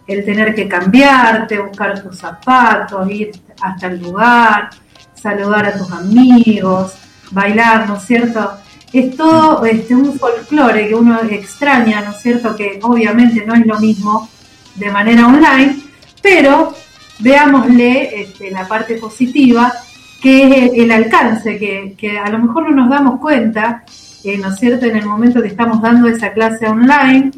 el 0.06 0.24
tener 0.24 0.54
que 0.54 0.68
cambiarte, 0.68 1.58
buscar 1.58 2.02
tus 2.02 2.18
zapatos, 2.18 3.10
ir 3.10 3.32
hasta 3.60 3.88
el 3.88 4.00
lugar, 4.00 4.70
saludar 5.14 5.66
a 5.66 5.76
tus 5.76 5.90
amigos, 5.90 6.96
bailar, 7.32 7.88
¿no 7.88 7.96
es 7.96 8.02
cierto? 8.04 8.52
Es 8.92 9.16
todo 9.16 9.64
este, 9.64 9.94
un 9.94 10.18
folclore 10.18 10.88
que 10.88 10.94
uno 10.94 11.20
extraña, 11.22 12.00
¿no 12.00 12.10
es 12.10 12.22
cierto? 12.22 12.56
Que 12.56 12.80
obviamente 12.82 13.44
no 13.46 13.54
es 13.54 13.64
lo 13.66 13.78
mismo 13.78 14.28
de 14.74 14.90
manera 14.90 15.26
online, 15.26 15.76
pero 16.22 16.74
veámosle 17.20 18.22
este, 18.22 18.50
la 18.50 18.66
parte 18.66 18.96
positiva, 18.96 19.72
que 20.20 20.66
es 20.66 20.72
el, 20.74 20.90
alcance, 20.90 21.58
que, 21.58 22.18
a 22.18 22.28
lo 22.30 22.38
mejor 22.38 22.70
no 22.70 22.76
nos 22.76 22.90
damos 22.90 23.20
cuenta, 23.20 23.84
eh, 24.24 24.38
¿no 24.38 24.52
es 24.52 24.58
cierto?, 24.58 24.86
en 24.86 24.96
el 24.96 25.06
momento 25.06 25.40
que 25.40 25.48
estamos 25.48 25.80
dando 25.80 26.08
esa 26.08 26.32
clase 26.32 26.66
online, 26.66 27.30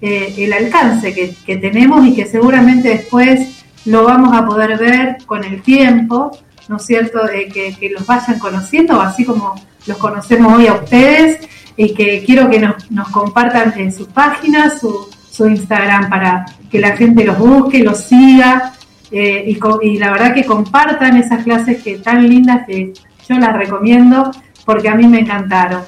eh, 0.00 0.34
el 0.38 0.52
alcance 0.52 1.14
que, 1.14 1.56
tenemos 1.56 2.06
y 2.06 2.14
que 2.14 2.26
seguramente 2.26 2.88
después 2.88 3.64
lo 3.84 4.04
vamos 4.04 4.36
a 4.36 4.44
poder 4.46 4.78
ver 4.78 5.18
con 5.26 5.44
el 5.44 5.62
tiempo, 5.62 6.36
¿no 6.68 6.76
es 6.76 6.86
cierto?, 6.86 7.20
que, 7.52 7.90
los 7.92 8.06
vayan 8.06 8.38
conociendo, 8.38 9.00
así 9.00 9.24
como 9.24 9.54
los 9.86 9.96
conocemos 9.98 10.52
hoy 10.52 10.66
a 10.66 10.74
ustedes, 10.74 11.48
y 11.76 11.94
que 11.94 12.22
quiero 12.24 12.50
que 12.50 12.58
nos, 12.58 12.90
nos 12.90 13.08
compartan 13.08 13.72
en 13.76 13.92
sus 13.92 14.08
páginas, 14.08 14.80
su, 14.80 15.08
su 15.30 15.48
Instagram, 15.48 16.08
para 16.08 16.44
que 16.70 16.80
la 16.80 16.96
gente 16.96 17.24
los 17.24 17.38
busque, 17.38 17.82
los 17.82 17.98
siga, 17.98 18.74
eh, 19.10 19.56
y, 19.82 19.98
la 19.98 20.12
verdad 20.12 20.34
que 20.34 20.44
compartan 20.44 21.16
esas 21.16 21.44
clases 21.44 21.82
que 21.82 21.98
tan 21.98 22.28
lindas 22.28 22.66
que 22.66 22.92
yo 23.28 23.38
las 23.38 23.56
recomiendo 23.56 24.30
porque 24.64 24.88
a 24.88 24.94
mí 24.94 25.06
me 25.06 25.20
encantaron. 25.20 25.82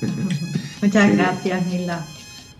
Muchas 0.82 1.16
gracias, 1.16 1.66
Nila. 1.66 2.00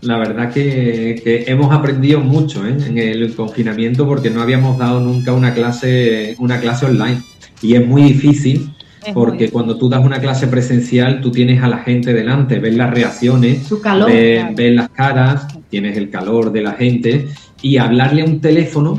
La 0.03 0.17
verdad 0.17 0.51
que, 0.53 1.45
hemos 1.47 1.73
aprendido 1.75 2.21
mucho 2.21 2.67
¿eh? 2.67 2.77
en 2.87 2.97
el 2.97 3.35
confinamiento 3.35 4.07
porque 4.07 4.31
no 4.31 4.41
habíamos 4.41 4.79
dado 4.79 5.01
nunca 5.01 5.33
una 5.33 5.53
clase, 5.53 6.37
una 6.39 6.61
clase 6.61 6.87
online. 6.87 7.21
Y 7.63 7.75
es 7.75 7.87
muy 7.87 8.03
difícil 8.03 8.73
porque 9.15 9.51
cuando 9.51 9.77
tú 9.77 9.89
das 9.89 10.05
una 10.05 10.21
clase 10.21 10.47
presencial, 10.47 11.21
tú 11.21 11.31
tienes 11.31 11.63
a 11.63 11.69
la 11.69 11.79
gente 11.79 12.13
delante, 12.13 12.59
ves 12.59 12.77
las 12.77 12.91
reacciones, 12.91 13.67
Su 13.67 13.81
calor, 13.81 14.11
ves 14.11 14.75
las 14.75 14.89
caras, 14.91 15.47
tienes 15.69 15.97
el 15.97 16.11
calor 16.11 16.53
de 16.53 16.63
la 16.63 16.73
gente 16.73 17.29
y 17.63 17.79
hablarle 17.79 18.23
a 18.23 18.25
un 18.27 18.41
teléfono 18.41 18.99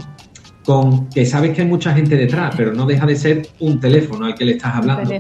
con 0.65 1.09
que 1.09 1.25
sabes 1.25 1.55
que 1.55 1.61
hay 1.61 1.67
mucha 1.67 1.93
gente 1.93 2.15
detrás, 2.15 2.53
pero 2.55 2.73
no 2.73 2.85
deja 2.85 3.05
de 3.05 3.15
ser 3.15 3.47
un 3.59 3.79
teléfono 3.79 4.25
al 4.25 4.35
que 4.35 4.45
le 4.45 4.53
estás 4.53 4.75
hablando. 4.75 5.11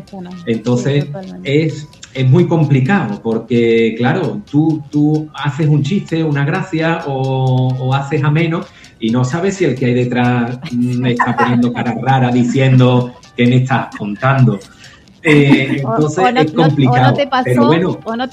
Entonces 0.45 1.07
es, 1.43 1.87
es 2.13 2.29
muy 2.29 2.47
complicado 2.47 3.21
porque, 3.23 3.95
claro, 3.97 4.41
tú, 4.49 4.83
tú 4.91 5.29
haces 5.33 5.67
un 5.67 5.83
chiste, 5.83 6.23
una 6.23 6.45
gracia 6.45 7.01
o, 7.07 7.69
o 7.79 7.93
haces 7.93 8.23
ameno 8.23 8.61
y 8.99 9.09
no 9.09 9.25
sabes 9.25 9.55
si 9.55 9.65
el 9.65 9.75
que 9.75 9.85
hay 9.87 9.93
detrás 9.95 10.59
me 10.73 11.11
está 11.13 11.35
poniendo 11.35 11.73
cara 11.73 11.95
rara 11.99 12.31
diciendo 12.31 13.11
que 13.35 13.47
me 13.47 13.57
estás 13.57 13.95
contando. 13.95 14.59
Eh, 15.23 15.77
entonces 15.77 16.25
es 16.35 16.51
complicado. 16.53 16.97
O 16.97 17.11
no 17.11 17.13
te 17.13 17.27
pasó, 17.27 17.67
bueno, 18.03 18.29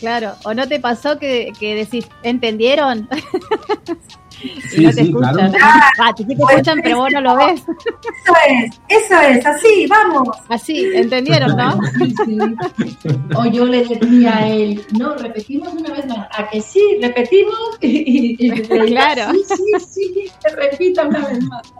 claro, 0.00 0.34
o 0.44 0.54
no 0.54 0.68
te 0.68 0.78
pasó 0.80 1.18
que, 1.18 1.52
que 1.58 1.74
decís, 1.74 2.06
¿entendieron? 2.22 3.08
Sí, 4.70 4.82
no 4.84 4.90
te 4.90 4.96
sí, 4.96 5.08
escuchan. 5.08 5.34
Claro. 5.34 5.52
Ah, 6.00 6.14
te 6.14 6.22
escuchan, 6.22 6.78
pero 6.82 6.98
vos 6.98 7.08
no 7.12 7.20
lo 7.20 7.36
ves. 7.36 7.60
Eso 7.60 8.34
es, 8.48 8.80
eso 8.88 9.20
es, 9.20 9.46
así, 9.46 9.86
vamos. 9.88 10.28
Así, 10.48 10.90
¿entendieron, 10.94 11.56
no? 11.56 11.80
Sí, 11.98 12.14
sí. 12.24 12.38
O 13.36 13.46
yo 13.46 13.66
le 13.66 13.84
decía 13.84 14.36
a 14.36 14.48
él, 14.48 14.84
no, 14.96 15.16
repetimos 15.16 15.72
una 15.72 15.92
vez 15.92 16.06
más. 16.06 16.28
¿A 16.32 16.48
que 16.48 16.60
sí? 16.60 16.98
¿Repetimos? 17.02 17.78
Y, 17.80 18.50
claro. 18.86 19.32
Sí, 19.32 19.64
sí, 19.80 20.14
sí, 20.14 20.30
repita 20.54 21.04
una 21.06 21.26
vez 21.26 21.42
más. 21.44 21.72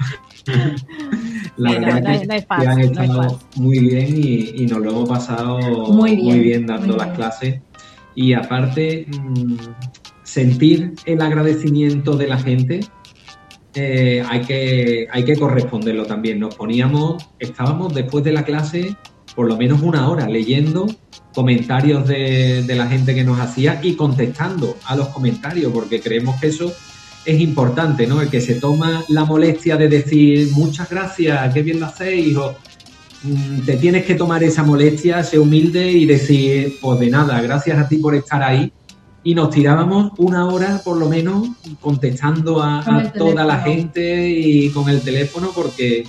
La 1.57 1.73
verdad 1.73 2.15
es 2.15 2.47
que, 2.47 2.67
han 2.67 2.81
estado 2.81 3.41
muy 3.57 3.81
bien 3.81 4.15
y, 4.17 4.67
nos 4.67 4.79
lo 4.79 4.91
hemos 4.91 5.09
pasado 5.09 5.59
muy 5.93 6.17
bien, 6.17 6.67
dando 6.67 6.97
las 6.97 7.17
clases. 7.17 7.61
Y 8.15 8.33
aparte, 8.33 9.07
mm, 9.09 9.57
sentir 10.23 10.95
el 11.05 11.21
agradecimiento 11.21 12.17
de 12.17 12.27
la 12.29 12.39
gente, 12.39 12.81
eh, 13.75 14.23
hay, 14.29 14.43
que, 14.43 15.09
hay 15.11 15.25
que 15.25 15.37
corresponderlo 15.37 16.07
también. 16.07 16.39
Nos 16.39 16.55
poníamos, 16.55 17.29
estábamos 17.39 17.93
después 17.93 18.25
de 18.25 18.33
la 18.33 18.45
clase 18.45 18.97
por 19.35 19.47
lo 19.47 19.57
menos 19.57 19.83
una 19.83 20.09
hora 20.09 20.29
leyendo 20.29 20.87
comentarios 21.33 22.09
de, 22.09 22.65
de, 22.65 22.75
la 22.75 22.89
gente 22.89 23.15
que 23.15 23.23
nos 23.23 23.39
hacía 23.39 23.79
y 23.83 23.95
contestando 23.95 24.77
a 24.85 24.97
los 24.97 25.09
comentarios, 25.09 25.73
porque 25.73 26.01
creemos 26.01 26.41
que 26.41 26.49
eso 26.49 26.73
es 27.29 27.41
importante, 27.43 28.07
¿no? 28.07 28.23
El 28.23 28.31
que 28.31 28.41
se 28.41 28.55
toma 28.55 29.05
la 29.09 29.27
molestia 29.27 29.77
de 29.77 29.87
decir 29.87 30.49
muchas 30.53 30.89
gracias, 30.89 31.53
qué 31.53 31.63
bien 31.63 31.79
lo 31.79 31.85
hacéis, 31.85 32.35
o 32.39 32.57
mm, 33.23 33.67
te 33.67 33.77
tienes 33.77 34.07
que 34.07 34.15
tomar 34.15 34.43
esa 34.43 34.63
molestia, 34.63 35.23
ser 35.23 35.41
humilde 35.41 35.93
y 35.93 36.07
decir, 36.07 36.79
pues 36.81 36.99
de 37.01 37.11
nada, 37.11 37.39
gracias 37.43 37.79
a 37.79 37.87
ti 37.87 37.99
por 37.99 38.15
estar 38.15 38.43
ahí. 38.43 38.73
Y 39.23 39.35
nos 39.35 39.51
tirábamos 39.51 40.13
una 40.17 40.47
hora 40.47 40.81
por 40.83 40.97
lo 40.97 41.07
menos 41.07 41.49
contestando 41.81 42.63
a, 42.63 43.13
toda 43.13 43.45
la 43.45 43.61
gente 43.61 44.27
y 44.31 44.71
con 44.71 44.89
el 44.89 45.03
teléfono 45.03 45.51
porque 45.55 46.07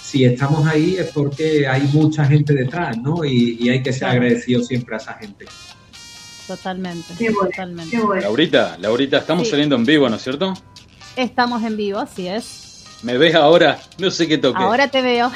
si 0.00 0.24
estamos 0.24 0.64
ahí 0.68 0.96
es 0.98 1.10
porque 1.10 1.66
hay 1.66 1.82
mucha 1.92 2.24
gente 2.26 2.54
detrás, 2.54 2.96
¿no? 2.96 3.24
Y, 3.24 3.68
hay 3.68 3.82
que 3.82 3.92
ser 3.92 4.08
agradecido 4.08 4.62
siempre 4.62 4.94
a 4.94 4.98
esa 4.98 5.14
gente. 5.14 5.46
Totalmente, 6.50 7.14
totalmente. 7.32 7.96
Laurita, 7.96 8.76
Laurita, 8.80 9.18
estamos 9.18 9.48
saliendo 9.48 9.76
en 9.76 9.84
vivo, 9.84 10.08
¿no 10.08 10.16
es 10.16 10.22
cierto? 10.22 10.52
Estamos 11.14 11.62
en 11.62 11.76
vivo, 11.76 12.00
así 12.00 12.26
es. 12.26 12.86
¿Me 13.04 13.16
ves 13.18 13.36
ahora? 13.36 13.78
No 13.98 14.10
sé 14.10 14.26
qué 14.26 14.36
toque. 14.36 14.60
Ahora 14.60 14.88
te 14.88 15.00
veo. 15.00 15.30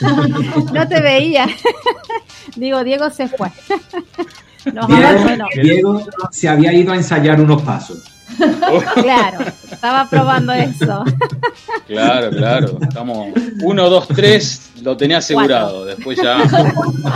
no 0.72 0.88
te 0.88 1.02
veía. 1.02 1.46
Digo, 2.56 2.82
Diego 2.84 3.10
se 3.10 3.28
fue. 3.28 3.52
Diego 5.62 6.02
se 6.30 6.48
había 6.48 6.72
ido 6.72 6.92
a 6.92 6.96
ensayar 6.96 7.40
unos 7.40 7.62
pasos. 7.62 7.98
Claro, 8.94 9.44
estaba 9.70 10.08
probando 10.08 10.52
eso. 10.52 11.04
Claro, 11.86 12.30
claro. 12.30 12.78
Estamos 12.80 13.28
1, 13.62 13.90
2, 13.90 14.08
3, 14.08 14.70
lo 14.82 14.96
tenía 14.96 15.18
asegurado. 15.18 15.84
Después 15.84 16.16
ya. 16.22 16.40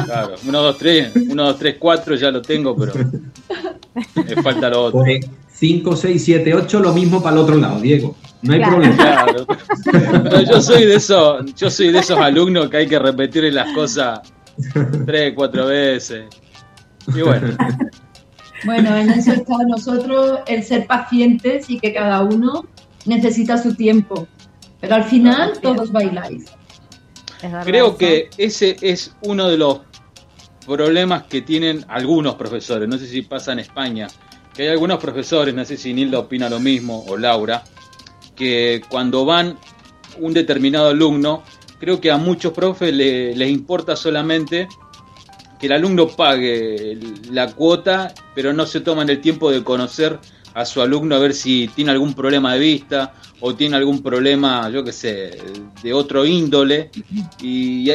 Claro, 0.05 0.35
1, 0.45 0.63
2, 0.63 0.79
3, 0.79 1.13
1, 1.31 1.43
2, 1.45 1.59
3, 1.59 1.77
4 1.79 2.15
ya 2.17 2.31
lo 2.33 2.43
tengo, 2.43 2.75
pero 2.77 2.93
me 4.17 4.43
falta 4.43 4.69
lo 4.69 4.83
otro. 4.83 5.05
5, 5.53 5.97
6, 5.97 6.25
7, 6.25 6.55
8, 6.55 6.81
lo 6.81 6.93
mismo 6.93 7.23
para 7.23 7.37
el 7.37 7.43
otro 7.43 7.55
lado, 7.55 7.81
Diego. 7.81 8.17
No 8.43 8.53
hay 8.53 8.65
problema. 8.65 8.97
Claro. 8.97 9.47
yo 10.51 10.61
soy 10.61 10.87
de 10.87 10.97
esos, 10.97 11.55
yo 11.55 11.71
soy 11.71 11.93
de 11.93 12.01
esos 12.01 12.19
alumnos 12.19 12.69
que 12.69 12.79
hay 12.79 12.89
que 12.89 12.99
repetir 12.99 13.53
las 13.53 13.73
cosas 13.73 14.21
3, 15.07 15.35
4 15.37 15.67
veces. 15.67 16.25
Y 17.09 17.23
bueno. 17.23 17.57
Bueno, 18.65 18.97
en 18.97 19.11
eso 19.11 19.33
está 19.33 19.59
nosotros 19.67 20.41
el 20.47 20.63
ser 20.63 20.87
pacientes 20.87 21.69
y 21.69 21.79
que 21.79 21.93
cada 21.93 22.23
uno 22.23 22.65
necesita 23.05 23.63
su 23.63 23.75
tiempo. 23.75 24.27
Pero 24.81 24.95
al 24.95 25.05
final 25.05 25.61
todos 25.61 25.93
bailáis. 25.93 26.47
Creo 27.65 27.97
que 27.97 28.31
ese 28.39 28.77
es 28.81 29.15
uno 29.23 29.49
de 29.49 29.59
los 29.59 29.81
problemas 30.67 31.25
que 31.25 31.43
tienen 31.43 31.85
algunos 31.89 32.37
profesores. 32.37 32.89
No 32.89 32.97
sé 32.97 33.07
si 33.07 33.23
pasa 33.23 33.53
en 33.53 33.59
España. 33.59 34.07
Que 34.55 34.63
hay 34.63 34.69
algunos 34.69 34.99
profesores, 34.99 35.55
no 35.55 35.65
sé 35.65 35.77
si 35.77 35.93
Nilda 35.93 36.21
opina 36.21 36.49
lo 36.49 36.61
mismo 36.61 37.05
o 37.09 37.17
Laura, 37.17 37.65
que 38.37 38.83
cuando 38.89 39.25
van 39.25 39.59
un 40.21 40.33
determinado 40.33 40.91
alumno, 40.91 41.43
creo 41.81 42.01
que 42.01 42.11
a 42.13 42.19
muchos 42.19 42.53
profes 42.53 42.95
les 42.95 43.51
importa 43.51 43.97
solamente 43.97 44.69
que 45.59 45.67
el 45.67 45.73
alumno 45.73 46.09
pague 46.09 46.99
la 47.31 47.53
cuota, 47.53 48.13
pero 48.35 48.53
no 48.53 48.67
se 48.67 48.81
toman 48.81 49.09
el 49.11 49.21
tiempo 49.21 49.51
de 49.51 49.63
conocer 49.63 50.19
a 50.55 50.65
su 50.65 50.81
alumno 50.81 51.17
a 51.17 51.19
ver 51.19 51.35
si 51.35 51.69
tiene 51.75 51.91
algún 51.91 52.15
problema 52.15 52.55
de 52.55 52.61
vista 52.61 53.13
o 53.41 53.55
tiene 53.55 53.77
algún 53.77 54.03
problema, 54.03 54.71
yo 54.71 54.85
qué 54.85 54.93
sé, 54.93 55.39
de 55.83 55.93
otro 55.93 56.25
índole 56.25 56.91
y, 57.43 57.91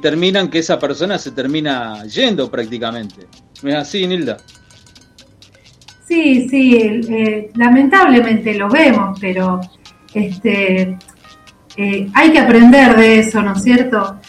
terminan 0.00 0.48
que 0.48 0.58
esa 0.58 0.78
persona 0.78 1.18
se 1.18 1.32
termina 1.32 2.04
yendo 2.04 2.50
prácticamente. 2.50 3.26
¿Es 3.62 3.74
así, 3.74 4.06
Nilda? 4.06 4.36
Sí, 6.06 6.48
sí, 6.48 7.50
lamentablemente 7.56 8.54
lo 8.54 8.68
vemos, 8.68 9.18
pero 9.18 9.60
este, 10.12 10.98
eh, 11.76 12.08
hay 12.14 12.30
que 12.30 12.38
aprender 12.38 12.94
de 12.96 13.20
eso, 13.20 13.42
¿no 13.42 13.54
es 13.54 13.62
cierto? 13.62 14.20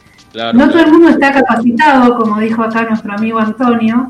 No 0.53 0.69
todo 0.69 0.79
el 0.79 0.91
mundo 0.91 1.09
está 1.09 1.31
capacitado, 1.31 2.17
como 2.17 2.39
dijo 2.39 2.63
acá 2.63 2.83
nuestro 2.83 3.13
amigo 3.13 3.39
Antonio, 3.39 4.07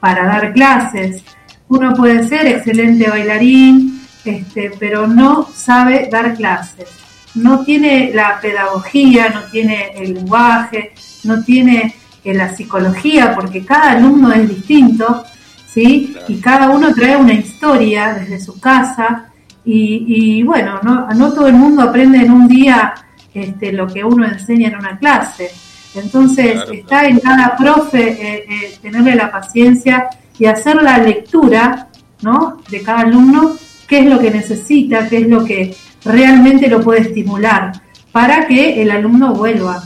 para 0.00 0.24
dar 0.26 0.52
clases. 0.52 1.22
Uno 1.68 1.94
puede 1.94 2.26
ser 2.26 2.46
excelente 2.46 3.08
bailarín, 3.08 4.00
este, 4.24 4.72
pero 4.78 5.06
no 5.06 5.46
sabe 5.54 6.08
dar 6.10 6.34
clases. 6.34 6.88
No 7.34 7.64
tiene 7.64 8.12
la 8.14 8.40
pedagogía, 8.40 9.28
no 9.30 9.42
tiene 9.50 9.92
el 9.96 10.14
lenguaje, 10.14 10.92
no 11.24 11.42
tiene 11.42 11.94
eh, 12.22 12.34
la 12.34 12.54
psicología, 12.54 13.34
porque 13.34 13.64
cada 13.64 13.92
alumno 13.92 14.32
es 14.32 14.48
distinto, 14.48 15.24
¿sí? 15.66 16.16
Y 16.28 16.40
cada 16.40 16.70
uno 16.70 16.94
trae 16.94 17.16
una 17.16 17.34
historia 17.34 18.14
desde 18.14 18.40
su 18.40 18.58
casa. 18.60 19.30
Y, 19.66 20.42
bueno, 20.42 20.78
no, 20.82 21.08
no 21.08 21.32
todo 21.32 21.46
el 21.46 21.54
mundo 21.54 21.82
aprende 21.82 22.18
en 22.18 22.30
un 22.30 22.46
día 22.46 22.92
este, 23.34 23.72
lo 23.72 23.86
que 23.88 24.04
uno 24.04 24.24
enseña 24.24 24.68
en 24.68 24.76
una 24.76 24.96
clase. 24.96 25.50
Entonces 25.94 26.60
está 26.72 27.06
en 27.06 27.20
cada 27.20 27.56
profe 27.56 28.08
eh, 28.08 28.44
eh, 28.48 28.78
tenerle 28.80 29.14
la 29.14 29.30
paciencia 29.30 30.08
y 30.38 30.46
hacer 30.46 30.82
la 30.82 30.98
lectura 30.98 31.88
¿no? 32.22 32.60
de 32.70 32.82
cada 32.82 33.00
alumno, 33.00 33.56
qué 33.86 34.00
es 34.00 34.06
lo 34.06 34.18
que 34.18 34.30
necesita, 34.30 35.08
qué 35.08 35.18
es 35.18 35.28
lo 35.28 35.44
que 35.44 35.76
realmente 36.04 36.68
lo 36.68 36.80
puede 36.80 37.02
estimular, 37.02 37.72
para 38.12 38.46
que 38.46 38.82
el 38.82 38.90
alumno 38.90 39.34
vuelva. 39.34 39.82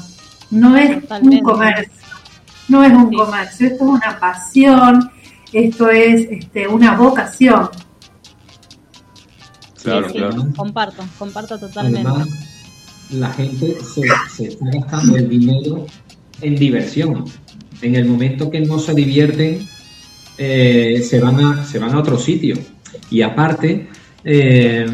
No 0.51 0.77
es 0.77 0.91
un 1.21 1.41
comercio, 1.41 2.07
no 2.69 2.85
es 2.85 2.93
un 2.93 3.13
comercio, 3.13 3.67
esto 3.67 3.85
es 3.85 3.91
una 3.91 4.19
pasión, 4.19 5.11
esto 5.53 5.91
es 5.91 6.27
este, 6.31 6.67
una 6.69 6.95
vocación. 6.97 7.69
Claro, 9.83 10.07
claro. 10.09 10.47
Comparto, 10.57 11.03
comparto 11.19 11.59
totalmente 11.59 12.11
la 13.11 13.33
gente 13.33 13.77
se, 13.83 14.45
está 14.45 14.67
gastando 14.67 15.17
el 15.17 15.29
dinero 15.29 15.87
en 16.41 16.57
diversión. 16.57 17.25
En 17.81 17.95
el 17.95 18.07
momento 18.07 18.51
que 18.51 18.61
no 18.61 18.79
se 18.79 18.95
divierten, 18.95 19.61
eh, 20.37 21.03
se, 21.09 21.21
van 21.21 21.41
a, 21.41 21.65
se 21.65 21.79
van 21.79 21.95
a 21.95 21.99
otro 21.99 22.19
sitio. 22.19 22.57
Y 23.11 23.23
aparte, 23.23 23.89
eh, 24.25 24.87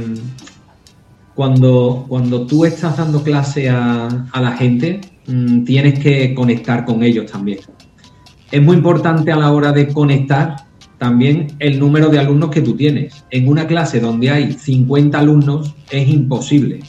cuando, 1.35 2.05
cuando 2.09 2.47
tú 2.47 2.65
estás 2.65 2.97
dando 2.97 3.23
clase 3.23 3.69
a, 3.69 4.27
la 4.35 4.57
gente, 4.57 5.01
mm, 5.27 5.65
tienes 5.65 5.99
que 5.99 6.35
conectar 6.35 6.85
con 6.85 7.03
ellos 7.03 7.31
también. 7.31 7.59
Es 8.51 8.63
muy 8.63 8.77
importante 8.77 9.33
a 9.33 9.37
la 9.37 9.51
hora 9.51 9.73
de 9.73 9.89
conectar 9.89 10.57
también 10.99 11.49
el 11.59 11.81
número 11.81 12.09
de 12.09 12.21
alumnos 12.21 12.51
que 12.51 12.61
tú 12.61 12.77
tienes. 12.77 13.25
En 13.31 13.49
una 13.49 13.67
clase 13.67 13.99
donde 13.99 14.31
hay 14.31 14.53
50 14.53 15.19
alumnos 15.19 15.75
es 15.91 16.09
imposible 16.09 16.81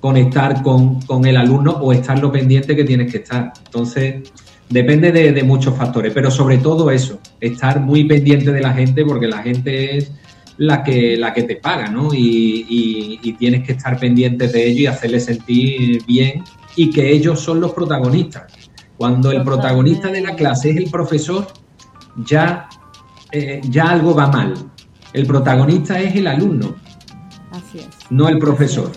conectar 0.00 0.62
con, 0.62 0.98
el 1.24 1.36
alumno 1.36 1.72
o 1.72 1.92
estar 1.92 2.18
lo 2.18 2.32
pendiente 2.32 2.74
que 2.74 2.84
tienes 2.84 3.12
que 3.12 3.18
estar. 3.18 3.52
Entonces, 3.66 4.32
depende 4.68 5.12
de, 5.12 5.42
muchos 5.42 5.76
factores, 5.76 6.12
pero 6.12 6.30
sobre 6.30 6.58
todo 6.58 6.90
eso, 6.90 7.20
estar 7.40 7.80
muy 7.80 8.04
pendiente 8.04 8.50
de 8.52 8.60
la 8.60 8.72
gente 8.72 9.04
porque 9.04 9.28
la 9.28 9.42
gente 9.42 9.98
es 9.98 10.12
la 10.56 10.82
que, 10.82 11.16
la 11.16 11.32
que 11.32 11.42
te 11.42 11.56
paga, 11.56 11.88
¿no? 11.88 12.10
Y, 12.12 13.36
tienes 13.38 13.64
que 13.64 13.72
estar 13.72 13.98
pendiente 13.98 14.48
de 14.48 14.66
ellos 14.66 14.80
y 14.80 14.86
hacerles 14.86 15.24
sentir 15.24 16.04
bien 16.06 16.42
y 16.76 16.90
que 16.90 17.10
ellos 17.10 17.40
son 17.40 17.60
los 17.60 17.72
protagonistas. 17.72 18.52
Cuando 18.96 19.30
el 19.30 19.42
protagonista 19.42 20.08
de 20.08 20.20
la 20.20 20.34
clase 20.34 20.70
es 20.70 20.76
el 20.76 20.90
profesor, 20.90 21.46
ya, 22.16 22.68
eh, 23.32 23.60
ya 23.70 23.90
algo 23.90 24.14
va 24.14 24.26
mal. 24.26 24.54
El 25.12 25.26
protagonista 25.26 25.98
es 25.98 26.14
el 26.14 26.26
alumno, 26.26 26.74
Así 27.50 27.78
es. 27.78 27.88
no 28.10 28.28
el 28.28 28.38
profesor. 28.38 28.92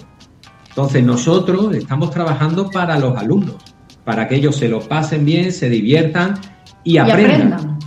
Entonces 0.74 1.04
nosotros 1.04 1.76
estamos 1.76 2.10
trabajando 2.10 2.68
para 2.72 2.98
los 2.98 3.16
alumnos, 3.16 3.58
para 4.04 4.28
que 4.28 4.38
ellos 4.38 4.56
se 4.56 4.68
lo 4.68 4.80
pasen 4.80 5.24
bien, 5.24 5.52
se 5.52 5.70
diviertan 5.70 6.34
y, 6.84 6.98
aprendan. 6.98 7.78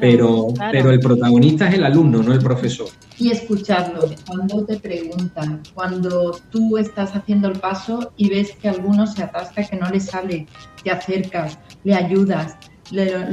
pero, 0.00 0.48
pero 0.72 0.90
el 0.90 0.98
protagonista 0.98 1.68
es 1.68 1.74
el 1.74 1.84
alumno, 1.84 2.20
no 2.20 2.32
el 2.32 2.40
profesor. 2.40 2.88
Y 3.16 3.30
escucharlo, 3.30 4.08
cuando 4.26 4.64
te 4.64 4.80
preguntan, 4.80 5.62
cuando 5.72 6.36
tú 6.50 6.78
estás 6.78 7.14
haciendo 7.14 7.46
el 7.46 7.60
paso 7.60 8.12
y 8.16 8.28
ves 8.28 8.56
que 8.60 8.68
alguno 8.68 9.06
se 9.06 9.22
atasca, 9.22 9.62
que 9.62 9.76
no 9.76 9.88
le 9.88 10.00
sale, 10.00 10.48
te 10.82 10.90
acercas, 10.90 11.60
le 11.84 11.94
ayudas, 11.94 12.56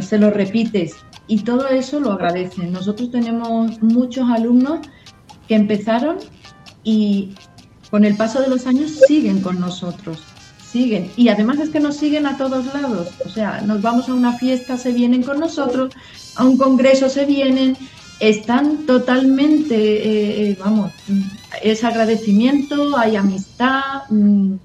se 0.02 0.20
lo 0.20 0.30
repites 0.30 0.96
y 1.28 1.40
todo 1.40 1.68
eso 1.70 2.00
lo 2.00 2.12
agradecen. 2.12 2.72
Nosotros 2.72 3.10
tenemos 3.10 3.82
muchos 3.82 4.30
alumnos 4.30 4.82
que 5.48 5.56
empezaron 5.56 6.18
y 6.84 7.34
con 7.90 8.06
el 8.06 8.16
paso 8.16 8.42
de 8.42 8.50
los 8.50 8.66
años 8.68 8.92
siguen 9.08 9.42
con 9.42 9.60
nosotros, 9.60 10.20
siguen. 10.72 11.12
Y 11.16 11.30
además 11.30 11.60
es 11.60 11.70
que 11.70 11.80
nos 11.80 11.98
siguen 11.98 12.26
a 12.26 12.38
todos 12.38 12.66
lados. 12.74 13.10
O 13.26 13.30
sea, 13.30 13.62
nos 13.62 13.82
vamos 13.82 14.10
a 14.10 14.14
una 14.14 14.34
fiesta, 14.34 14.78
se 14.78 14.92
vienen 14.92 15.24
con 15.24 15.40
nosotros, 15.40 15.94
a 16.36 16.44
un 16.44 16.58
congreso 16.58 17.10
se 17.10 17.26
vienen, 17.26 17.78
están 18.20 18.86
totalmente, 18.86 19.76
eh, 19.76 20.50
eh, 20.50 20.58
vamos, 20.60 20.92
es 21.62 21.84
agradecimiento, 21.84 22.98
hay 22.98 23.16
amistad. 23.16 24.04
Mm. 24.10 24.56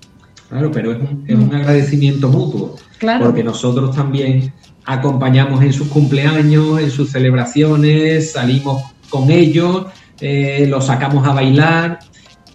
Claro, 0.49 0.71
pero 0.71 0.93
es 0.93 0.99
un, 0.99 1.25
es 1.27 1.37
un 1.37 1.55
agradecimiento 1.55 2.29
mutuo. 2.29 2.77
Claro. 2.99 3.27
Porque 3.27 3.43
nosotros 3.43 3.95
también 3.97 4.53
acompañamos 4.85 5.63
en 5.63 5.73
sus 5.73 5.89
cumpleaños, 5.89 6.81
en 6.81 6.91
sus 6.91 7.11
celebraciones, 7.11 8.33
salimos 8.33 8.83
con 9.09 9.31
ellos, 9.31 9.87
eh, 10.21 10.67
los 10.69 10.87
sacamos 10.87 11.27
a 11.27 11.33
bailar. 11.33 12.01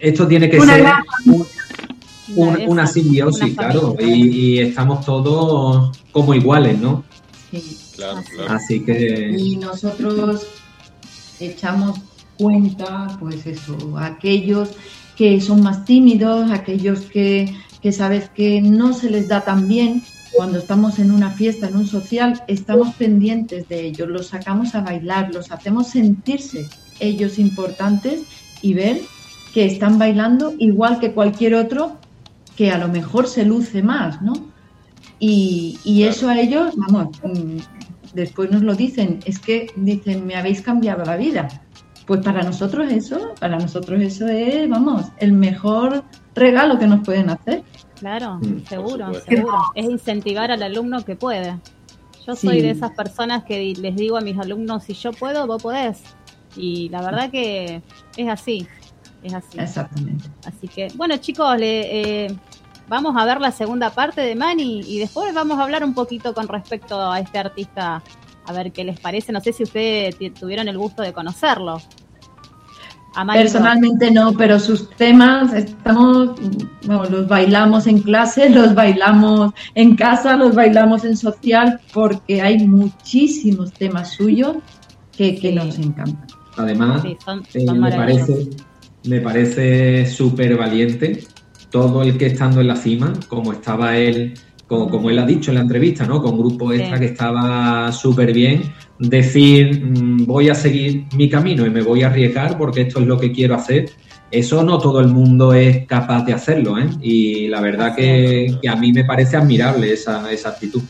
Esto 0.00 0.26
tiene 0.26 0.48
que 0.48 0.60
ser 0.60 0.84
una, 2.36 2.86
simbiosis, 2.86 3.56
claro, 3.56 3.96
y, 3.98 4.58
estamos 4.58 5.04
todos 5.04 5.98
como 6.12 6.34
iguales, 6.34 6.78
¿no? 6.78 7.04
Sí, 7.50 7.78
claro, 7.96 8.22
claro. 8.30 8.52
Así 8.52 8.80
que... 8.80 9.34
Y 9.36 9.56
nosotros 9.56 10.46
echamos 11.40 11.98
cuenta, 12.36 13.16
pues 13.18 13.46
eso, 13.46 13.76
aquellos 13.98 14.70
que 15.16 15.40
son 15.40 15.62
más 15.62 15.84
tímidos, 15.84 16.50
aquellos 16.50 17.00
que, 17.00 17.52
que 17.82 17.92
sabes 17.92 18.28
que 18.28 18.60
no 18.60 18.92
se 18.92 19.10
les 19.10 19.26
da 19.26 19.40
tan 19.40 19.66
bien, 19.66 20.02
cuando 20.32 20.58
estamos 20.58 20.98
en 20.98 21.10
una 21.10 21.30
fiesta, 21.30 21.68
en 21.68 21.76
un 21.76 21.86
social, 21.86 22.42
estamos 22.46 22.94
pendientes 22.94 23.68
de 23.68 23.86
ellos, 23.86 24.08
los 24.08 24.28
sacamos 24.28 24.74
a 24.74 24.82
bailar, 24.82 25.34
los 25.34 25.50
hacemos 25.50 25.88
sentirse 25.88 26.68
ellos 27.00 27.38
importantes 27.38 28.20
y 28.60 28.74
ver 28.74 29.00
que 29.58 29.66
están 29.66 29.98
bailando 29.98 30.54
igual 30.60 31.00
que 31.00 31.12
cualquier 31.12 31.56
otro 31.56 31.96
que 32.54 32.70
a 32.70 32.78
lo 32.78 32.86
mejor 32.86 33.26
se 33.26 33.44
luce 33.44 33.82
más, 33.82 34.22
¿no? 34.22 34.32
Y, 35.18 36.04
eso 36.04 36.28
a 36.28 36.38
ellos, 36.38 36.74
vamos, 36.76 37.18
mm, 37.24 37.56
después 38.14 38.52
nos 38.52 38.62
lo 38.62 38.76
dicen, 38.76 39.18
es 39.24 39.40
que 39.40 39.66
dicen, 39.74 40.24
me 40.28 40.36
habéis 40.36 40.62
cambiado 40.62 41.04
la 41.04 41.16
vida. 41.16 41.48
Pues 42.06 42.20
para 42.20 42.44
nosotros 42.44 42.92
eso, 42.92 43.34
para 43.40 43.58
nosotros 43.58 44.00
eso 44.00 44.28
es, 44.28 44.68
vamos, 44.68 45.06
el 45.18 45.32
mejor 45.32 46.04
regalo 46.36 46.78
que 46.78 46.86
nos 46.86 47.04
pueden 47.04 47.28
hacer. 47.30 47.64
Claro, 47.98 48.36
mm, 48.36 48.64
seguro, 48.64 49.12
seguro. 49.14 49.58
Es 49.74 49.86
incentivar 49.86 50.52
al 50.52 50.62
alumno 50.62 51.04
que 51.04 51.16
puede. 51.16 51.58
Yo 52.24 52.36
soy 52.36 52.62
de 52.62 52.70
esas 52.70 52.92
personas 52.92 53.42
que 53.42 53.74
les 53.76 53.96
digo 53.96 54.18
a 54.18 54.20
mis 54.20 54.38
alumnos, 54.38 54.84
si 54.84 54.94
yo 54.94 55.10
puedo, 55.10 55.48
vos 55.48 55.60
podés. 55.60 56.00
Y 56.56 56.88
la 56.90 57.02
verdad 57.02 57.30
que 57.30 57.82
es 58.16 58.28
así, 58.28 58.66
es 59.22 59.34
así. 59.34 59.58
Exactamente. 59.58 60.24
Así 60.44 60.68
que, 60.68 60.88
bueno 60.94 61.16
chicos, 61.16 61.56
le, 61.58 62.24
eh, 62.26 62.36
vamos 62.88 63.16
a 63.16 63.24
ver 63.24 63.40
la 63.40 63.50
segunda 63.50 63.90
parte 63.90 64.20
de 64.20 64.34
Manny 64.34 64.80
y 64.86 64.98
después 64.98 65.32
vamos 65.34 65.58
a 65.58 65.62
hablar 65.62 65.84
un 65.84 65.94
poquito 65.94 66.34
con 66.34 66.48
respecto 66.48 67.00
a 67.00 67.20
este 67.20 67.38
artista, 67.38 68.02
a 68.46 68.52
ver 68.52 68.72
qué 68.72 68.84
les 68.84 68.98
parece. 68.98 69.32
No 69.32 69.40
sé 69.40 69.52
si 69.52 69.62
ustedes 69.62 70.16
tuvieron 70.34 70.68
el 70.68 70.78
gusto 70.78 71.02
de 71.02 71.12
conocerlo. 71.12 71.80
Personalmente 73.32 74.10
no, 74.12 74.32
pero 74.34 74.60
sus 74.60 74.90
temas 74.90 75.52
estamos, 75.52 76.38
los 76.82 77.26
bailamos 77.26 77.86
en 77.86 78.00
clase, 78.00 78.48
los 78.50 78.74
bailamos 78.74 79.52
en 79.74 79.96
casa, 79.96 80.36
los 80.36 80.54
bailamos 80.54 81.04
en 81.04 81.16
social, 81.16 81.80
porque 81.92 82.40
hay 82.40 82.66
muchísimos 82.66 83.72
temas 83.72 84.12
suyos 84.12 84.58
que, 85.16 85.52
nos 85.52 85.78
encantan. 85.78 86.26
Además, 86.56 87.04
eh, 87.04 87.16
me 87.72 87.90
parece, 87.90 88.50
me 89.04 89.20
parece 89.20 90.06
súper 90.06 90.56
valiente 90.56 91.24
todo 91.70 92.02
el 92.02 92.16
que 92.16 92.26
estando 92.26 92.60
en 92.60 92.68
la 92.68 92.76
cima, 92.76 93.12
como 93.28 93.52
estaba 93.52 93.96
él, 93.96 94.34
como, 94.66 94.88
como 94.88 95.10
él 95.10 95.18
ha 95.18 95.26
dicho 95.26 95.50
en 95.50 95.56
la 95.56 95.62
entrevista, 95.62 96.06
¿no? 96.06 96.22
Con 96.22 96.38
grupo 96.38 96.72
extra 96.72 96.98
que 96.98 97.06
estaba 97.06 97.92
súper 97.92 98.32
bien, 98.32 98.72
decir 98.98 99.84
mm, 99.84 100.24
voy 100.26 100.48
a 100.48 100.54
seguir 100.54 101.04
mi 101.14 101.28
camino 101.28 101.66
y 101.66 101.70
me 101.70 101.82
voy 101.82 102.02
a 102.02 102.08
arriesgar 102.08 102.56
porque 102.56 102.82
esto 102.82 103.00
es 103.00 103.06
lo 103.06 103.18
que 103.18 103.32
quiero 103.32 103.54
hacer, 103.54 103.90
eso 104.30 104.62
no 104.62 104.78
todo 104.78 105.00
el 105.00 105.08
mundo 105.08 105.54
es 105.54 105.86
capaz 105.86 106.24
de 106.24 106.34
hacerlo, 106.34 106.78
¿eh? 106.78 106.88
Y 107.00 107.48
la 107.48 107.60
verdad 107.60 107.94
que, 107.94 108.58
a 108.68 108.76
mí 108.76 108.92
me 108.92 109.04
parece 109.04 109.36
admirable 109.36 109.92
esa, 109.92 110.30
esa 110.30 110.50
actitud. 110.50 110.82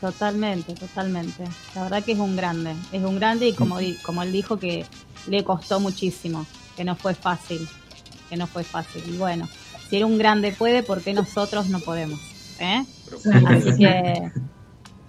Totalmente, 0.00 0.72
totalmente. 0.74 1.44
La 1.74 1.82
verdad 1.82 2.02
que 2.02 2.12
es 2.12 2.18
un 2.18 2.34
grande, 2.34 2.72
es 2.92 3.02
un 3.02 3.16
grande 3.16 3.48
y 3.48 3.52
como, 3.52 3.76
como 4.02 4.22
él 4.22 4.32
dijo 4.32 4.58
que 4.58 4.86
le 5.28 5.44
costó 5.44 5.78
muchísimo, 5.80 6.46
que 6.80 6.84
no 6.86 6.96
fue 6.96 7.12
fácil, 7.12 7.68
que 8.30 8.38
no 8.38 8.46
fue 8.46 8.64
fácil. 8.64 9.02
Y 9.06 9.18
bueno, 9.18 9.46
si 9.90 9.98
era 9.98 10.06
un 10.06 10.16
grande 10.16 10.50
puede, 10.50 10.82
¿por 10.82 11.02
qué 11.02 11.12
nosotros 11.12 11.68
no 11.68 11.78
podemos? 11.80 12.18
¿Eh? 12.58 12.82
Así 13.46 13.76
que 13.76 14.32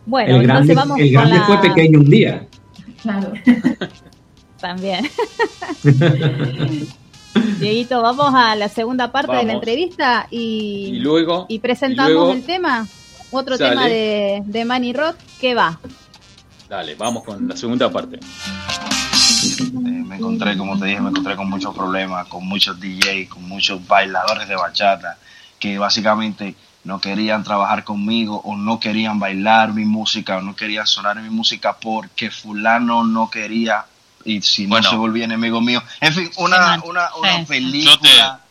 bueno, 0.06 0.36
el 0.36 0.44
grande, 0.44 0.74
vamos 0.74 1.00
el 1.00 1.14
grande 1.14 1.40
fue 1.46 1.62
pequeño 1.62 2.00
un 2.00 2.10
día. 2.10 2.46
Claro. 3.02 3.32
También. 4.60 5.08
Dieguito, 7.62 8.02
vamos 8.02 8.34
a 8.36 8.58
la 8.58 8.68
segunda 8.68 9.14
parte 9.14 9.34
de 9.38 9.44
la 9.46 9.54
entrevista 9.54 10.28
y, 10.30 11.00
luego 11.00 11.46
y 11.48 11.60
presentamos 11.60 12.36
el 12.36 12.44
tema, 12.44 12.86
otro 13.32 13.58
tema 13.58 13.88
de, 13.88 14.44
de 14.46 14.66
Manny 14.66 14.92
Rock, 14.92 15.16
¿qué 15.40 15.56
va? 15.56 15.80
Dale, 16.68 16.96
vamos 16.96 17.24
con 17.24 17.48
la 17.48 17.56
segunda 17.56 17.90
parte. 17.90 18.20
Me 20.12 20.18
encontré, 20.18 20.58
como 20.58 20.78
te 20.78 20.88
dije, 20.88 21.00
me 21.00 21.10
encontré 21.10 21.38
con 21.38 21.50
muchos 21.50 21.74
problemas, 21.74 22.28
con 22.28 22.46
muchos 22.46 22.78
DJs, 22.78 23.30
con 23.30 23.48
muchos 23.48 23.88
bailadores 23.88 24.46
de 24.46 24.58
bachata, 24.58 25.18
que 25.58 25.78
básicamente 25.78 26.54
no 26.84 27.00
querían 27.00 27.46
trabajar 27.46 27.86
conmigo 27.86 28.42
o 28.44 28.58
no 28.58 28.78
querían 28.78 29.20
bailar 29.20 29.72
mi 29.72 29.86
música 29.86 30.40
o 30.40 30.42
no 30.42 30.54
querían 30.54 30.86
sonar 30.86 31.16
mi 31.22 31.30
música 31.30 31.78
porque 31.78 32.30
fulano 32.30 33.06
no 33.06 33.30
quería 33.30 33.86
y 34.26 34.42
si 34.42 34.68
no 34.68 34.84
se 34.84 34.98
volvía 34.98 35.24
enemigo 35.24 35.62
mío. 35.62 35.82
En 36.02 36.14
fin, 36.14 36.30
una, 36.36 36.82
una, 36.84 37.16
una 37.16 37.46
película. 37.46 38.42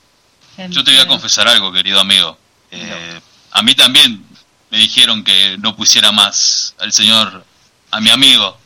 Yo 0.67 0.83
te, 0.83 0.93
voy 0.93 1.01
a 1.01 1.07
confesar 1.07 1.47
algo, 1.47 1.71
querido 1.73 2.01
amigo. 2.01 2.39
Eh, 2.71 3.21
a 3.51 3.63
mí 3.63 3.75
también 3.75 4.25
me 4.71 4.79
dijeron 4.79 5.23
que 5.23 5.59
no 5.59 5.77
pusiera 5.77 6.11
más 6.11 6.75
al 6.79 6.91
señor, 6.91 7.45
a 7.91 8.01
mi 8.01 8.09
amigo. 8.09 8.60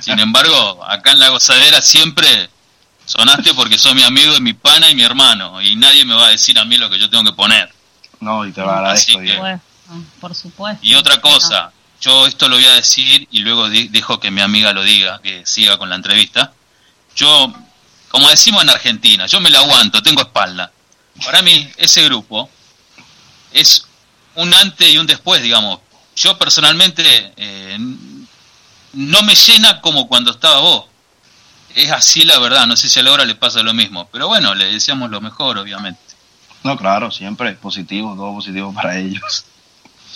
Sin 0.00 0.18
embargo, 0.18 0.84
acá 0.84 1.12
en 1.12 1.18
la 1.18 1.28
gozadera 1.28 1.80
siempre 1.82 2.50
sonaste 3.04 3.54
porque 3.54 3.78
sos 3.78 3.94
mi 3.94 4.02
amigo, 4.02 4.34
y 4.36 4.40
mi 4.40 4.52
pana 4.52 4.90
y 4.90 4.94
mi 4.94 5.02
hermano. 5.02 5.62
Y 5.62 5.76
nadie 5.76 6.04
me 6.04 6.14
va 6.14 6.26
a 6.26 6.30
decir 6.30 6.58
a 6.58 6.64
mí 6.64 6.76
lo 6.76 6.90
que 6.90 6.98
yo 6.98 7.08
tengo 7.08 7.24
que 7.24 7.32
poner. 7.32 7.72
No, 8.20 8.44
y 8.44 8.52
te 8.52 8.60
lo 8.60 8.70
agradezco. 8.70 9.20
por 10.20 10.34
supuesto. 10.34 10.84
Y 10.84 10.94
otra 10.94 11.20
cosa, 11.20 11.72
yo 12.00 12.26
esto 12.26 12.48
lo 12.48 12.56
voy 12.56 12.66
a 12.66 12.74
decir 12.74 13.26
y 13.30 13.38
luego 13.40 13.68
dejo 13.68 14.20
que 14.20 14.30
mi 14.30 14.40
amiga 14.40 14.72
lo 14.72 14.82
diga, 14.82 15.20
que 15.22 15.46
siga 15.46 15.78
con 15.78 15.88
la 15.88 15.96
entrevista. 15.96 16.52
Yo, 17.14 17.52
como 18.08 18.28
decimos 18.28 18.62
en 18.62 18.70
Argentina, 18.70 19.26
yo 19.26 19.40
me 19.40 19.50
la 19.50 19.60
aguanto, 19.60 20.02
tengo 20.02 20.22
espalda. 20.22 20.70
Para 21.24 21.42
mí, 21.42 21.70
ese 21.76 22.02
grupo 22.04 22.50
es 23.52 23.86
un 24.34 24.52
antes 24.54 24.92
y 24.92 24.98
un 24.98 25.06
después, 25.06 25.40
digamos. 25.42 25.80
Yo 26.16 26.38
personalmente 26.38 27.32
eh, 27.36 27.78
no 28.96 29.22
me 29.22 29.34
llena 29.34 29.80
como 29.80 30.08
cuando 30.08 30.30
estaba 30.32 30.60
vos. 30.60 30.86
Es 31.74 31.92
así 31.92 32.24
la 32.24 32.38
verdad, 32.38 32.66
no 32.66 32.76
sé 32.76 32.88
si 32.88 32.98
a 32.98 33.02
Laura 33.02 33.26
le 33.26 33.34
pasa 33.34 33.62
lo 33.62 33.74
mismo, 33.74 34.08
pero 34.10 34.28
bueno, 34.28 34.54
le 34.54 34.72
deseamos 34.72 35.10
lo 35.10 35.20
mejor, 35.20 35.58
obviamente. 35.58 36.00
No, 36.64 36.76
claro, 36.76 37.10
siempre 37.10 37.52
positivo, 37.52 38.14
todo 38.16 38.34
positivo 38.34 38.72
para 38.72 38.98
ellos. 38.98 39.44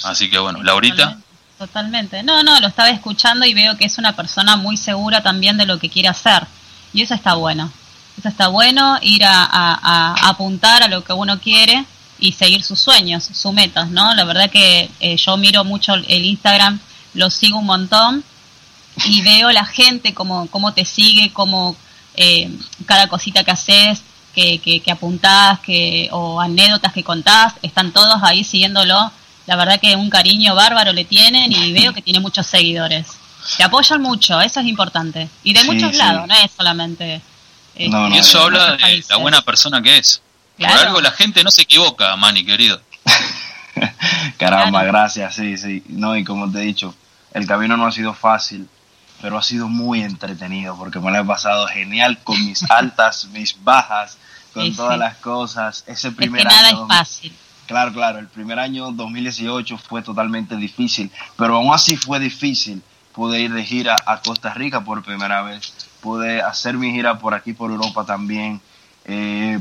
Así 0.03 0.31
que 0.31 0.39
bueno, 0.39 0.63
Laurita. 0.63 1.19
Totalmente. 1.59 2.23
No, 2.23 2.43
no, 2.43 2.59
lo 2.59 2.69
estaba 2.69 2.89
escuchando 2.89 3.45
y 3.45 3.53
veo 3.53 3.77
que 3.77 3.85
es 3.85 3.99
una 3.99 4.17
persona 4.17 4.57
muy 4.57 4.79
segura 4.79 5.23
también 5.23 5.59
de 5.59 5.67
lo 5.67 5.79
que 5.79 5.91
quiere 5.91 6.09
hacer. 6.09 6.47
Y 6.95 7.03
eso 7.03 7.13
está 7.13 7.35
bueno. 7.35 7.71
Eso 8.19 8.29
está 8.29 8.49
bueno, 8.49 8.99
ir 9.03 9.25
a, 9.25 10.29
apuntar 10.29 10.83
a 10.83 10.89
lo 10.89 11.05
que 11.05 11.13
uno 11.13 11.39
quiere 11.39 11.85
y 12.19 12.33
seguir 12.33 12.63
sus 12.65 12.81
sueños, 12.81 13.25
sus 13.25 13.53
metas, 13.53 13.91
¿no? 13.91 14.15
La 14.15 14.25
verdad 14.25 14.51
que 14.51 14.91
eh, 15.01 15.17
yo 15.17 15.37
miro 15.37 15.65
mucho 15.65 15.95
el 15.95 16.25
Instagram, 16.25 16.81
lo 17.15 17.31
sigo 17.31 17.59
un 17.59 17.67
montón 17.67 18.25
y 19.07 19.23
veo 19.23 19.51
la 19.51 19.65
gente, 19.65 20.15
cómo, 20.15 20.47
cómo 20.49 20.73
te 20.73 20.85
sigue, 20.85 21.33
cómo 21.33 21.77
eh, 22.17 22.51
cada 22.87 23.09
cosita 23.09 23.45
que 23.45 23.51
haces, 23.51 24.03
que, 24.35 24.61
que, 24.61 24.91
apuntás 24.91 25.59
que, 25.61 26.09
o 26.13 26.41
anécdotas 26.41 26.93
que 26.93 27.03
contás, 27.03 27.55
están 27.63 27.93
todos 27.93 28.23
ahí 28.23 28.45
siguiéndolo. 28.45 29.13
La 29.47 29.57
verdad 29.57 29.81
que 29.81 29.97
un 29.97 30.11
cariño 30.11 30.55
bárbaro 30.55 30.93
le 30.93 31.05
tienen 31.05 31.53
y 31.53 31.73
veo 31.73 31.93
que 31.93 32.03
tiene 32.03 32.21
muchos 32.21 32.47
seguidores. 32.47 33.09
Te 33.57 33.65
apoyan 33.65 34.01
mucho, 34.01 34.41
eso 34.41 34.61
es 34.61 34.67
importante. 34.67 35.29
Y 35.43 35.53
de 35.53 35.65
muchos 35.65 35.95
lados, 35.97 36.29
no 36.29 36.35
es 36.35 36.51
solamente... 36.57 37.21
y 37.77 37.87
este, 37.87 38.19
eso 38.19 38.43
habla 38.43 38.77
de 38.77 39.05
la 39.09 39.17
buena 39.17 39.43
persona 39.43 39.83
que 39.83 39.99
es. 39.99 40.23
Por 40.59 40.69
algo 40.69 41.01
la 41.01 41.11
gente 41.11 41.43
no 41.43 41.51
se 41.51 41.63
equivoca, 41.63 42.15
Manny, 42.17 42.45
querido. 42.45 42.81
Caramba, 44.39 44.85
gracias, 44.85 45.35
sí, 45.35 45.57
sí. 45.57 45.83
No, 45.89 46.17
y 46.17 46.23
como 46.23 46.51
te 46.51 46.59
he 46.59 46.63
dicho, 46.63 46.95
el 47.33 47.47
camino 47.47 47.77
no 47.77 47.87
ha 47.87 47.93
sido 47.93 48.13
fácil, 48.13 48.69
pero 49.21 49.39
ha 49.39 49.43
sido 49.43 49.69
muy 49.69 50.03
entretenido 50.03 50.77
porque 50.77 50.99
me 50.99 51.11
lo 51.11 51.19
he 51.19 51.25
pasado 51.25 51.67
genial 51.67 52.19
con 52.23 52.45
mis 52.45 52.63
altas, 52.71 53.27
mis 53.27 53.63
bajas, 53.63 54.19
con 54.53 54.75
todas 54.75 54.99
las 54.99 55.17
cosas. 55.17 55.85
Ese 55.87 56.13
primer 56.13 56.47
es 56.47 56.49
que 56.49 56.55
nada 56.55 56.69
año, 56.69 56.83
es 56.83 56.89
fácil. 56.89 57.37
Claro, 57.67 57.93
claro, 57.93 58.19
el 58.19 58.27
primer 58.27 58.59
año 58.59 58.91
2018 58.91 59.79
fue 59.79 60.03
totalmente 60.03 60.57
difícil, 60.57 61.11
pero 61.37 61.57
aún 61.57 61.73
así 61.73 61.97
fue 61.97 62.19
difícil. 62.19 62.83
Pude 63.13 63.41
ir 63.41 63.53
de 63.53 63.65
gira 63.65 63.97
a 64.07 64.21
Costa 64.21 64.55
Rica 64.55 64.83
por 64.83 65.03
primera 65.03 65.43
vez, 65.43 65.73
pude 66.01 66.43
hacer 66.43 66.75
mi 66.75 66.93
gira 66.93 67.19
por 67.19 67.35
aquí, 67.35 67.53
por 67.53 67.71
Europa 67.71 68.05
también. 68.05 68.61
Eh, 69.05 69.61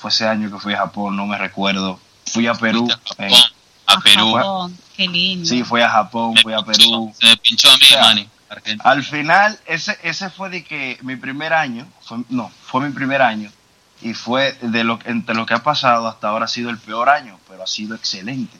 fue 0.00 0.10
ese 0.10 0.26
año 0.26 0.50
que 0.50 0.58
fui 0.58 0.74
a 0.74 0.78
Japón, 0.78 1.16
no 1.16 1.26
me 1.26 1.38
recuerdo. 1.38 1.98
Fui 2.26 2.46
a 2.46 2.54
Perú. 2.54 2.88
A, 2.90 2.94
Japón, 3.08 3.40
a 3.86 4.00
Perú. 4.00 4.34
Japón, 4.34 4.78
qué 4.96 5.08
lindo. 5.08 5.48
Sí, 5.48 5.64
fui 5.64 5.80
a 5.80 5.88
Japón, 5.88 6.34
fui 6.42 6.52
a 6.52 6.62
Perú. 6.62 7.12
Se 7.20 7.36
pinchó 7.36 7.70
a 7.70 7.76
mí, 7.76 7.86
O 7.86 7.88
sea, 7.88 8.14
Al 8.80 9.02
final, 9.02 9.58
ese, 9.66 9.98
ese 10.02 10.30
fue 10.30 10.50
de 10.50 10.64
que 10.64 10.98
mi 11.02 11.16
primer 11.16 11.52
año, 11.52 11.86
fue, 12.02 12.18
no, 12.28 12.50
fue 12.66 12.86
mi 12.86 12.92
primer 12.92 13.22
año, 13.22 13.50
y 14.02 14.14
fue 14.14 14.52
de 14.60 14.84
lo, 14.84 14.98
entre 15.04 15.34
lo 15.34 15.46
que 15.46 15.54
ha 15.54 15.62
pasado 15.62 16.08
hasta 16.08 16.28
ahora 16.28 16.46
ha 16.46 16.48
sido 16.48 16.70
el 16.70 16.78
peor 16.78 17.08
año, 17.08 17.38
pero 17.48 17.62
ha 17.62 17.66
sido 17.66 17.94
excelente. 17.94 18.58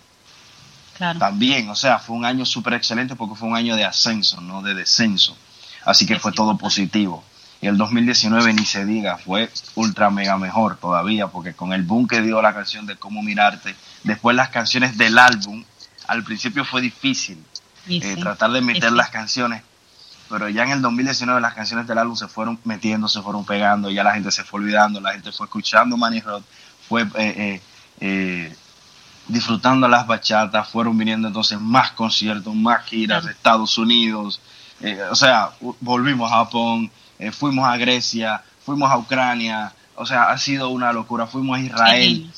Claro. 0.97 1.19
También, 1.19 1.69
o 1.69 1.75
sea, 1.75 1.99
fue 1.99 2.17
un 2.17 2.25
año 2.25 2.45
súper 2.47 2.75
excelente 2.75 3.17
porque 3.17 3.35
fue 3.35 3.49
un 3.49 3.57
año 3.57 3.77
de 3.77 3.85
ascenso, 3.85 4.41
no 4.41 4.63
de 4.63 4.75
descenso. 4.75 5.37
Así 5.85 6.07
que 6.07 6.19
fue 6.19 6.33
todo 6.33 6.57
positivo. 6.57 7.25
Y 7.61 7.67
el 7.69 7.77
2019 7.77 8.53
ni 8.55 8.65
se 8.65 8.85
diga, 8.85 9.19
fue 9.19 9.51
ultra 9.77 10.11
mega 10.11 10.37
mejor 10.37 10.77
todavía, 10.77 11.29
porque 11.29 11.55
con 11.55 11.73
el 11.73 11.83
boom 11.83 12.09
que 12.09 12.21
dio 12.21 12.43
la 12.43 12.55
canción 12.55 12.87
de 12.87 12.97
Cómo 12.97 13.23
Mirarte, 13.23 13.75
después 14.03 14.35
las 14.35 14.49
canciones 14.49 14.99
del 14.99 15.19
álbum, 15.19 15.65
al 16.09 16.25
principio 16.25 16.65
fue 16.65 16.81
difícil 16.81 17.39
eh, 17.89 18.01
sí. 18.03 18.21
tratar 18.21 18.51
de 18.51 18.61
meter 18.61 18.91
sí. 18.91 18.97
las 18.97 19.11
canciones, 19.11 19.63
pero 20.33 20.49
ya 20.49 20.63
en 20.63 20.71
el 20.71 20.81
2019 20.81 21.43
las 21.43 21.53
canciones 21.53 21.87
del 21.87 21.99
álbum 21.99 22.17
se 22.17 22.27
fueron 22.27 22.59
metiendo, 22.65 23.07
se 23.07 23.21
fueron 23.21 23.45
pegando, 23.45 23.91
ya 23.91 24.03
la 24.03 24.15
gente 24.15 24.31
se 24.31 24.45
fue 24.45 24.61
olvidando, 24.61 24.99
la 24.99 25.13
gente 25.13 25.31
fue 25.31 25.45
escuchando 25.45 25.99
Manny 25.99 26.21
Rod, 26.21 26.43
fue 26.89 27.03
eh, 27.03 27.07
eh, 27.19 27.61
eh, 28.01 28.57
disfrutando 29.29 29.87
las 29.89 30.07
bachatas, 30.07 30.71
fueron 30.71 30.97
viniendo 30.97 31.29
entonces 31.29 31.61
más 31.61 31.93
conciertos, 31.93 32.55
más 32.55 32.83
giras 32.87 33.27
de 33.27 33.33
Estados 33.33 33.77
Unidos, 33.77 34.41
eh, 34.81 35.03
o 35.11 35.15
sea, 35.15 35.51
volvimos 35.81 36.33
a 36.33 36.37
Japón, 36.37 36.91
eh, 37.19 37.31
fuimos 37.31 37.69
a 37.69 37.77
Grecia, 37.77 38.43
fuimos 38.65 38.91
a 38.91 38.97
Ucrania, 38.97 39.75
o 39.97 40.07
sea, 40.07 40.31
ha 40.31 40.39
sido 40.39 40.71
una 40.71 40.95
locura, 40.95 41.27
fuimos 41.27 41.59
a 41.59 41.61
Israel. 41.61 42.33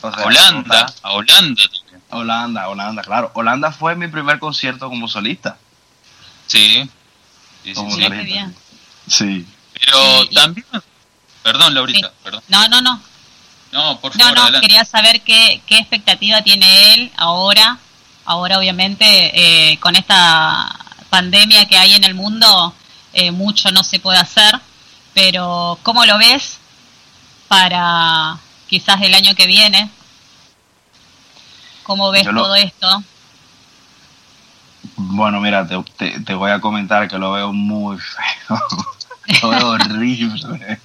o 0.00 0.12
sea, 0.12 0.26
Holanda, 0.26 0.86
a 1.00 1.12
Holanda. 1.12 1.62
Holanda, 2.10 2.68
Holanda, 2.68 3.02
claro. 3.02 3.30
Holanda 3.34 3.70
fue 3.70 3.94
mi 3.94 4.08
primer 4.08 4.40
concierto 4.40 4.88
como 4.88 5.06
solista. 5.06 5.58
Sí. 6.48 6.90
Sí, 7.74 7.74
sí, 7.74 7.90
sí. 9.06 9.24
Bien. 9.26 9.46
Pero 9.80 10.24
y- 10.24 10.34
también. 10.34 10.66
Perdón, 11.42 11.74
Laurita, 11.74 12.08
Sí. 12.08 12.14
perdón. 12.24 12.42
No, 12.48 12.68
no, 12.68 12.80
no. 12.80 13.00
No, 13.72 14.00
por 14.00 14.16
No, 14.16 14.20
favor, 14.24 14.36
no, 14.36 14.42
adelante. 14.44 14.66
quería 14.66 14.84
saber 14.84 15.20
qué, 15.22 15.60
qué 15.66 15.78
expectativa 15.78 16.42
tiene 16.42 16.94
él 16.94 17.12
ahora. 17.16 17.78
Ahora, 18.24 18.58
obviamente, 18.58 19.72
eh, 19.72 19.78
con 19.78 19.94
esta 19.96 20.76
pandemia 21.10 21.66
que 21.66 21.76
hay 21.78 21.94
en 21.94 22.04
el 22.04 22.14
mundo, 22.14 22.74
eh, 23.12 23.30
mucho 23.30 23.70
no 23.70 23.82
se 23.84 24.00
puede 24.00 24.18
hacer. 24.18 24.60
Pero, 25.14 25.78
¿cómo 25.82 26.04
lo 26.06 26.18
ves 26.18 26.58
para 27.48 28.38
quizás 28.68 29.00
el 29.02 29.14
año 29.14 29.34
que 29.34 29.46
viene? 29.46 29.90
¿Cómo 31.84 32.10
ves 32.10 32.26
lo- 32.26 32.42
todo 32.42 32.54
esto? 32.56 33.02
Bueno, 34.96 35.40
mira, 35.40 35.66
te, 35.66 35.82
te- 35.96 36.20
te 36.20 36.34
voy 36.34 36.50
a 36.50 36.60
comentar 36.60 37.06
que 37.08 37.18
lo 37.18 37.32
veo 37.32 37.52
muy 37.52 37.98
feo. 37.98 38.60
lo 39.42 39.48
veo 39.50 39.68
horrible. 39.70 40.78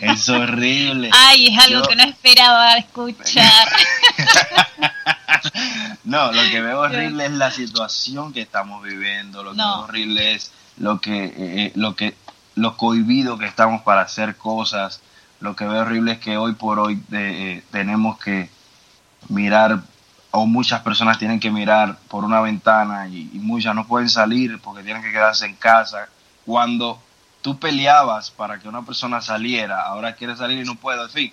es 0.00 0.28
horrible. 0.28 1.10
Ay, 1.12 1.48
es 1.48 1.58
algo 1.58 1.82
Yo- 1.82 1.88
que 1.88 1.96
no 1.96 2.02
esperaba 2.04 2.76
escuchar. 2.76 3.68
No, 6.04 6.32
lo 6.32 6.42
que 6.50 6.60
veo 6.62 6.80
horrible 6.80 7.26
es 7.26 7.32
la 7.32 7.50
situación 7.50 8.32
que 8.32 8.40
estamos 8.40 8.82
viviendo. 8.82 9.42
Lo 9.42 9.50
que 9.52 9.56
No. 9.58 9.76
veo 9.76 9.84
horrible 9.84 10.32
es 10.34 10.52
lo 10.78 11.00
que, 11.00 11.34
eh, 11.36 11.72
lo 11.74 11.94
que, 11.96 12.14
lo 12.54 12.76
cohibido 12.76 13.36
que 13.38 13.46
estamos 13.46 13.82
para 13.82 14.02
hacer 14.02 14.36
cosas. 14.36 15.00
Lo 15.40 15.54
que 15.54 15.66
veo 15.66 15.82
horrible 15.82 16.12
es 16.12 16.18
que 16.18 16.36
hoy 16.38 16.54
por 16.54 16.78
hoy 16.78 16.94
eh, 17.12 17.58
eh, 17.60 17.64
tenemos 17.70 18.18
que 18.18 18.48
mirar, 19.28 19.80
o 20.30 20.46
muchas 20.46 20.82
personas 20.82 21.18
tienen 21.18 21.40
que 21.40 21.50
mirar 21.50 21.98
por 22.08 22.24
una 22.24 22.40
ventana 22.40 23.08
y, 23.08 23.30
y 23.32 23.38
muchas 23.38 23.74
no 23.74 23.86
pueden 23.86 24.10
salir 24.10 24.60
porque 24.60 24.82
tienen 24.82 25.02
que 25.02 25.10
quedarse 25.12 25.46
en 25.46 25.54
casa. 25.54 26.08
Cuando 26.44 27.00
tú 27.42 27.58
peleabas 27.58 28.30
para 28.30 28.58
que 28.58 28.68
una 28.68 28.82
persona 28.82 29.20
saliera, 29.20 29.82
ahora 29.82 30.14
quiere 30.14 30.36
salir 30.36 30.58
y 30.58 30.64
no 30.64 30.74
puede, 30.74 31.02
en 31.02 31.10
fin. 31.10 31.32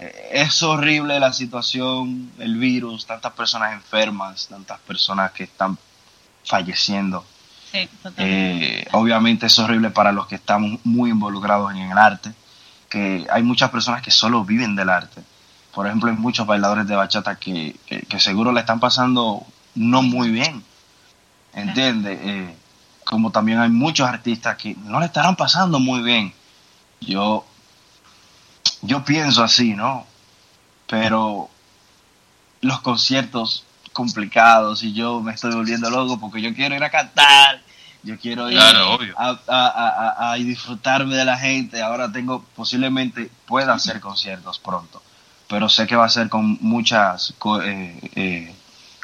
Eh, 0.00 0.30
Es 0.32 0.62
horrible 0.62 1.18
la 1.18 1.32
situación, 1.32 2.30
el 2.38 2.56
virus, 2.56 3.06
tantas 3.06 3.32
personas 3.32 3.72
enfermas, 3.72 4.46
tantas 4.48 4.78
personas 4.80 5.32
que 5.32 5.44
están 5.44 5.76
falleciendo. 6.44 7.24
Sí. 7.72 7.88
Eh, 8.16 8.86
obviamente 8.92 9.46
es 9.46 9.58
horrible 9.58 9.90
para 9.90 10.12
los 10.12 10.26
que 10.26 10.36
estamos 10.36 10.78
muy 10.84 11.10
involucrados 11.10 11.70
en 11.72 11.90
el 11.90 11.98
arte, 11.98 12.32
que 12.88 13.26
hay 13.30 13.42
muchas 13.42 13.70
personas 13.70 14.00
que 14.00 14.10
solo 14.10 14.44
viven 14.44 14.74
del 14.76 14.88
arte. 14.88 15.22
Por 15.78 15.86
ejemplo, 15.86 16.10
hay 16.10 16.16
muchos 16.16 16.44
bailadores 16.44 16.88
de 16.88 16.96
bachata 16.96 17.36
que, 17.36 17.76
que- 17.86 18.00
que 18.00 18.18
seguro 18.18 18.50
le 18.50 18.58
están 18.58 18.80
pasando 18.80 19.46
no 19.76 20.02
muy 20.02 20.28
bien. 20.28 20.64
¿Entiendes? 21.54 22.18
Eh, 22.20 22.56
como 23.04 23.30
también 23.30 23.60
hay 23.60 23.68
muchos 23.68 24.08
artistas 24.08 24.56
que 24.56 24.74
no 24.74 24.98
le 24.98 25.06
estarán 25.06 25.36
pasando 25.36 25.78
muy 25.78 26.00
bien. 26.02 26.34
Yo, 27.00 27.46
yo 28.82 29.04
pienso 29.04 29.44
así, 29.44 29.74
¿no? 29.74 30.04
Pero 30.88 31.48
los 32.60 32.80
conciertos 32.80 33.64
complicados 33.92 34.82
y 34.82 34.92
yo 34.94 35.20
me 35.20 35.32
estoy 35.32 35.54
volviendo 35.54 35.90
loco 35.90 36.18
porque 36.18 36.42
yo 36.42 36.52
quiero 36.56 36.74
ir 36.74 36.82
a 36.82 36.90
cantar, 36.90 37.60
yo 38.02 38.18
quiero 38.18 38.50
ir 38.50 38.56
Claro, 38.58 38.94
obvio. 38.96 39.14
a, 39.16 39.28
a- 39.28 39.38
a- 39.46 40.14
a- 40.28 40.32
a 40.32 40.34
disfrutarme 40.34 41.14
de 41.14 41.24
la 41.24 41.38
gente. 41.38 41.80
Ahora 41.80 42.10
tengo, 42.10 42.42
posiblemente 42.56 43.30
pueda 43.46 43.74
hacer 43.74 44.00
conciertos 44.00 44.58
pronto, 44.58 45.00
pero 45.48 45.68
sé 45.68 45.86
que 45.86 45.96
va 45.96 46.04
a 46.04 46.08
ser 46.10 46.28
con 46.28 46.58
muchas, 46.60 47.34
co- 47.38 47.62
eh, 47.62 47.98
eh, 48.14 48.54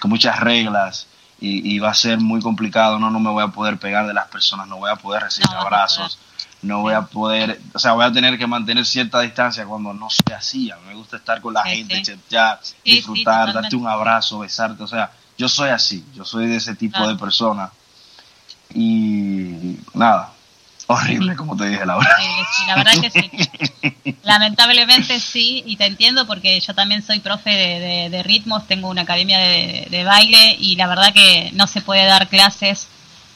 con 0.00 0.10
muchas 0.10 0.38
reglas 0.40 1.06
y, 1.40 1.74
y 1.74 1.78
va 1.78 1.90
a 1.90 1.94
ser 1.94 2.18
muy 2.20 2.40
complicado. 2.40 2.98
No, 2.98 3.10
no 3.10 3.18
me 3.20 3.30
voy 3.30 3.42
a 3.42 3.48
poder 3.48 3.78
pegar 3.78 4.06
de 4.06 4.14
las 4.14 4.28
personas, 4.28 4.68
no 4.68 4.76
voy 4.76 4.90
a 4.90 4.96
poder 4.96 5.22
recibir 5.22 5.48
No 5.50 5.60
abrazos, 5.60 6.18
no 6.62 6.80
voy 6.80 6.94
a 6.94 7.02
poder, 7.02 7.60
o 7.72 7.78
sea, 7.78 7.92
voy 7.92 8.04
a 8.04 8.12
tener 8.12 8.38
que 8.38 8.46
mantener 8.46 8.84
cierta 8.86 9.20
distancia 9.20 9.64
cuando 9.66 9.92
no 9.92 10.08
se 10.10 10.34
hacía. 10.34 10.76
Me 10.86 10.94
gusta 10.94 11.16
estar 11.16 11.40
con 11.40 11.54
la 11.54 11.62
Sí, 11.64 11.70
gente, 11.70 11.94
sí. 12.84 12.92
disfrutar, 12.96 13.52
darte 13.52 13.76
un 13.76 13.86
abrazo, 13.88 14.38
besarte. 14.40 14.82
O 14.82 14.86
sea, 14.86 15.10
yo 15.36 15.48
soy 15.48 15.70
así, 15.70 16.04
yo 16.14 16.24
soy 16.24 16.46
de 16.46 16.56
ese 16.56 16.74
tipo 16.74 16.96
Claro. 16.96 17.08
de 17.12 17.16
persona. 17.16 17.70
Y 18.74 19.78
nada, 19.94 20.32
horrible, 20.86 21.34
como 21.36 21.56
te 21.56 21.68
dije, 21.68 21.84
Laura. 21.86 22.08
Horrible, 22.16 22.44
sí, 22.56 22.64
la 22.66 22.74
verdad 22.76 22.92
que 23.00 23.10
sí. 23.10 24.14
Lamentablemente 24.22 25.20
sí, 25.20 25.62
y 25.66 25.76
te 25.76 25.86
entiendo 25.86 26.26
porque 26.26 26.58
yo 26.60 26.74
también 26.74 27.02
soy 27.02 27.20
profe 27.20 27.50
de, 27.50 27.80
de- 27.80 28.10
de 28.10 28.22
ritmos, 28.22 28.66
tengo 28.66 28.88
una 28.88 29.02
academia 29.02 29.38
de, 29.38 29.86
de 29.90 30.04
baile 30.04 30.56
y 30.58 30.76
la 30.76 30.86
verdad 30.86 31.12
que 31.12 31.50
no 31.54 31.66
se 31.66 31.80
puede 31.80 32.04
dar 32.04 32.28
clases, 32.28 32.86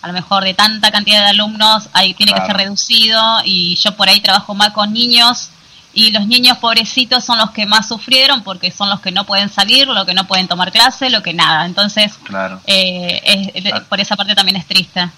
a 0.02 0.06
lo 0.06 0.12
mejor 0.12 0.44
de 0.44 0.54
tanta 0.54 0.90
cantidad 0.90 1.20
de 1.22 1.30
alumnos, 1.30 1.88
ahí 1.92 2.14
tiene 2.14 2.32
que 2.32 2.40
ser 2.46 2.56
reducido 2.56 3.20
y 3.44 3.76
yo 3.76 3.96
por 3.96 4.08
ahí 4.08 4.20
trabajo 4.20 4.54
más 4.54 4.70
con 4.70 4.92
niños 4.92 5.50
y 5.92 6.10
los 6.12 6.26
niños 6.26 6.58
pobrecitos 6.58 7.24
son 7.24 7.38
los 7.38 7.50
que 7.50 7.66
más 7.66 7.88
sufrieron 7.88 8.42
porque 8.44 8.70
son 8.70 8.88
los 8.90 9.00
que 9.00 9.10
no 9.10 9.24
pueden 9.24 9.48
salir, 9.48 9.88
los 9.88 10.06
que 10.06 10.14
no 10.14 10.26
pueden 10.26 10.46
tomar 10.46 10.70
clase, 10.70 11.10
lo 11.10 11.22
que 11.22 11.34
nada. 11.34 11.66
Entonces, 11.66 12.12
Claro. 12.24 12.60
eh, 12.66 13.50
es- 13.54 13.62
Claro. 13.62 13.84
por 13.88 14.00
esa 14.00 14.14
parte 14.16 14.34
también 14.34 14.56
es 14.56 14.66
triste. 14.66 15.08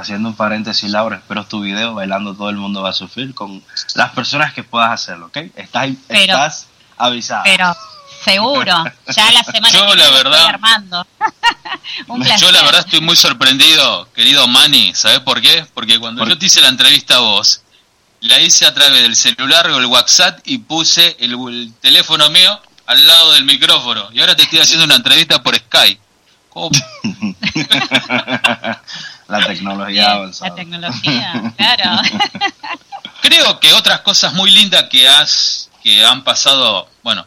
Haciendo 0.00 0.28
un 0.28 0.36
paréntesis, 0.36 0.90
Laura, 0.90 1.16
espero 1.16 1.44
tu 1.46 1.60
video 1.60 1.94
bailando 1.94 2.34
todo 2.34 2.50
el 2.50 2.56
mundo 2.56 2.82
va 2.82 2.90
a 2.90 2.92
sufrir 2.92 3.34
con 3.34 3.62
las 3.94 4.12
personas 4.12 4.52
que 4.52 4.62
puedas 4.62 4.90
hacerlo, 4.90 5.26
¿ok? 5.26 5.36
Estás, 5.56 5.88
Pero- 6.06 6.32
estás 6.34 6.66
avisada. 6.98 7.42
Pero 7.44 7.74
seguro, 8.24 8.84
ya 9.14 9.32
la 9.32 9.42
semana 9.52 9.70
Yo, 9.70 9.86
que 9.88 9.96
la 9.96 10.10
verdad- 10.10 10.32
estoy 10.40 10.54
armando. 10.54 11.06
Un 12.08 12.20
placer. 12.22 12.40
Yo 12.46 12.52
la 12.52 12.62
verdad 12.62 12.80
estoy 12.84 13.00
muy 13.00 13.16
sorprendido, 13.16 14.10
querido 14.12 14.46
Manny. 14.48 14.94
¿Sabes 14.94 15.20
por 15.20 15.40
qué? 15.40 15.64
Porque 15.72 15.98
cuando 15.98 16.20
¿Por 16.20 16.28
yo 16.28 16.36
te 16.38 16.46
hice 16.46 16.60
la 16.60 16.68
entrevista 16.68 17.16
a 17.16 17.20
vos, 17.20 17.62
la 18.20 18.38
hice 18.40 18.66
a 18.66 18.74
través 18.74 19.02
del 19.02 19.16
celular 19.16 19.70
o 19.70 19.78
el 19.78 19.86
WhatsApp 19.86 20.40
y 20.44 20.58
puse 20.58 21.16
el, 21.20 21.32
el 21.48 21.72
teléfono 21.80 22.28
mío 22.30 22.60
al 22.86 23.06
lado 23.06 23.32
del 23.32 23.44
micrófono. 23.44 24.08
Y 24.12 24.20
ahora 24.20 24.34
te 24.36 24.42
estoy 24.42 24.58
haciendo 24.58 24.84
una 24.84 24.96
entrevista 24.96 25.42
por 25.42 25.56
Skype. 25.56 26.00
¿Cómo? 26.50 26.70
la 29.28 29.44
tecnología 29.46 30.12
avanzado. 30.12 30.50
la 30.50 30.54
tecnología, 30.56 31.52
claro. 31.56 32.00
Creo 33.22 33.58
que 33.60 33.72
otras 33.72 34.00
cosas 34.00 34.34
muy 34.34 34.50
lindas 34.50 34.84
que 34.84 35.08
has 35.08 35.70
que 35.82 36.04
han 36.04 36.24
pasado, 36.24 36.88
bueno, 37.02 37.24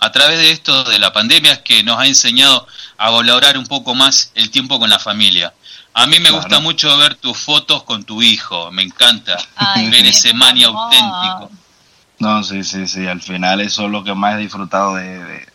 a 0.00 0.10
través 0.12 0.38
de 0.38 0.50
esto 0.50 0.84
de 0.84 0.98
la 0.98 1.12
pandemia 1.12 1.52
es 1.52 1.58
que 1.60 1.82
nos 1.84 1.98
ha 1.98 2.06
enseñado 2.06 2.66
a 2.96 3.10
valorar 3.10 3.58
un 3.58 3.66
poco 3.66 3.94
más 3.94 4.32
el 4.34 4.50
tiempo 4.50 4.78
con 4.78 4.88
la 4.90 4.98
familia. 4.98 5.52
A 5.94 6.06
mí 6.06 6.16
me 6.18 6.28
Claro. 6.30 6.36
gusta 6.36 6.60
mucho 6.60 6.96
ver 6.96 7.16
tus 7.16 7.36
fotos 7.36 7.82
con 7.82 8.04
tu 8.04 8.22
hijo, 8.22 8.70
me 8.70 8.82
encanta 8.82 9.36
Ay, 9.56 9.90
ver 9.90 10.06
ese 10.06 10.30
amor. 10.30 10.48
auténtico. 10.64 11.50
No, 12.18 12.42
sí, 12.42 12.64
sí, 12.64 12.86
sí. 12.86 13.06
Al 13.06 13.20
final 13.20 13.60
eso 13.60 13.84
es 13.84 13.90
lo 13.90 14.02
que 14.02 14.14
más 14.14 14.36
he 14.36 14.38
disfrutado 14.38 14.94
de, 14.94 15.46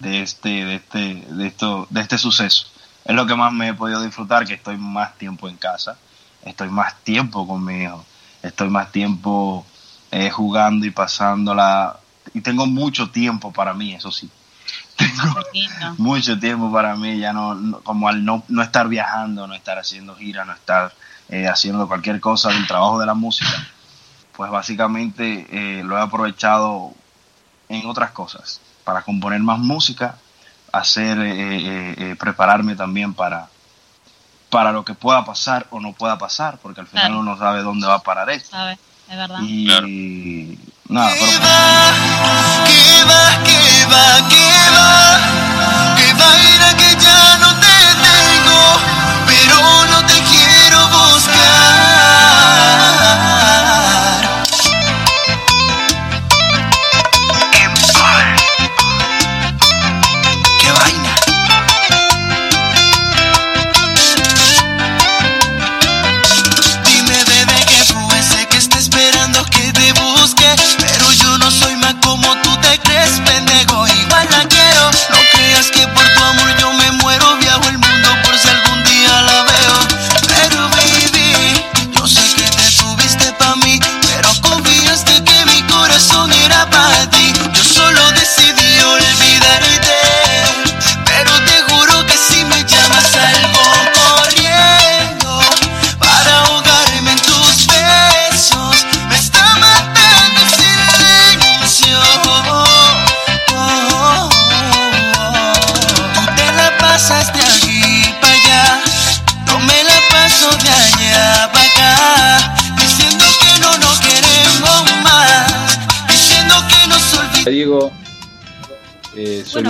de, 0.00 0.22
este, 0.22 0.48
de 0.64 0.74
este, 0.76 0.98
de 1.28 1.46
esto, 1.46 1.86
de 1.90 2.00
este 2.00 2.18
suceso. 2.18 2.66
Es 3.06 3.14
lo 3.14 3.24
que 3.24 3.36
más 3.36 3.52
me 3.52 3.68
he 3.68 3.74
podido 3.74 4.02
disfrutar, 4.02 4.44
que 4.44 4.54
estoy 4.54 4.76
más 4.76 5.16
tiempo 5.16 5.48
en 5.48 5.56
casa, 5.56 5.96
estoy 6.44 6.68
más 6.68 6.96
tiempo 7.04 7.46
con 7.46 7.64
mi 7.64 7.84
hijo, 7.84 8.04
estoy 8.42 8.68
más 8.68 8.90
tiempo 8.90 9.64
eh, 10.10 10.30
jugando 10.30 10.86
y 10.86 10.90
pasándola. 10.90 11.98
Y 12.34 12.40
tengo 12.40 12.66
mucho 12.66 13.10
tiempo 13.10 13.52
para 13.52 13.74
mí, 13.74 13.94
eso 13.94 14.10
sí. 14.10 14.28
Tengo 14.96 15.94
mucho 15.98 16.38
tiempo 16.38 16.72
para 16.72 16.96
mí, 16.96 17.18
ya 17.18 17.32
no, 17.32 17.80
como 17.84 18.08
al 18.08 18.24
no, 18.24 18.42
no 18.48 18.62
estar 18.62 18.88
viajando, 18.88 19.46
no 19.46 19.54
estar 19.54 19.78
haciendo 19.78 20.16
giras, 20.16 20.46
no 20.46 20.54
estar 20.54 20.92
eh, 21.28 21.46
haciendo 21.46 21.86
cualquier 21.86 22.20
cosa 22.20 22.50
del 22.50 22.66
trabajo 22.66 22.98
de 22.98 23.06
la 23.06 23.14
música, 23.14 23.68
pues 24.36 24.50
básicamente 24.50 25.46
eh, 25.50 25.84
lo 25.84 25.96
he 25.96 26.00
aprovechado 26.00 26.92
en 27.68 27.86
otras 27.86 28.10
cosas, 28.10 28.60
para 28.84 29.02
componer 29.02 29.40
más 29.40 29.58
música, 29.58 30.16
hacer, 30.78 32.16
prepararme 32.18 32.74
también 32.76 33.14
para, 33.14 33.48
para 34.50 34.72
lo 34.72 34.84
que 34.84 34.94
pueda 34.94 35.24
pasar 35.24 35.66
o 35.70 35.80
no 35.80 35.92
pueda 35.92 36.18
pasar, 36.18 36.58
porque 36.58 36.80
al 36.80 36.86
final 36.86 37.12
uno 37.12 37.32
no 37.32 37.38
sabe 37.38 37.62
dónde 37.62 37.86
va 37.86 37.94
a 37.94 38.02
parar 38.02 38.30
esto 38.30 38.56
es 39.08 39.16
verdad. 39.16 39.38
Y 39.40 39.66
claro. 39.66 39.86
nada, 40.88 41.12
pero... 41.14 41.26
¿Qué 42.66 43.04
va, 43.04 43.42
qué 46.76 46.85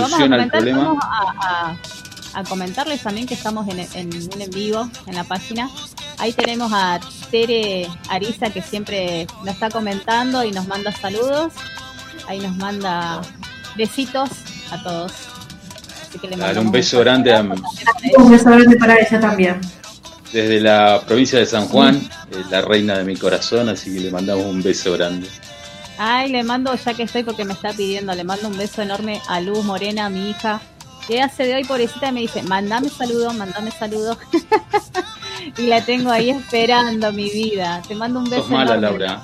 soluciona 0.07 0.35
el 0.43 0.49
comentar, 0.51 0.59
problema. 0.59 0.83
vamos 0.83 1.03
a, 1.03 1.33
a- 2.33 2.39
a 2.39 2.43
comentarles 2.43 3.01
también 3.01 3.25
que 3.25 3.33
estamos 3.33 3.67
en, 3.67 3.79
en 3.79 4.13
un 4.33 4.41
en 4.41 4.49
vivo 4.51 4.87
en 5.07 5.15
la 5.15 5.23
página. 5.23 5.69
Ahí 6.19 6.33
tenemos 6.33 6.71
a 6.73 6.99
Tere 7.31 7.87
Ariza 8.09 8.49
que 8.51 8.61
siempre 8.61 9.25
nos 9.43 9.53
está 9.55 9.69
comentando 9.69 10.43
y 10.43 10.51
nos 10.51 10.67
manda 10.67 10.91
saludos. 10.91 11.53
Ahí 12.27 12.39
nos 12.39 12.55
manda 12.57 13.21
besitos 13.75 14.29
a 14.71 14.83
todos. 14.83 15.11
Así 16.09 16.19
que 16.19 16.27
le 16.27 16.37
mandamos 16.37 16.65
un 16.65 16.71
beso 16.71 16.99
grande 16.99 17.33
a- 17.33 17.41
Un 17.41 18.31
beso 18.31 18.45
grande 18.45 18.75
para 18.77 18.95
ella 18.99 19.19
también. 19.19 19.61
desde 20.31 20.59
la 20.59 21.01
provincia 21.07 21.39
de 21.39 21.45
San 21.45 21.65
Juan, 21.67 21.95
eh, 22.31 22.43
la 22.51 22.61
reina 22.61 22.97
de 22.97 23.03
mi 23.03 23.15
corazón, 23.15 23.69
así 23.69 23.93
que 23.93 23.99
le 24.01 24.11
mandamos 24.11 24.45
un 24.45 24.61
beso 24.61 24.93
grande. 24.93 25.27
Ay, 25.97 26.29
le 26.31 26.43
mando, 26.43 26.73
ya 26.75 26.93
que 26.93 27.03
estoy 27.03 27.23
porque 27.23 27.45
me 27.45 27.53
está 27.53 27.73
pidiendo, 27.73 28.13
le 28.13 28.23
mando 28.23 28.47
un 28.47 28.57
beso 28.57 28.81
enorme 28.81 29.21
a 29.27 29.41
Luz 29.41 29.63
Morena, 29.65 30.09
mi 30.09 30.29
hija. 30.29 30.61
Que 31.07 31.21
hace 31.21 31.45
de 31.45 31.55
hoy, 31.55 31.63
pobrecita, 31.63 32.11
me 32.11 32.21
dice, 32.21 32.43
mandame 32.43 32.89
saludos, 32.89 33.33
mandame 33.33 33.71
saludos. 33.71 34.17
y 35.57 35.63
la 35.63 35.83
tengo 35.83 36.11
ahí 36.11 36.29
esperando, 36.29 37.11
mi 37.11 37.29
vida. 37.29 37.81
Te 37.87 37.95
mando 37.95 38.19
un 38.19 38.29
beso 38.29 38.43
Sos 38.43 38.51
mala, 38.51 38.75
enorme. 38.75 39.05
Laura. 39.05 39.23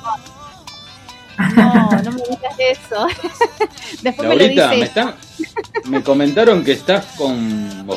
No, 1.55 1.89
no 2.03 2.11
me 2.11 2.21
digas 2.29 2.55
eso. 2.59 3.07
Después 4.01 4.27
me 4.29 4.36
lo 4.36 4.39
Laurita, 4.39 4.69
me, 4.69 4.81
está- 4.81 5.15
me 5.86 6.03
comentaron 6.03 6.63
que 6.63 6.73
estás 6.73 7.05
con. 7.17 7.88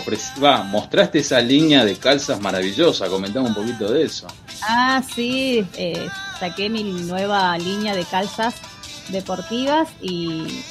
va, 0.42 0.62
mostraste 0.62 1.18
esa 1.20 1.40
línea 1.40 1.84
de 1.84 1.96
calzas 1.96 2.40
maravillosa. 2.40 3.08
Comentame 3.08 3.48
un 3.48 3.54
poquito 3.54 3.92
de 3.92 4.04
eso. 4.04 4.26
Ah, 4.62 5.02
sí, 5.14 5.66
eh, 5.74 6.08
saqué 6.40 6.68
mi 6.68 6.82
nueva 6.84 7.56
línea 7.58 7.94
de 7.94 8.04
calzas 8.04 8.54
deportivas 9.08 9.88
y, 10.00 10.62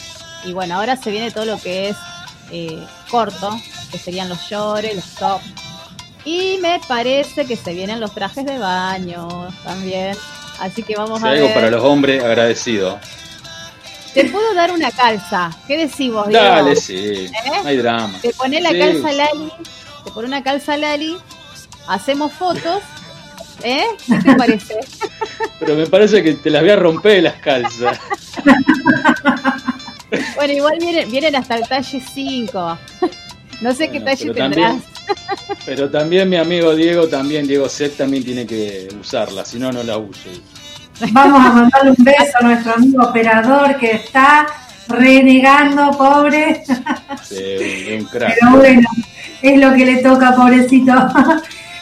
y 0.44 0.54
bueno, 0.54 0.76
ahora 0.76 0.96
se 0.98 1.12
viene 1.12 1.32
todo 1.32 1.46
lo 1.46 1.58
que 1.60 1.90
es 1.90 1.98
eh, 2.52 2.84
corto, 3.10 3.50
que 3.92 3.98
serían 3.98 4.30
los 4.30 4.40
shorts, 4.50 4.94
los 4.96 5.06
tops. 5.16 5.46
Y 6.26 6.58
me 6.62 6.82
parece 6.88 7.46
que 7.46 7.56
se 7.56 7.74
vienen 7.74 8.00
los 8.00 8.12
trajes 8.14 8.46
de 8.46 8.58
baño 8.58 9.48
también. 9.64 10.18
Así 10.60 10.84
que 10.84 10.96
vamos 10.96 11.20
Si 11.20 11.26
a 11.28 11.30
algo 11.32 11.46
ver. 11.48 11.54
para 11.56 11.70
los 11.72 11.84
hombres, 11.84 12.24
agradecido. 12.24 13.00
Te 14.14 14.26
puedo 14.26 14.54
dar 14.54 14.72
una 14.72 14.92
calza. 14.92 15.52
¿Qué 15.68 15.88
Diego? 15.88 16.24
Dale, 16.30 16.76
sí. 16.78 17.30
No 17.62 17.68
hay 17.68 17.78
drama. 17.78 18.18
Te 18.22 18.30
pones 18.34 18.62
la 18.64 18.70
Sí. 18.72 18.80
calza 18.80 19.12
Lali, 19.12 19.52
te 20.06 20.12
pone 20.12 20.28
una 20.28 20.42
calza 20.44 20.78
Lali, 20.78 21.18
hacemos 21.88 22.32
fotos, 22.32 22.82
¿eh? 23.64 23.84
¿Qué 24.08 24.16
te 24.20 24.36
parece? 24.36 24.76
Pero 25.60 25.76
me 25.76 25.86
parece 25.88 26.24
que 26.24 26.34
te 26.36 26.50
las 26.50 26.62
voy 26.62 26.72
a 26.72 26.76
romper 26.78 27.24
las 27.24 27.36
calzas. 27.36 28.00
Bueno, 30.36 30.54
igual 30.54 30.78
vienen, 30.80 31.10
vienen 31.12 31.36
hasta 31.36 31.56
el 31.56 31.68
talle 31.68 32.02
5. 32.14 32.78
No 33.62 33.74
sé 33.74 33.90
qué 33.90 34.02
talle 34.02 34.26
tendrás. 34.32 34.54
también- 34.54 34.84
Pero 35.66 35.90
también 35.90 36.30
mi 36.30 36.38
amigo 36.38 36.76
Diego, 36.76 37.08
también 37.08 37.48
Diego 37.48 37.68
Set 37.70 37.98
también 37.98 38.24
tiene 38.24 38.46
que 38.46 38.88
usarla, 39.00 39.46
si 39.46 39.60
no, 39.60 39.72
no 39.72 39.84
la 39.84 39.98
uso. 39.98 40.30
Vamos 41.12 41.46
a 41.46 41.52
mandarle 41.54 41.92
un 41.98 42.04
beso 42.04 42.38
a 42.40 42.44
nuestro 42.44 42.74
amigo 42.76 43.04
operador 43.04 43.78
que 43.78 43.92
está 43.92 44.48
renegando, 44.88 45.92
pobre. 45.92 46.64
Sí, 47.24 47.98
un 48.00 48.06
crack. 48.06 48.36
Pero 48.40 48.58
bueno, 48.58 48.88
es 49.42 49.60
lo 49.60 49.74
que 49.74 49.86
le 49.86 49.98
toca, 49.98 50.36
pobrecito. 50.36 50.94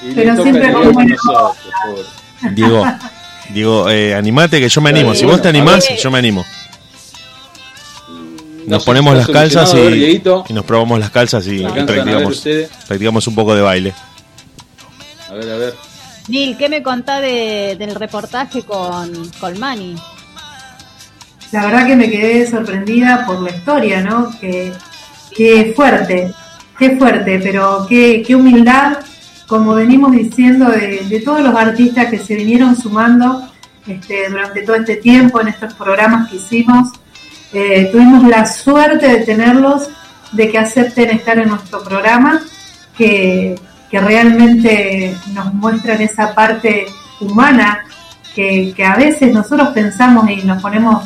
Y 0.01 0.13
Pero 0.13 0.35
siempre 0.41 0.65
Diego 0.67 0.83
con 0.83 0.93
buena. 0.93 1.15
Diego, 2.51 2.85
Diego, 3.49 3.89
eh, 3.89 4.15
animate 4.15 4.59
que 4.59 4.67
yo 4.69 4.81
me 4.81 4.89
animo. 4.89 5.07
Dale, 5.09 5.19
Si 5.19 5.25
vos 5.25 5.41
te 5.41 5.49
animás, 5.49 5.87
ver. 5.87 5.97
yo 5.97 6.11
me 6.11 6.19
animo. 6.19 6.45
No 8.65 8.75
Nos 8.75 8.83
sé, 8.83 8.85
ponemos 8.85 9.17
¿está 9.17 9.31
las 9.31 9.39
calzas 9.39 9.73
ver, 9.73 9.93
y, 9.93 10.53
nos 10.53 10.65
probamos 10.65 10.99
las 10.99 11.09
calzas 11.09 11.45
y, 11.47 11.57
y 11.57 11.63
¿Alcanzan 11.63 11.99
a 11.99 12.05
ver 12.05 12.23
practicamos, 12.23 12.43
practicamos 12.87 13.27
un 13.27 13.35
poco 13.35 13.55
de 13.55 13.61
baile. 13.61 13.93
A 15.29 15.33
ver, 15.33 15.51
a 15.51 15.57
ver. 15.57 15.73
Nil, 16.27 16.55
¿qué 16.57 16.69
me 16.69 16.81
contá 16.81 17.19
de, 17.19 17.75
del 17.77 17.95
reportaje 17.95 18.63
con 18.63 19.11
Colmani? 19.39 19.95
La 21.51 21.65
verdad 21.65 21.85
que 21.85 21.95
me 21.95 22.09
quedé 22.09 22.49
sorprendida 22.49 23.25
por 23.25 23.41
la 23.41 23.51
historia, 23.51 24.01
¿no? 24.01 24.31
Que, 24.39 24.71
que 25.35 25.73
fuerte, 25.75 26.31
qué 26.79 26.97
fuerte, 26.97 27.39
pero 27.43 27.85
qué, 27.89 28.23
qué 28.25 28.35
humildad, 28.35 28.99
como 29.47 29.75
venimos 29.75 30.13
diciendo, 30.13 30.69
de, 30.69 31.03
de 31.07 31.19
todos 31.19 31.41
los 31.41 31.53
artistas 31.55 32.07
que 32.07 32.19
se 32.19 32.35
vinieron 32.35 32.75
sumando 32.75 33.49
este, 33.85 34.29
durante 34.29 34.61
todo 34.63 34.77
este 34.77 34.95
tiempo 34.95 35.41
en 35.41 35.49
estos 35.49 35.73
programas 35.73 36.29
que 36.29 36.37
hicimos. 36.37 36.89
Eh, 37.53 37.89
tuvimos 37.91 38.27
la 38.27 38.45
suerte 38.45 39.07
de 39.07 39.25
tenerlos, 39.25 39.89
de 40.31 40.49
que 40.49 40.57
acepten 40.57 41.11
estar 41.11 41.37
en 41.37 41.49
nuestro 41.49 41.83
programa, 41.83 42.41
que, 42.97 43.55
que 43.91 43.99
realmente 43.99 45.15
nos 45.33 45.53
muestran 45.53 46.01
esa 46.01 46.33
parte 46.33 46.87
humana 47.19 47.85
que, 48.33 48.73
que 48.75 48.83
a 48.83 48.95
veces 48.95 49.31
nosotros 49.31 49.69
pensamos 49.69 50.29
y 50.29 50.37
nos 50.37 50.61
ponemos 50.61 51.03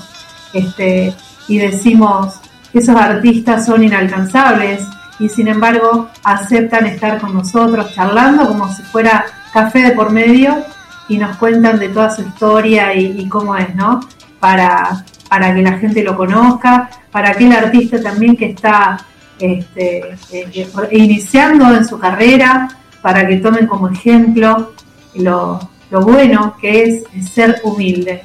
este, 0.54 1.14
y 1.48 1.58
decimos 1.58 2.36
esos 2.74 2.96
artistas 2.96 3.66
son 3.66 3.84
inalcanzables 3.84 4.82
y 5.20 5.30
sin 5.30 5.48
embargo 5.48 6.10
aceptan 6.24 6.86
estar 6.86 7.20
con 7.20 7.34
nosotros 7.34 7.94
charlando 7.94 8.48
como 8.48 8.74
si 8.74 8.84
fuera 8.84 9.26
café 9.52 9.80
de 9.80 9.92
por 9.92 10.12
medio 10.12 10.64
y 11.10 11.18
nos 11.18 11.36
cuentan 11.38 11.80
de 11.80 11.90
toda 11.90 12.16
su 12.16 12.22
historia 12.22 12.94
y, 12.94 13.20
y 13.20 13.30
cómo 13.30 13.56
es, 13.56 13.74
¿no? 13.76 14.02
Para, 14.40 15.04
para 15.30 15.54
que 15.54 15.62
la 15.62 15.74
gente 15.80 16.04
lo 16.04 16.16
conozca, 16.16 16.90
para 17.12 17.30
aquel 17.32 17.52
artista 17.54 18.02
también 18.02 18.36
que 18.36 18.48
está 18.52 18.98
este, 19.40 20.16
eh, 20.32 20.68
iniciando 20.92 21.76
en 21.76 21.86
su 21.86 22.00
carrera, 22.00 22.68
para 23.02 23.28
que 23.28 23.38
tomen 23.38 23.68
como 23.68 23.90
ejemplo 23.90 24.74
lo, 25.16 25.60
lo 25.92 26.02
bueno 26.02 26.56
que 26.60 26.84
es 26.84 27.04
ser 27.34 27.60
humilde. 27.64 28.22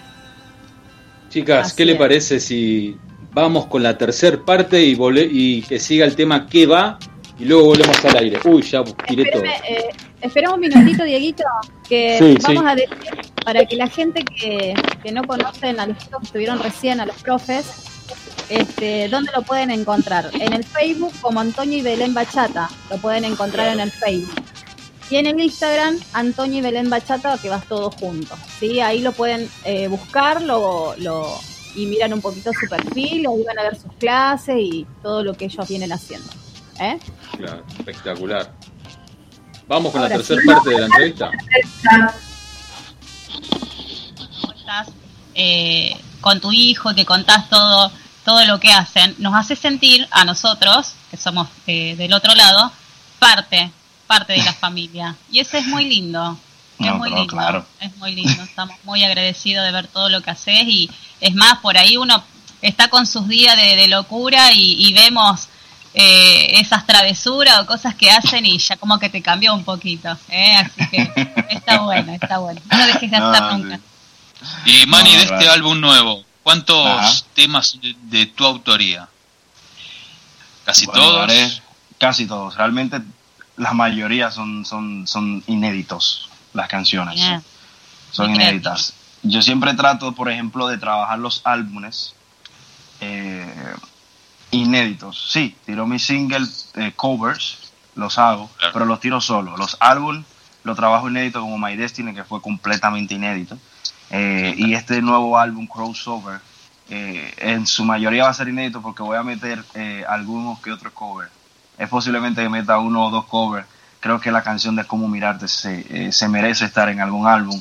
Chicas, 1.29 1.67
Así 1.69 1.77
¿qué 1.77 1.85
le 1.87 1.95
parece 1.97 2.39
si 2.41 2.97
vamos 3.33 3.67
con 3.67 3.83
la 3.83 3.97
tercera 3.97 4.39
parte 4.45 4.83
y, 4.83 4.95
vole- 4.95 5.29
y 5.31 5.63
que 5.63 5.79
siga 5.79 6.05
el 6.05 6.15
tema 6.15 6.47
qué 6.47 6.67
va 6.67 6.99
y 7.39 7.45
luego 7.47 7.67
volvemos 7.67 8.05
al 8.05 8.17
aire? 8.19 8.39
Uy, 8.45 8.63
ya 8.63 8.83
tiré 9.07 9.25
todo. 9.31 9.43
Espérame, 9.43 9.63
eh, 9.69 9.89
espera 10.21 10.51
un 10.53 10.61
minutito, 10.61 11.05
Dieguito, 11.05 11.45
que 11.89 12.19
Sí, 12.19 12.39
vamos 12.43 12.65
sí. 12.65 12.69
a 12.71 12.75
decir 12.75 13.32
para 13.45 13.65
que 13.67 13.77
la 13.77 13.89
gente 13.89 14.25
que, 14.25 14.75
que 15.03 15.13
no 15.13 15.23
conocen 15.25 15.81
a 15.81 15.87
los 15.87 15.99
chicos 15.99 16.21
que 16.21 16.27
estuvieron 16.27 16.59
recién, 16.61 17.01
a 17.01 17.07
los 17.07 17.17
profes, 17.23 17.67
este, 18.49 19.09
¿dónde 19.09 19.31
lo 19.35 19.43
pueden 19.43 19.71
encontrar? 19.71 20.31
En 20.35 20.53
el 20.53 20.65
Facebook 20.65 21.13
como 21.21 21.41
Antonio 21.41 21.79
y 21.79 21.83
Belén 21.83 22.15
Bachata, 22.15 22.69
lo 22.91 22.99
pueden 22.99 23.25
encontrar 23.25 23.73
en 23.73 23.81
el 23.81 23.91
Facebook. 23.91 24.35
Y 25.11 25.17
en 25.17 25.27
el 25.27 25.41
Instagram, 25.41 25.99
Antonio 26.15 26.59
y 26.59 26.63
Belén 26.63 26.89
Bachata, 26.89 27.37
que 27.39 27.49
vas 27.51 27.65
todo 27.67 27.91
junto. 27.91 28.35
¿sí? 28.59 28.81
Ahí 28.81 29.01
lo 29.01 29.13
pueden 29.13 29.49
eh, 29.65 29.89
buscar 29.89 30.41
lo, 30.43 30.95
lo- 30.99 31.39
y 31.75 31.87
miran 31.87 32.13
un 32.13 32.21
poquito 32.21 32.51
su 32.53 32.69
perfil, 32.69 33.27
ahí 33.27 33.45
van 33.47 33.59
a 33.59 33.63
ver 33.63 33.77
sus 33.77 33.93
clases 33.95 34.57
y 34.59 34.87
todo 35.03 35.23
lo 35.23 35.35
que 35.35 35.47
ellos 35.47 35.69
vienen 35.69 35.93
haciendo. 35.93 36.29
¿eh? 36.81 36.99
Claro, 37.39 37.63
espectacular. 37.79 38.53
Vamos 39.69 39.93
con 39.93 40.03
Ahora 40.03 40.17
la 40.17 40.23
tercera 40.23 40.41
sí. 40.43 40.47
parte 40.49 40.71
de 40.71 40.79
la 40.81 40.87
entrevista. 40.87 41.31
Estás 44.63 44.89
eh, 45.35 45.97
con 46.21 46.41
tu 46.41 46.53
hijo, 46.53 46.95
que 46.95 47.05
contás 47.05 47.51
todo, 47.51 47.91
todo 48.25 48.45
lo 48.47 48.61
que 48.61 48.73
hacen, 48.73 49.15
nos 49.19 49.35
hace 49.35 49.57
sentir 49.57 50.07
a 50.13 50.25
nosotros, 50.25 50.93
que 51.11 51.17
somos 51.17 51.49
eh, 51.67 51.97
del 51.97 52.13
otro 52.15 52.35
lado, 52.35 52.73
parte, 53.19 53.71
parte 54.07 54.35
de 54.35 54.43
la 54.43 54.53
familia. 54.65 55.17
Y 55.31 55.41
eso 55.41 55.57
es 55.59 55.67
muy 55.67 55.85
lindo. 55.85 56.39
Es 56.79 56.95
muy 56.95 57.11
lindo. 57.11 57.27
claro. 57.27 57.67
Es 57.81 57.97
muy 57.99 58.13
lindo. 58.13 58.43
Estamos 58.43 58.77
muy 58.85 59.05
agradecidos 59.05 59.65
de 59.65 59.73
ver 59.73 59.87
todo 59.87 60.09
lo 60.09 60.21
que 60.21 60.31
haces 60.31 60.65
y 60.67 60.91
es 61.21 61.35
más, 61.35 61.59
por 61.59 61.77
ahí 61.77 61.97
uno 61.97 62.23
está 62.61 62.89
con 62.89 63.07
sus 63.07 63.29
días 63.29 63.57
de, 63.57 63.77
de 63.77 63.89
locura 63.89 64.53
y, 64.53 64.89
y 64.89 64.93
vemos 64.93 65.49
eh, 65.95 66.61
esas 66.61 66.87
travesuras 66.87 67.61
o 67.61 67.67
cosas 67.67 67.95
que 67.95 68.11
hacen 68.11 68.47
y 68.47 68.59
ya 68.59 68.77
como 68.77 68.99
que 68.99 69.11
te 69.11 69.23
cambió 69.23 69.55
un 69.55 69.65
poquito. 69.65 70.17
¿eh? 70.29 70.57
Así 70.57 70.89
que 70.89 71.13
está 71.51 71.81
bueno, 71.81 72.13
está 72.15 72.39
bueno. 72.39 72.61
No 72.71 72.79
lo 72.79 72.87
dejes 72.87 73.11
de 73.11 73.19
No, 73.19 73.31
hacer 73.31 73.79
sí. 73.79 73.83
Y 74.65 74.87
Manny, 74.87 75.13
No, 75.13 75.17
de 75.19 75.23
este 75.25 75.49
álbum 75.49 75.81
nuevo, 75.81 76.25
¿cuántos 76.43 76.87
Ajá. 76.87 77.13
temas 77.35 77.79
de, 77.81 77.95
de 78.03 78.27
tu 78.27 78.45
autoría? 78.45 79.09
¿Casi 80.65 80.87
Bueno, 80.87 81.01
todos? 81.03 81.23
haré 81.25 81.63
casi 81.99 82.27
todos. 82.27 82.55
Realmente 82.57 83.01
la 83.57 83.73
mayoría 83.73 84.31
son, 84.31 84.65
son, 84.65 85.07
son 85.07 85.43
inéditos, 85.47 86.29
las 86.55 86.69
canciones. 86.69 87.17
Bien. 87.17 87.43
Son 88.11 88.29
Muy 88.31 88.37
inéditas. 88.37 88.95
Yo 89.23 89.41
siempre 89.43 89.75
trato, 89.75 90.13
por 90.13 90.31
ejemplo, 90.31 90.67
de 90.69 90.79
trabajar 90.79 91.19
los 91.19 91.41
álbumes 91.45 92.15
eh, 93.01 93.47
inéditos. 94.51 95.31
Sí, 95.31 95.57
tiro 95.65 95.87
mis 95.87 96.05
singles, 96.05 96.71
eh, 96.75 96.93
covers, 96.95 97.59
los 97.95 98.19
hago, 98.19 98.51
Claro. 98.59 98.73
pero 98.73 98.85
los 98.85 99.01
tiro 99.01 99.21
solo. 99.21 99.57
Los 99.57 99.77
álbumes 99.81 100.25
los 100.65 100.77
trabajo 100.77 101.09
inédito 101.11 101.41
como 101.41 101.59
My 101.59 101.77
Destiny, 101.77 102.15
que 102.15 102.23
fue 102.25 102.41
completamente 102.41 103.15
inédito. 103.15 103.59
Eh, 104.13 104.55
y 104.57 104.75
este 104.75 105.01
nuevo 105.01 105.39
álbum, 105.39 105.67
Crossover, 105.67 106.39
eh, 106.91 107.33
en 107.39 107.67
su 107.67 107.85
mayoría 107.85 108.25
va 108.25 108.31
a 108.31 108.35
ser 108.35 108.49
inédito 108.49 108.83
porque 108.83 109.03
voy 109.03 109.17
a 109.17 109.23
meter 109.23 109.65
eh, 109.75 110.05
algunos 110.07 110.61
que 110.61 110.71
otros 110.71 110.93
covers. 110.93 111.31
Es 111.79 111.89
posiblemente 111.89 112.43
que 112.43 112.49
meta 112.51 112.79
uno 112.79 113.07
o 113.07 113.11
dos 113.11 113.25
covers. 113.25 113.67
Creo 114.01 114.21
que 114.21 114.31
la 114.31 114.43
canción 114.43 114.77
de 114.77 114.85
Cómo 114.85 115.09
Mirarte 115.09 115.49
se, 115.49 115.87
eh, 115.89 116.13
se 116.13 116.29
merece 116.29 116.67
estar 116.67 116.89
en 116.91 117.01
algún 117.01 117.27
álbum 117.27 117.59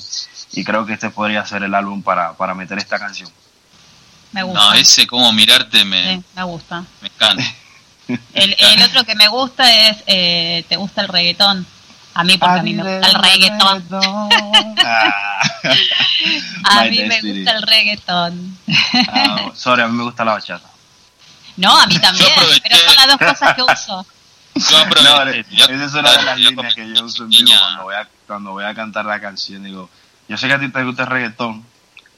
y 0.53 0.63
creo 0.63 0.85
que 0.85 0.93
este 0.93 1.09
podría 1.09 1.45
ser 1.45 1.63
el 1.63 1.73
álbum 1.73 2.01
para, 2.01 2.33
para 2.33 2.53
meter 2.53 2.77
esta 2.77 2.99
canción. 2.99 3.29
Me 4.33 4.43
gusta. 4.43 4.59
No, 4.59 4.73
ese 4.73 5.07
como 5.07 5.31
mirarte 5.31 5.85
me, 5.85 6.15
Sí, 6.15 6.23
me 6.35 6.43
gusta. 6.43 6.83
me 7.01 7.07
encanta. 7.07 7.43
El, 8.33 8.55
el 8.59 8.81
otro 8.83 9.03
que 9.05 9.15
me 9.15 9.27
gusta 9.29 9.87
es, 9.87 10.03
eh, 10.07 10.65
¿te 10.67 10.75
gusta 10.75 11.01
el 11.01 11.07
reggaetón? 11.07 11.65
A 12.13 12.23
mí, 12.23 12.37
porque 12.37 12.59
a 12.59 12.63
mí 12.63 12.73
me 12.73 12.83
gusta 12.99 13.07
el 13.07 13.15
reggaetón. 13.23 13.85
Ah. 14.85 15.41
A 16.63 16.83
mí 16.85 17.03
me 17.03 17.21
gusta 17.21 17.51
el 17.51 17.61
reggaetón. 17.63 18.57
Ah, 19.09 19.49
sorry, 19.55 19.81
a 19.83 19.87
mí 19.87 19.97
me 19.97 20.03
gusta 20.03 20.23
la 20.25 20.33
bachata. 20.33 20.69
No, 21.57 21.77
a 21.79 21.85
mí 21.87 21.97
también, 21.99 22.29
pero 22.63 22.77
son 22.77 22.95
las 22.95 23.07
dos 23.07 23.17
cosas 23.17 23.55
que 23.55 23.61
uso. 23.63 24.05
Yo 24.55 24.85
No, 24.85 25.23
esa 25.23 25.85
es 25.85 25.93
una 25.93 26.11
de 26.11 26.23
las 26.23 26.37
líneas 26.37 26.75
que 26.75 26.93
yo 26.93 27.05
uso 27.05 27.23
en 27.23 27.29
vivo 27.29 27.51
cuando 27.59 27.83
voy, 27.83 27.95
a, 27.95 28.07
cuando 28.27 28.51
voy 28.51 28.63
a 28.65 28.73
cantar 28.75 29.05
la 29.05 29.19
canción. 29.19 29.63
Digo, 29.63 29.89
yo 30.27 30.37
sé 30.37 30.47
que 30.47 30.53
a 30.53 30.59
ti 30.59 30.69
te 30.69 30.83
gusta 30.83 31.03
el 31.03 31.09
reggaetón 31.09 31.65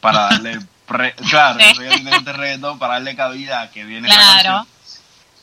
para 0.02 0.20
darle... 0.30 0.60
pre- 0.88 1.14
claro, 1.16 1.60
Sí. 1.60 1.66
yo 1.70 1.76
sé 1.76 1.82
que 1.84 1.94
a 1.94 1.98
ti 1.98 2.04
te 2.04 2.12
gusta 2.16 2.32
el 2.32 2.38
reggaetón 2.38 2.80
para 2.80 2.94
darle 2.94 3.16
cabida 3.16 3.62
a 3.62 3.72
que 3.72 3.84
viene 3.86 4.08
esa 4.08 4.18
Claro. 4.18 4.34
canción. 4.34 4.68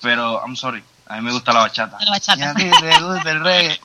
Pero, 0.03 0.41
I'm 0.45 0.57
sorry, 0.57 0.83
a 1.09 1.17
mí 1.17 1.23
me 1.23 1.33
gusta 1.33 1.53
la 1.53 1.61
bachata. 1.61 1.97
La 2.01 2.11
bachata. 2.11 2.41
Y 2.41 2.43
a 2.45 2.55
ti 2.55 2.71
te 2.81 3.01
gusta 3.01 3.31
el 3.31 3.41
reggae. 3.41 3.81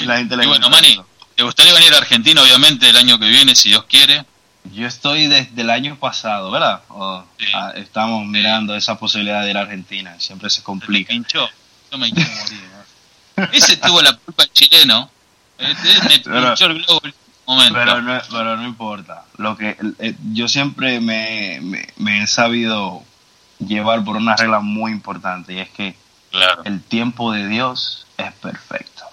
Y 0.00 0.04
la 0.06 0.16
gente 0.18 0.36
le 0.36 0.44
Y 0.44 0.46
bueno, 0.48 0.68
eso. 0.82 1.06
¿te 1.36 1.42
gustaría 1.44 1.72
venir 1.74 1.92
a 1.94 1.98
Argentina, 1.98 2.42
obviamente, 2.42 2.88
el 2.88 2.96
año 2.96 3.18
que 3.18 3.26
viene, 3.28 3.54
si 3.54 3.70
Dios 3.70 3.84
quiere? 3.84 4.24
Yo 4.72 4.86
estoy 4.86 5.26
desde 5.26 5.60
el 5.62 5.70
año 5.70 5.96
pasado, 5.96 6.50
¿verdad? 6.50 6.82
O, 6.88 7.24
Sí. 7.38 7.46
ah, 7.54 7.72
estamos 7.76 8.24
mirando 8.26 8.76
esa 8.76 8.96
posibilidad 8.98 9.42
de 9.42 9.50
ir 9.50 9.56
a 9.56 9.62
Argentina. 9.62 10.14
Siempre 10.20 10.50
se 10.50 10.60
¿Te 10.60 10.64
complica. 10.64 11.08
pinchó? 11.08 11.48
Yo 11.90 11.98
me 11.98 12.10
quiero 12.12 12.30
morir. 12.30 12.60
¿no? 13.36 13.44
Ese 13.52 13.76
tuvo 13.78 14.00
la 14.02 14.12
culpa 14.16 14.44
el 14.44 14.52
chileno. 14.52 15.10
Este 15.58 16.08
me 16.08 16.18
Pero- 16.20 16.46
pinchó 16.48 16.66
el 16.66 16.74
globo 16.84 17.00
momento. 17.46 17.74
Pero 17.74 18.02
no, 18.02 18.20
pero 18.30 18.56
no 18.56 18.64
importa. 18.64 19.24
Lo 19.36 19.56
que 19.56 19.76
eh, 19.98 20.14
yo 20.32 20.46
siempre 20.48 21.00
me, 21.00 21.58
me, 21.60 21.88
me 21.96 22.22
he 22.22 22.26
sabido 22.28 23.02
llevar 23.58 24.04
por 24.04 24.16
una 24.16 24.36
regla 24.36 24.60
muy 24.60 24.92
importante 24.92 25.52
y 25.54 25.58
es 25.58 25.68
que 25.70 25.96
Claro. 26.32 26.62
el 26.64 26.82
tiempo 26.82 27.30
de 27.32 27.46
Dios 27.46 28.06
es 28.16 28.32
perfecto. 28.32 29.04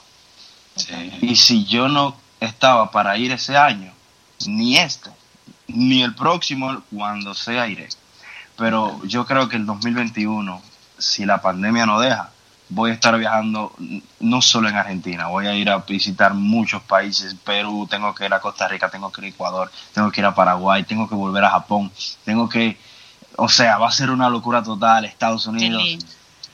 Sí. 0.76 1.20
Y 1.22 1.36
si 1.36 1.66
yo 1.66 1.90
no 1.90 2.16
estaba 2.40 2.92
para 2.92 3.18
ir 3.18 3.34
ese 3.34 3.58
año, 3.58 3.92
ni 4.48 4.78
este, 4.78 5.10
ni 5.68 6.02
el 6.02 6.16
próximo, 6.16 6.82
cuando 6.96 7.34
sea 7.34 7.68
iré. 7.68 7.90
Pero 8.58 9.04
yo 9.06 9.26
creo 9.26 9.50
que 9.50 9.58
el 9.58 9.66
2021, 9.66 10.62
si 10.98 11.26
la 11.26 11.42
pandemia 11.42 11.86
no 11.86 12.00
deja, 12.00 12.32
voy 12.70 12.92
a 12.92 12.94
estar 12.94 13.18
viajando 13.18 13.74
no 14.20 14.42
solo 14.42 14.70
en 14.70 14.76
Argentina, 14.76 15.28
voy 15.28 15.48
a 15.48 15.56
ir 15.56 15.70
a 15.70 15.80
visitar 15.80 16.34
muchos 16.34 16.82
países, 16.84 17.36
Perú, 17.36 17.88
tengo 17.90 18.14
que 18.14 18.26
ir 18.26 18.34
a 18.34 18.40
Costa 18.40 18.68
Rica, 18.68 18.90
tengo 18.90 19.12
que 19.12 19.22
ir 19.22 19.26
a 19.26 19.30
Ecuador, 19.30 19.72
tengo 19.94 20.12
que 20.12 20.22
ir 20.22 20.26
a 20.26 20.36
Paraguay, 20.36 20.84
tengo 20.84 21.10
que 21.10 21.16
volver 21.16 21.44
a 21.44 21.50
Japón, 21.50 21.92
tengo 22.24 22.48
que, 22.48 22.78
o 23.38 23.50
sea, 23.50 23.78
va 23.78 23.88
a 23.88 23.92
ser 23.92 24.12
una 24.12 24.30
locura 24.30 24.62
total, 24.62 25.06
Estados 25.06 25.48
Unidos, 25.48 25.84
lindo. 25.84 26.06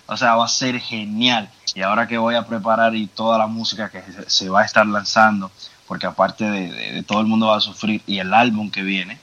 O 0.07 0.17
sea, 0.17 0.35
va 0.35 0.45
a 0.45 0.49
ser 0.49 0.79
genial. 0.79 1.49
Y 1.73 1.81
ahora 1.81 2.07
que 2.07 2.17
voy 2.17 2.35
a 2.35 2.45
preparar 2.45 2.95
y 2.95 3.07
toda 3.07 3.37
la 3.37 3.47
música 3.47 3.89
que 3.89 4.03
se, 4.27 4.49
va 4.49 4.61
a 4.61 4.65
estar 4.65 4.85
lanzando, 4.85 5.51
porque 5.87 6.05
aparte 6.05 6.45
de, 6.49 6.71
de- 6.71 6.91
de 6.93 7.03
todo 7.03 7.19
el 7.21 7.27
mundo 7.27 7.47
va 7.47 7.57
a 7.57 7.61
sufrir 7.61 8.01
y 8.07 8.19
el 8.19 8.33
álbum 8.33 8.71
que 8.71 8.81
viene, 8.81 9.19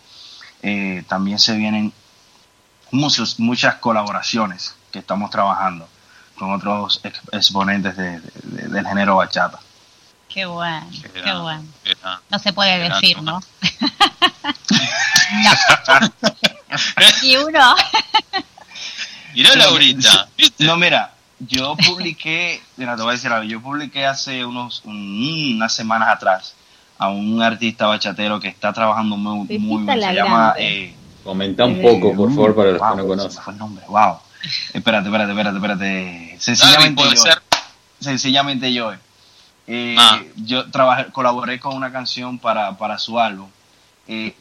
eh, 0.62 1.02
también 1.08 1.38
se 1.38 1.56
vienen 1.56 1.92
muchos, 2.90 3.40
muchas 3.40 3.76
colaboraciones 3.76 4.74
que 4.90 4.98
estamos 4.98 5.30
trabajando 5.30 5.88
con 6.38 6.52
otros 6.52 7.00
ex- 7.04 7.20
exponentes 7.32 7.96
de- 7.96 8.20
de- 8.20 8.32
de- 8.42 8.68
del 8.68 8.86
género 8.86 9.16
bachata. 9.16 9.58
Qué 10.28 10.44
bueno, 10.46 10.86
Qué 11.12 11.32
bueno. 11.34 11.64
qué. 11.84 11.94
No 12.30 12.38
se 12.38 12.52
puede 12.54 12.88
decir. 12.88 13.20
¿no? 13.22 13.40
no. 14.70 15.50
Y 17.22 17.36
uno, 17.36 17.74
Mirá 19.34 19.54
Laurita. 19.56 20.28
No, 20.58 20.76
mira, 20.76 21.12
yo 21.40 21.76
publiqué, 21.76 22.62
mira, 22.76 22.96
te 22.96 23.02
voy 23.02 23.10
a 23.10 23.12
decir 23.12 23.30
algo, 23.32 23.48
yo 23.48 23.60
publiqué 23.60 24.06
hace 24.06 24.44
unos 24.44 24.82
un- 24.84 25.54
unas 25.56 25.72
semanas 25.74 26.08
atrás 26.08 26.54
a 26.98 27.08
un 27.08 27.42
artista 27.42 27.86
bachatero 27.86 28.38
que 28.38 28.48
está 28.48 28.72
trabajando 28.72 29.16
muy, 29.16 29.58
muy 29.58 29.82
bien, 29.84 30.00
se 30.00 30.14
llama... 30.14 30.54
eh, 30.58 30.94
Comenta 31.24 31.64
un 31.64 31.80
poco, 31.80 32.14
por 32.16 32.28
favor, 32.30 32.54
para 32.56 32.70
los 32.72 32.80
wow, 32.80 32.90
que 32.90 32.96
no 33.02 33.06
conocen. 33.08 33.42
fue 33.42 33.52
el 33.52 33.58
nombre, 33.58 33.84
wow. 33.88 34.18
Espérate, 34.72 35.06
espérate, 35.08 35.30
espérate, 35.30 35.56
espérate. 35.56 36.36
Sencillamente 36.40 37.02
yo. 37.04 37.16
ser. 37.16 37.42
Sencillamente 38.00 38.72
yo. 38.72 38.92
Eh, 39.68 39.94
Ah. 39.98 40.20
Yo 40.36 40.68
trabajé, 40.70 41.06
colaboré 41.12 41.60
con 41.60 41.76
una 41.76 41.92
canción 41.92 42.38
para, 42.38 42.76
para 42.76 42.98
su 42.98 43.18
álbum. 43.20 43.48
eh, 44.08 44.34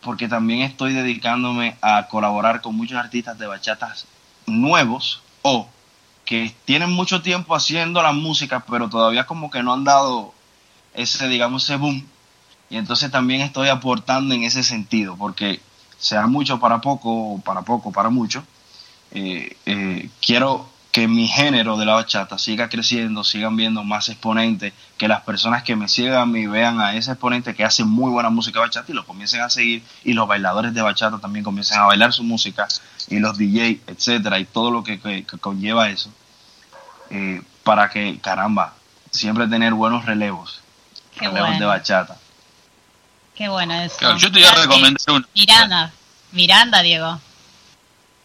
porque 0.00 0.28
también 0.28 0.60
estoy 0.62 0.92
dedicándome 0.94 1.76
a 1.82 2.06
colaborar 2.06 2.60
con 2.60 2.76
muchos 2.76 2.96
artistas 2.96 3.38
de 3.38 3.46
bachatas 3.46 4.06
nuevos 4.46 5.22
o 5.42 5.68
que 6.24 6.54
tienen 6.64 6.90
mucho 6.92 7.22
tiempo 7.22 7.54
haciendo 7.54 8.02
la 8.02 8.12
música, 8.12 8.64
pero 8.68 8.88
todavía 8.88 9.26
como 9.26 9.50
que 9.50 9.62
no 9.62 9.72
han 9.72 9.84
dado 9.84 10.34
ese, 10.94 11.28
digamos, 11.28 11.64
ese 11.64 11.76
boom. 11.76 12.04
Y 12.68 12.76
entonces 12.76 13.10
también 13.10 13.42
estoy 13.42 13.68
aportando 13.68 14.34
en 14.34 14.42
ese 14.42 14.64
sentido, 14.64 15.16
porque 15.16 15.60
sea 15.98 16.26
mucho 16.26 16.58
para 16.58 16.80
poco, 16.80 17.40
para 17.44 17.62
poco, 17.62 17.92
para 17.92 18.10
mucho, 18.10 18.44
eh, 19.12 19.56
eh, 19.66 20.10
quiero 20.20 20.68
que 20.96 21.08
mi 21.08 21.28
género 21.28 21.76
de 21.76 21.84
la 21.84 21.92
bachata 21.92 22.38
siga 22.38 22.70
creciendo, 22.70 23.22
sigan 23.22 23.54
viendo 23.54 23.84
más 23.84 24.08
exponentes, 24.08 24.72
que 24.96 25.08
las 25.08 25.20
personas 25.20 25.62
que 25.62 25.76
me 25.76 25.88
sigan 25.88 26.34
y 26.34 26.46
vean 26.46 26.80
a 26.80 26.94
ese 26.94 27.10
exponente 27.10 27.54
que 27.54 27.64
hace 27.64 27.84
muy 27.84 28.10
buena 28.10 28.30
música 28.30 28.60
bachata 28.60 28.90
y 28.90 28.94
lo 28.94 29.04
comiencen 29.04 29.42
a 29.42 29.50
seguir, 29.50 29.82
y 30.04 30.14
los 30.14 30.26
bailadores 30.26 30.72
de 30.72 30.80
bachata 30.80 31.18
también 31.18 31.44
comiencen 31.44 31.78
a 31.78 31.84
bailar 31.84 32.14
su 32.14 32.24
música, 32.24 32.66
y 33.10 33.18
los 33.18 33.36
DJ, 33.36 33.82
etcétera, 33.86 34.38
y 34.38 34.46
todo 34.46 34.70
lo 34.70 34.82
que, 34.82 34.98
que- 34.98 35.26
que 35.26 35.36
conlleva 35.36 35.90
eso, 35.90 36.10
eh, 37.10 37.42
para 37.62 37.90
que, 37.90 38.18
caramba, 38.20 38.72
siempre 39.10 39.46
tener 39.48 39.74
buenos 39.74 40.06
relevos, 40.06 40.62
Qué 41.18 41.26
relevos 41.26 41.50
de 41.50 41.56
bueno. 41.56 41.68
bachata. 41.68 42.16
Qué 43.34 43.50
bueno 43.50 43.74
eso. 43.74 43.96
Claro, 43.98 44.16
yo 44.16 44.28
te 44.32 44.38
voy 44.38 44.44
a 44.44 44.46
Gracias. 44.46 44.66
recomendar 44.66 45.02
uno. 45.10 45.26
Miranda, 45.34 45.92
Miranda, 46.32 46.80
Diego. 46.80 47.20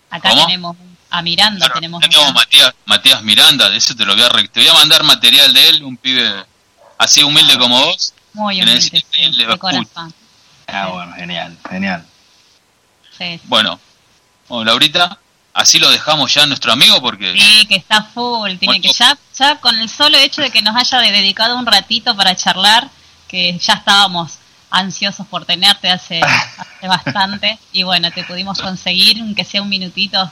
Acá 0.10 0.30
¿Cómo? 0.30 0.46
tenemos 0.46 0.78
a 1.12 1.22
Miranda, 1.22 1.66
Claro, 1.68 1.74
tenemos 1.76 2.02
tenemos. 2.02 2.34
Matías, 2.34 2.74
Matías 2.86 3.22
Miranda, 3.24 3.70
de 3.70 3.78
ese 3.78 3.94
te 3.96 4.06
lo 4.06 4.14
voy 4.16 4.24
a 4.24 4.30
re- 4.30 4.48
te 4.48 4.62
voy 4.62 4.70
a 4.70 4.74
mandar 4.74 5.04
material 5.04 5.54
de 5.54 5.70
él, 5.70 5.84
un 5.84 5.98
pibe 5.98 6.46
así 6.98 7.22
humilde 7.22 7.58
como 7.58 7.80
vos. 7.86 8.14
muy 8.34 8.62
humilde, 8.62 8.82
sí, 8.82 9.04
le 9.18 9.46
de 9.46 9.54
escuche. 9.54 9.58
corazón. 9.58 10.14
Ah, 10.68 10.88
bueno, 10.88 11.14
genial, 11.16 11.58
genial. 11.70 12.06
Sí, 13.18 13.38
sí. 13.38 13.42
Bueno, 13.44 13.80
bueno, 14.48 14.66
Laurita, 14.66 15.20
así 15.54 15.80
lo 15.80 15.90
dejamos 15.92 16.34
ya 16.34 16.44
a 16.44 16.48
nuestro 16.48 16.72
amigo 16.72 17.02
porque 17.02 17.34
Sí, 17.34 17.66
que 17.68 17.76
está 17.76 18.04
full, 18.04 18.52
tiene 18.58 18.80
Bueno. 18.80 18.82
que 18.84 18.94
ya, 18.94 19.18
ya 19.38 19.60
con 19.60 19.78
el 19.78 19.90
solo 19.90 20.18
hecho 20.18 20.42
de 20.42 20.50
que 20.50 20.62
nos 20.62 20.76
haya 20.76 21.00
de- 21.00 21.12
dedicado 21.12 21.58
un 21.58 21.66
ratito 21.66 22.16
para 22.16 22.36
charlar, 22.36 22.90
que 23.28 23.58
ya 23.60 23.74
estábamos 23.74 24.38
ansiosos 24.70 25.28
por 25.28 25.44
tenerte 25.46 25.90
hace, 25.90 26.22
hace 26.58 26.88
bastante, 26.88 27.60
y 27.74 27.84
bueno, 27.84 28.10
te 28.12 28.24
pudimos 28.24 28.60
conseguir, 28.62 29.20
aunque 29.20 29.44
sea 29.44 29.62
un 29.62 29.68
minutito 29.70 30.32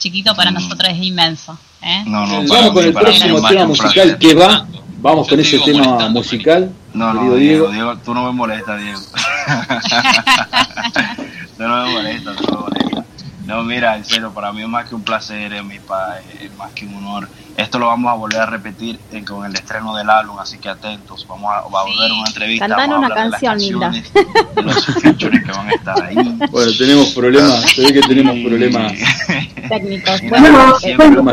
chiquito, 0.00 0.34
para 0.34 0.50
Mm. 0.50 0.54
nosotros 0.54 0.90
es 0.92 0.98
inmenso. 1.00 1.56
¿eh? 1.82 2.02
No, 2.06 2.26
no, 2.26 2.44
para 2.48 2.60
Vamos 2.62 2.74
con 2.74 2.84
el 2.84 2.92
próximo 2.92 3.48
tema 3.48 3.66
musical 3.66 4.18
que 4.18 4.34
va. 4.34 4.66
Vamos 5.00 5.28
con 5.28 5.38
ese 5.40 5.58
tema 5.60 6.08
musical. 6.08 6.72
No, 6.92 7.14
no, 7.14 7.36
Diego. 7.36 7.68
Diego, 7.68 7.96
tú 7.98 8.12
no 8.12 8.24
me 8.24 8.32
molestas, 8.32 8.82
Diego. 8.82 8.98
tú 11.56 11.62
no 11.62 11.86
me 11.86 11.92
molestas, 11.92 12.36
tú 12.36 12.46
no 12.52 12.58
me 12.58 12.62
molestas. 12.62 13.04
No, 13.50 13.64
mira, 13.64 13.96
en 13.96 14.04
serio, 14.04 14.30
para 14.32 14.52
mí 14.52 14.62
es 14.62 14.68
más 14.68 14.88
que 14.88 14.94
un 14.94 15.02
placer, 15.02 15.52
es, 15.52 15.64
mi 15.64 15.78
pa- 15.80 16.18
es 16.40 16.54
más 16.56 16.70
que 16.72 16.86
un 16.86 16.94
honor. 17.04 17.28
Esto 17.56 17.78
lo 17.80 17.88
vamos 17.88 18.10
a 18.10 18.14
volver 18.14 18.40
a 18.40 18.46
repetir 18.46 18.98
eh, 19.12 19.24
con 19.24 19.44
el 19.44 19.52
estreno 19.52 19.94
del 19.96 20.08
álbum, 20.08 20.38
así 20.38 20.56
que 20.58 20.68
atentos. 20.68 21.26
Vamos 21.28 21.52
a, 21.52 21.60
va 21.68 21.80
a 21.80 21.84
volver 21.84 22.12
una 22.12 22.28
entrevista. 22.28 22.64
A 22.64 22.68
una 22.68 22.76
hablar 23.08 23.24
de 23.24 23.30
las 23.30 23.40
canción, 23.40 23.58
Linda. 23.58 23.90
canciones, 23.90 24.54
De 24.54 24.62
los 24.62 24.86
features 25.02 25.44
que 25.44 25.50
van 25.52 25.68
a 25.68 25.72
estar 25.72 26.02
ahí. 26.02 26.14
Bueno, 26.50 26.72
tenemos 26.78 27.08
problemas, 27.08 27.60
se 27.72 27.82
ve 27.82 27.92
que 27.92 28.00
tenemos 28.02 28.36
problemas. 28.48 28.92
técnicos. 29.68 30.20
Bueno, 30.30 30.78
siempre 30.78 31.08
bueno, 31.08 31.24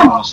como 0.00 0.24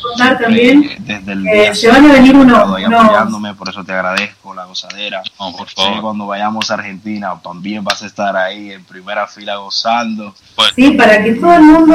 eh, 0.00 0.02
contar 0.02 0.38
también 0.38 0.84
eh, 0.84 0.96
desde 1.00 1.32
el 1.32 1.46
eh, 1.48 1.52
día 1.62 1.74
se 1.74 1.88
van 1.88 2.10
a 2.10 2.12
venir 2.14 2.34
unos 2.36 2.58
apoyándome, 2.58 3.54
por 3.54 3.68
eso 3.68 3.84
te 3.84 3.92
agradezco 3.92 4.54
la 4.54 4.64
gozadera. 4.64 5.22
no, 5.38 5.56
por 5.56 5.68
favor. 5.68 6.00
cuando 6.02 6.26
vayamos 6.26 6.70
a 6.70 6.74
Argentina 6.74 7.34
también 7.42 7.84
vas 7.84 8.02
a 8.02 8.06
estar 8.06 8.36
ahí 8.36 8.72
en 8.72 8.84
primera 8.84 9.26
fila 9.26 9.56
gozando 9.56 10.34
Bueno, 10.56 10.72
sí 10.74 10.90
para 10.92 11.22
que 11.22 11.34
todo 11.34 11.54
el 11.54 11.62
mundo 11.62 11.94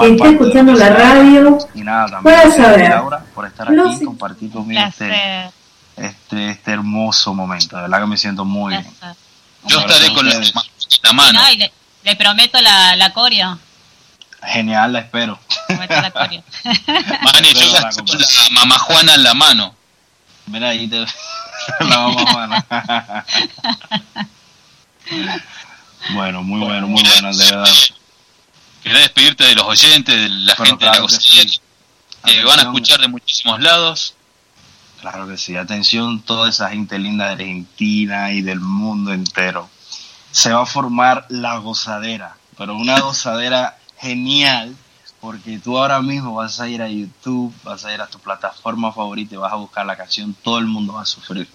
que 0.00 0.06
esté 0.12 0.28
escuchando 0.30 0.72
la 0.72 0.88
radio 0.90 1.58
Y 1.74 1.82
nada, 1.82 2.06
también 2.06 2.22
pueda 2.22 2.40
gracias 2.42 2.66
saber 2.66 2.88
Laura 2.90 3.24
por 3.34 3.46
estar 3.46 3.70
los- 3.70 3.94
aquí 3.94 4.02
y 4.02 4.06
compartir 4.06 4.48
Un 4.48 4.54
conmigo 4.54 4.82
este, 4.86 5.50
este, 5.96 6.50
este 6.50 6.70
hermoso 6.72 7.34
momento. 7.34 7.76
De 7.76 7.82
verdad 7.82 8.00
que 8.00 8.06
me 8.06 8.16
siento 8.16 8.44
muy 8.44 8.72
bien. 8.72 8.84
placer. 8.84 9.16
yo 9.66 9.78
estaré 9.80 10.12
con 10.14 10.28
la, 10.28 10.40
la 11.02 11.12
mano. 11.12 11.40
No, 11.40 11.50
y 11.52 11.56
le, 11.56 11.72
le 12.02 12.16
prometo 12.16 12.60
la, 12.60 12.96
la 12.96 13.12
coreo. 13.12 13.58
Genial, 14.42 14.92
la 14.92 14.98
espero. 15.00 15.38
Mani, 17.22 17.54
yo 17.54 17.72
ya 17.72 17.80
la 17.80 17.88
estoy 17.88 18.04
compro. 18.06 18.18
con 18.18 18.44
la 18.44 18.50
mamá 18.50 18.78
Juana 18.78 19.14
en 19.14 19.22
la 19.22 19.34
mano. 19.34 19.74
Mira 20.46 20.68
ahí 20.70 20.88
te 20.88 20.98
la 21.80 22.06
a 22.06 23.24
Bueno, 26.12 26.42
muy 26.42 26.60
bueno, 26.60 26.86
muy 26.86 27.02
bueno, 27.02 27.34
de 27.34 27.44
verdad. 27.44 27.68
Querés 28.82 29.00
despedirte 29.02 29.44
de 29.44 29.54
los 29.54 29.64
oyentes, 29.64 30.14
de 30.14 30.28
la 30.28 30.54
Bueno, 30.54 30.72
gente 30.72 30.84
de 30.84 30.90
la 30.90 30.96
claro 30.98 31.06
que 31.06 31.16
sí. 31.16 31.60
que 32.24 32.44
van 32.44 32.58
a 32.60 32.62
escuchar 32.64 33.00
de 33.00 33.08
muchísimos 33.08 33.60
lados. 33.60 34.14
Claro 35.00 35.26
que 35.26 35.38
sí. 35.38 35.56
Atención, 35.56 36.20
toda 36.22 36.50
esa 36.50 36.70
gente 36.70 36.98
linda 36.98 37.26
de 37.26 37.32
Argentina 37.32 38.32
y 38.32 38.42
del 38.42 38.60
mundo 38.60 39.12
entero. 39.12 39.70
Se 40.30 40.52
va 40.52 40.62
a 40.62 40.66
formar 40.66 41.26
la 41.30 41.56
gozadera, 41.58 42.36
pero 42.58 42.74
una 42.76 43.00
gozadera 43.00 43.78
genial, 43.98 44.76
porque 45.24 45.58
tú 45.58 45.78
ahora 45.78 46.02
mismo 46.02 46.34
vas 46.34 46.60
a 46.60 46.68
ir 46.68 46.82
a 46.82 46.88
YouTube, 46.88 47.54
vas 47.62 47.82
a 47.86 47.94
ir 47.94 48.02
a 48.02 48.06
tu 48.06 48.18
plataforma 48.18 48.92
favorita 48.92 49.34
y 49.34 49.38
vas 49.38 49.54
a 49.54 49.56
buscar 49.56 49.86
la 49.86 49.96
canción 49.96 50.34
Todo 50.34 50.58
el 50.58 50.66
mundo 50.66 50.92
va 50.92 51.00
a 51.00 51.06
sufrir, 51.06 51.48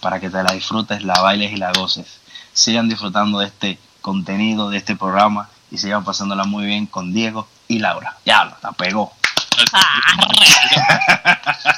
para 0.00 0.20
que 0.20 0.28
te 0.28 0.42
la 0.42 0.52
disfrutes, 0.52 1.02
la 1.02 1.14
bailes 1.14 1.50
y 1.50 1.56
la 1.56 1.72
goces. 1.72 2.20
Sigan 2.52 2.90
disfrutando 2.90 3.38
de 3.38 3.46
este 3.46 3.78
contenido, 4.02 4.68
de 4.68 4.76
este 4.76 4.96
programa 4.96 5.48
y 5.70 5.78
sigan 5.78 6.04
pasándola 6.04 6.44
muy 6.44 6.66
bien 6.66 6.84
con 6.84 7.14
Diego 7.14 7.48
y 7.68 7.78
Laura. 7.78 8.18
Ya, 8.26 8.54
la 8.62 8.72
pegó. 8.72 9.14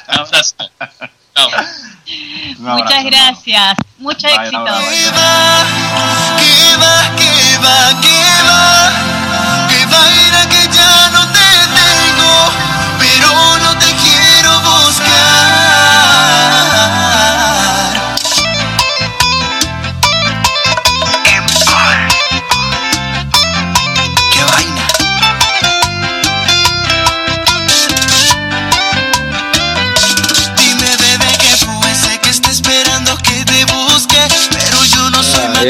Un 0.09 0.19
abrazo. 0.19 0.55
Chao. 1.33 1.47
Un 2.59 2.67
abrazo, 2.67 2.83
Muchas 2.83 3.03
¿no? 3.05 3.09
gracias, 3.09 3.77
mucho 3.97 4.27
Bye, 4.27 4.35
éxito. 4.35 4.65
Laura, 4.65 5.63
bye. 6.35 7.15
Que 10.51 10.62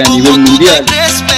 a 0.02 0.10
nivel 0.10 0.40
mundial. 0.40 1.33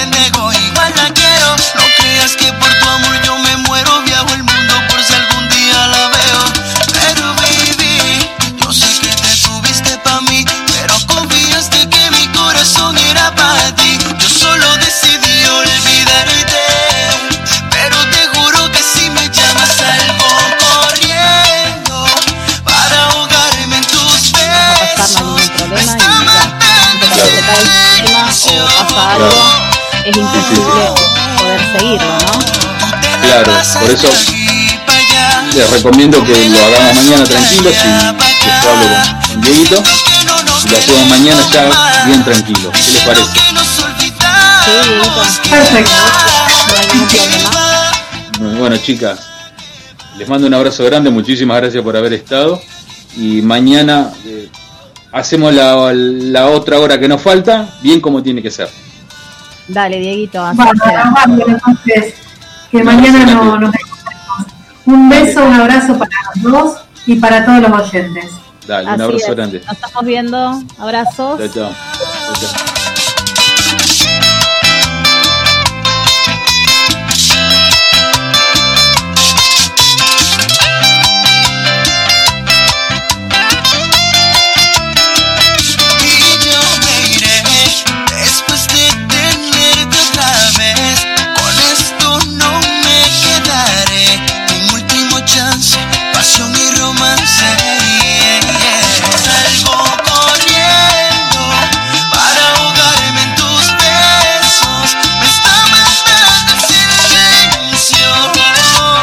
Claro, 33.44 33.52
por 33.80 33.90
eso 33.90 34.08
les 35.54 35.70
recomiendo 35.70 36.22
que 36.24 36.48
lo 36.48 36.58
hagamos 36.64 36.94
mañana 36.94 37.24
tranquilos 37.24 37.74
y 37.74 37.88
después 37.88 38.64
hablo 38.64 38.86
con, 38.86 39.28
con 39.28 39.40
Dieguito 39.42 39.82
y 40.64 40.68
lo 40.70 40.76
hacemos 40.78 41.06
mañana 41.08 41.42
ya 41.52 42.04
bien 42.06 42.24
tranquilo. 42.24 42.72
¿Qué 42.72 42.92
les 42.92 43.02
parece? 43.02 43.24
Sí, 44.64 44.72
Dieguito. 44.82 45.22
Perfecto. 45.50 45.90
Bueno, 48.58 48.76
chicas, 48.78 49.18
les 50.18 50.28
mando 50.28 50.46
un 50.46 50.54
abrazo 50.54 50.84
grande, 50.84 51.10
muchísimas 51.10 51.58
gracias 51.58 51.82
por 51.82 51.96
haber 51.96 52.12
estado. 52.14 52.60
Y 53.16 53.40
mañana 53.42 54.10
eh, 54.26 54.48
hacemos 55.12 55.54
la, 55.54 55.92
la 55.94 56.46
otra 56.48 56.78
hora 56.78 56.98
que 57.00 57.08
nos 57.08 57.20
falta, 57.22 57.68
bien 57.82 58.00
como 58.00 58.22
tiene 58.22 58.42
que 58.42 58.50
ser. 58.50 58.68
Dale, 59.68 59.98
Dieguito, 59.98 60.42
así 60.44 60.56
Bueno, 60.56 60.72
será. 60.84 61.10
vamos, 61.14 61.40
entonces, 61.48 62.14
que 62.76 62.84
mañana 62.84 63.24
no, 63.26 63.58
nos 63.58 63.74
encontremos. 63.74 64.46
Un 64.86 65.08
beso, 65.08 65.44
un 65.44 65.52
abrazo 65.54 65.98
para 65.98 66.10
los 66.42 66.52
dos 66.52 66.76
y 67.06 67.16
para 67.16 67.44
todos 67.44 67.60
los 67.68 67.80
oyentes. 67.80 68.30
Dale, 68.66 68.88
un 68.88 68.94
Así 68.94 69.02
abrazo 69.02 69.26
es. 69.30 69.36
grande. 69.36 69.60
Nos 69.66 69.72
estamos 69.76 70.04
viendo. 70.04 70.62
Abrazos. 70.78 71.38
Chao, 71.38 71.48
chao. 71.48 71.70
Chao, 71.70 72.34
chao. 72.40 72.75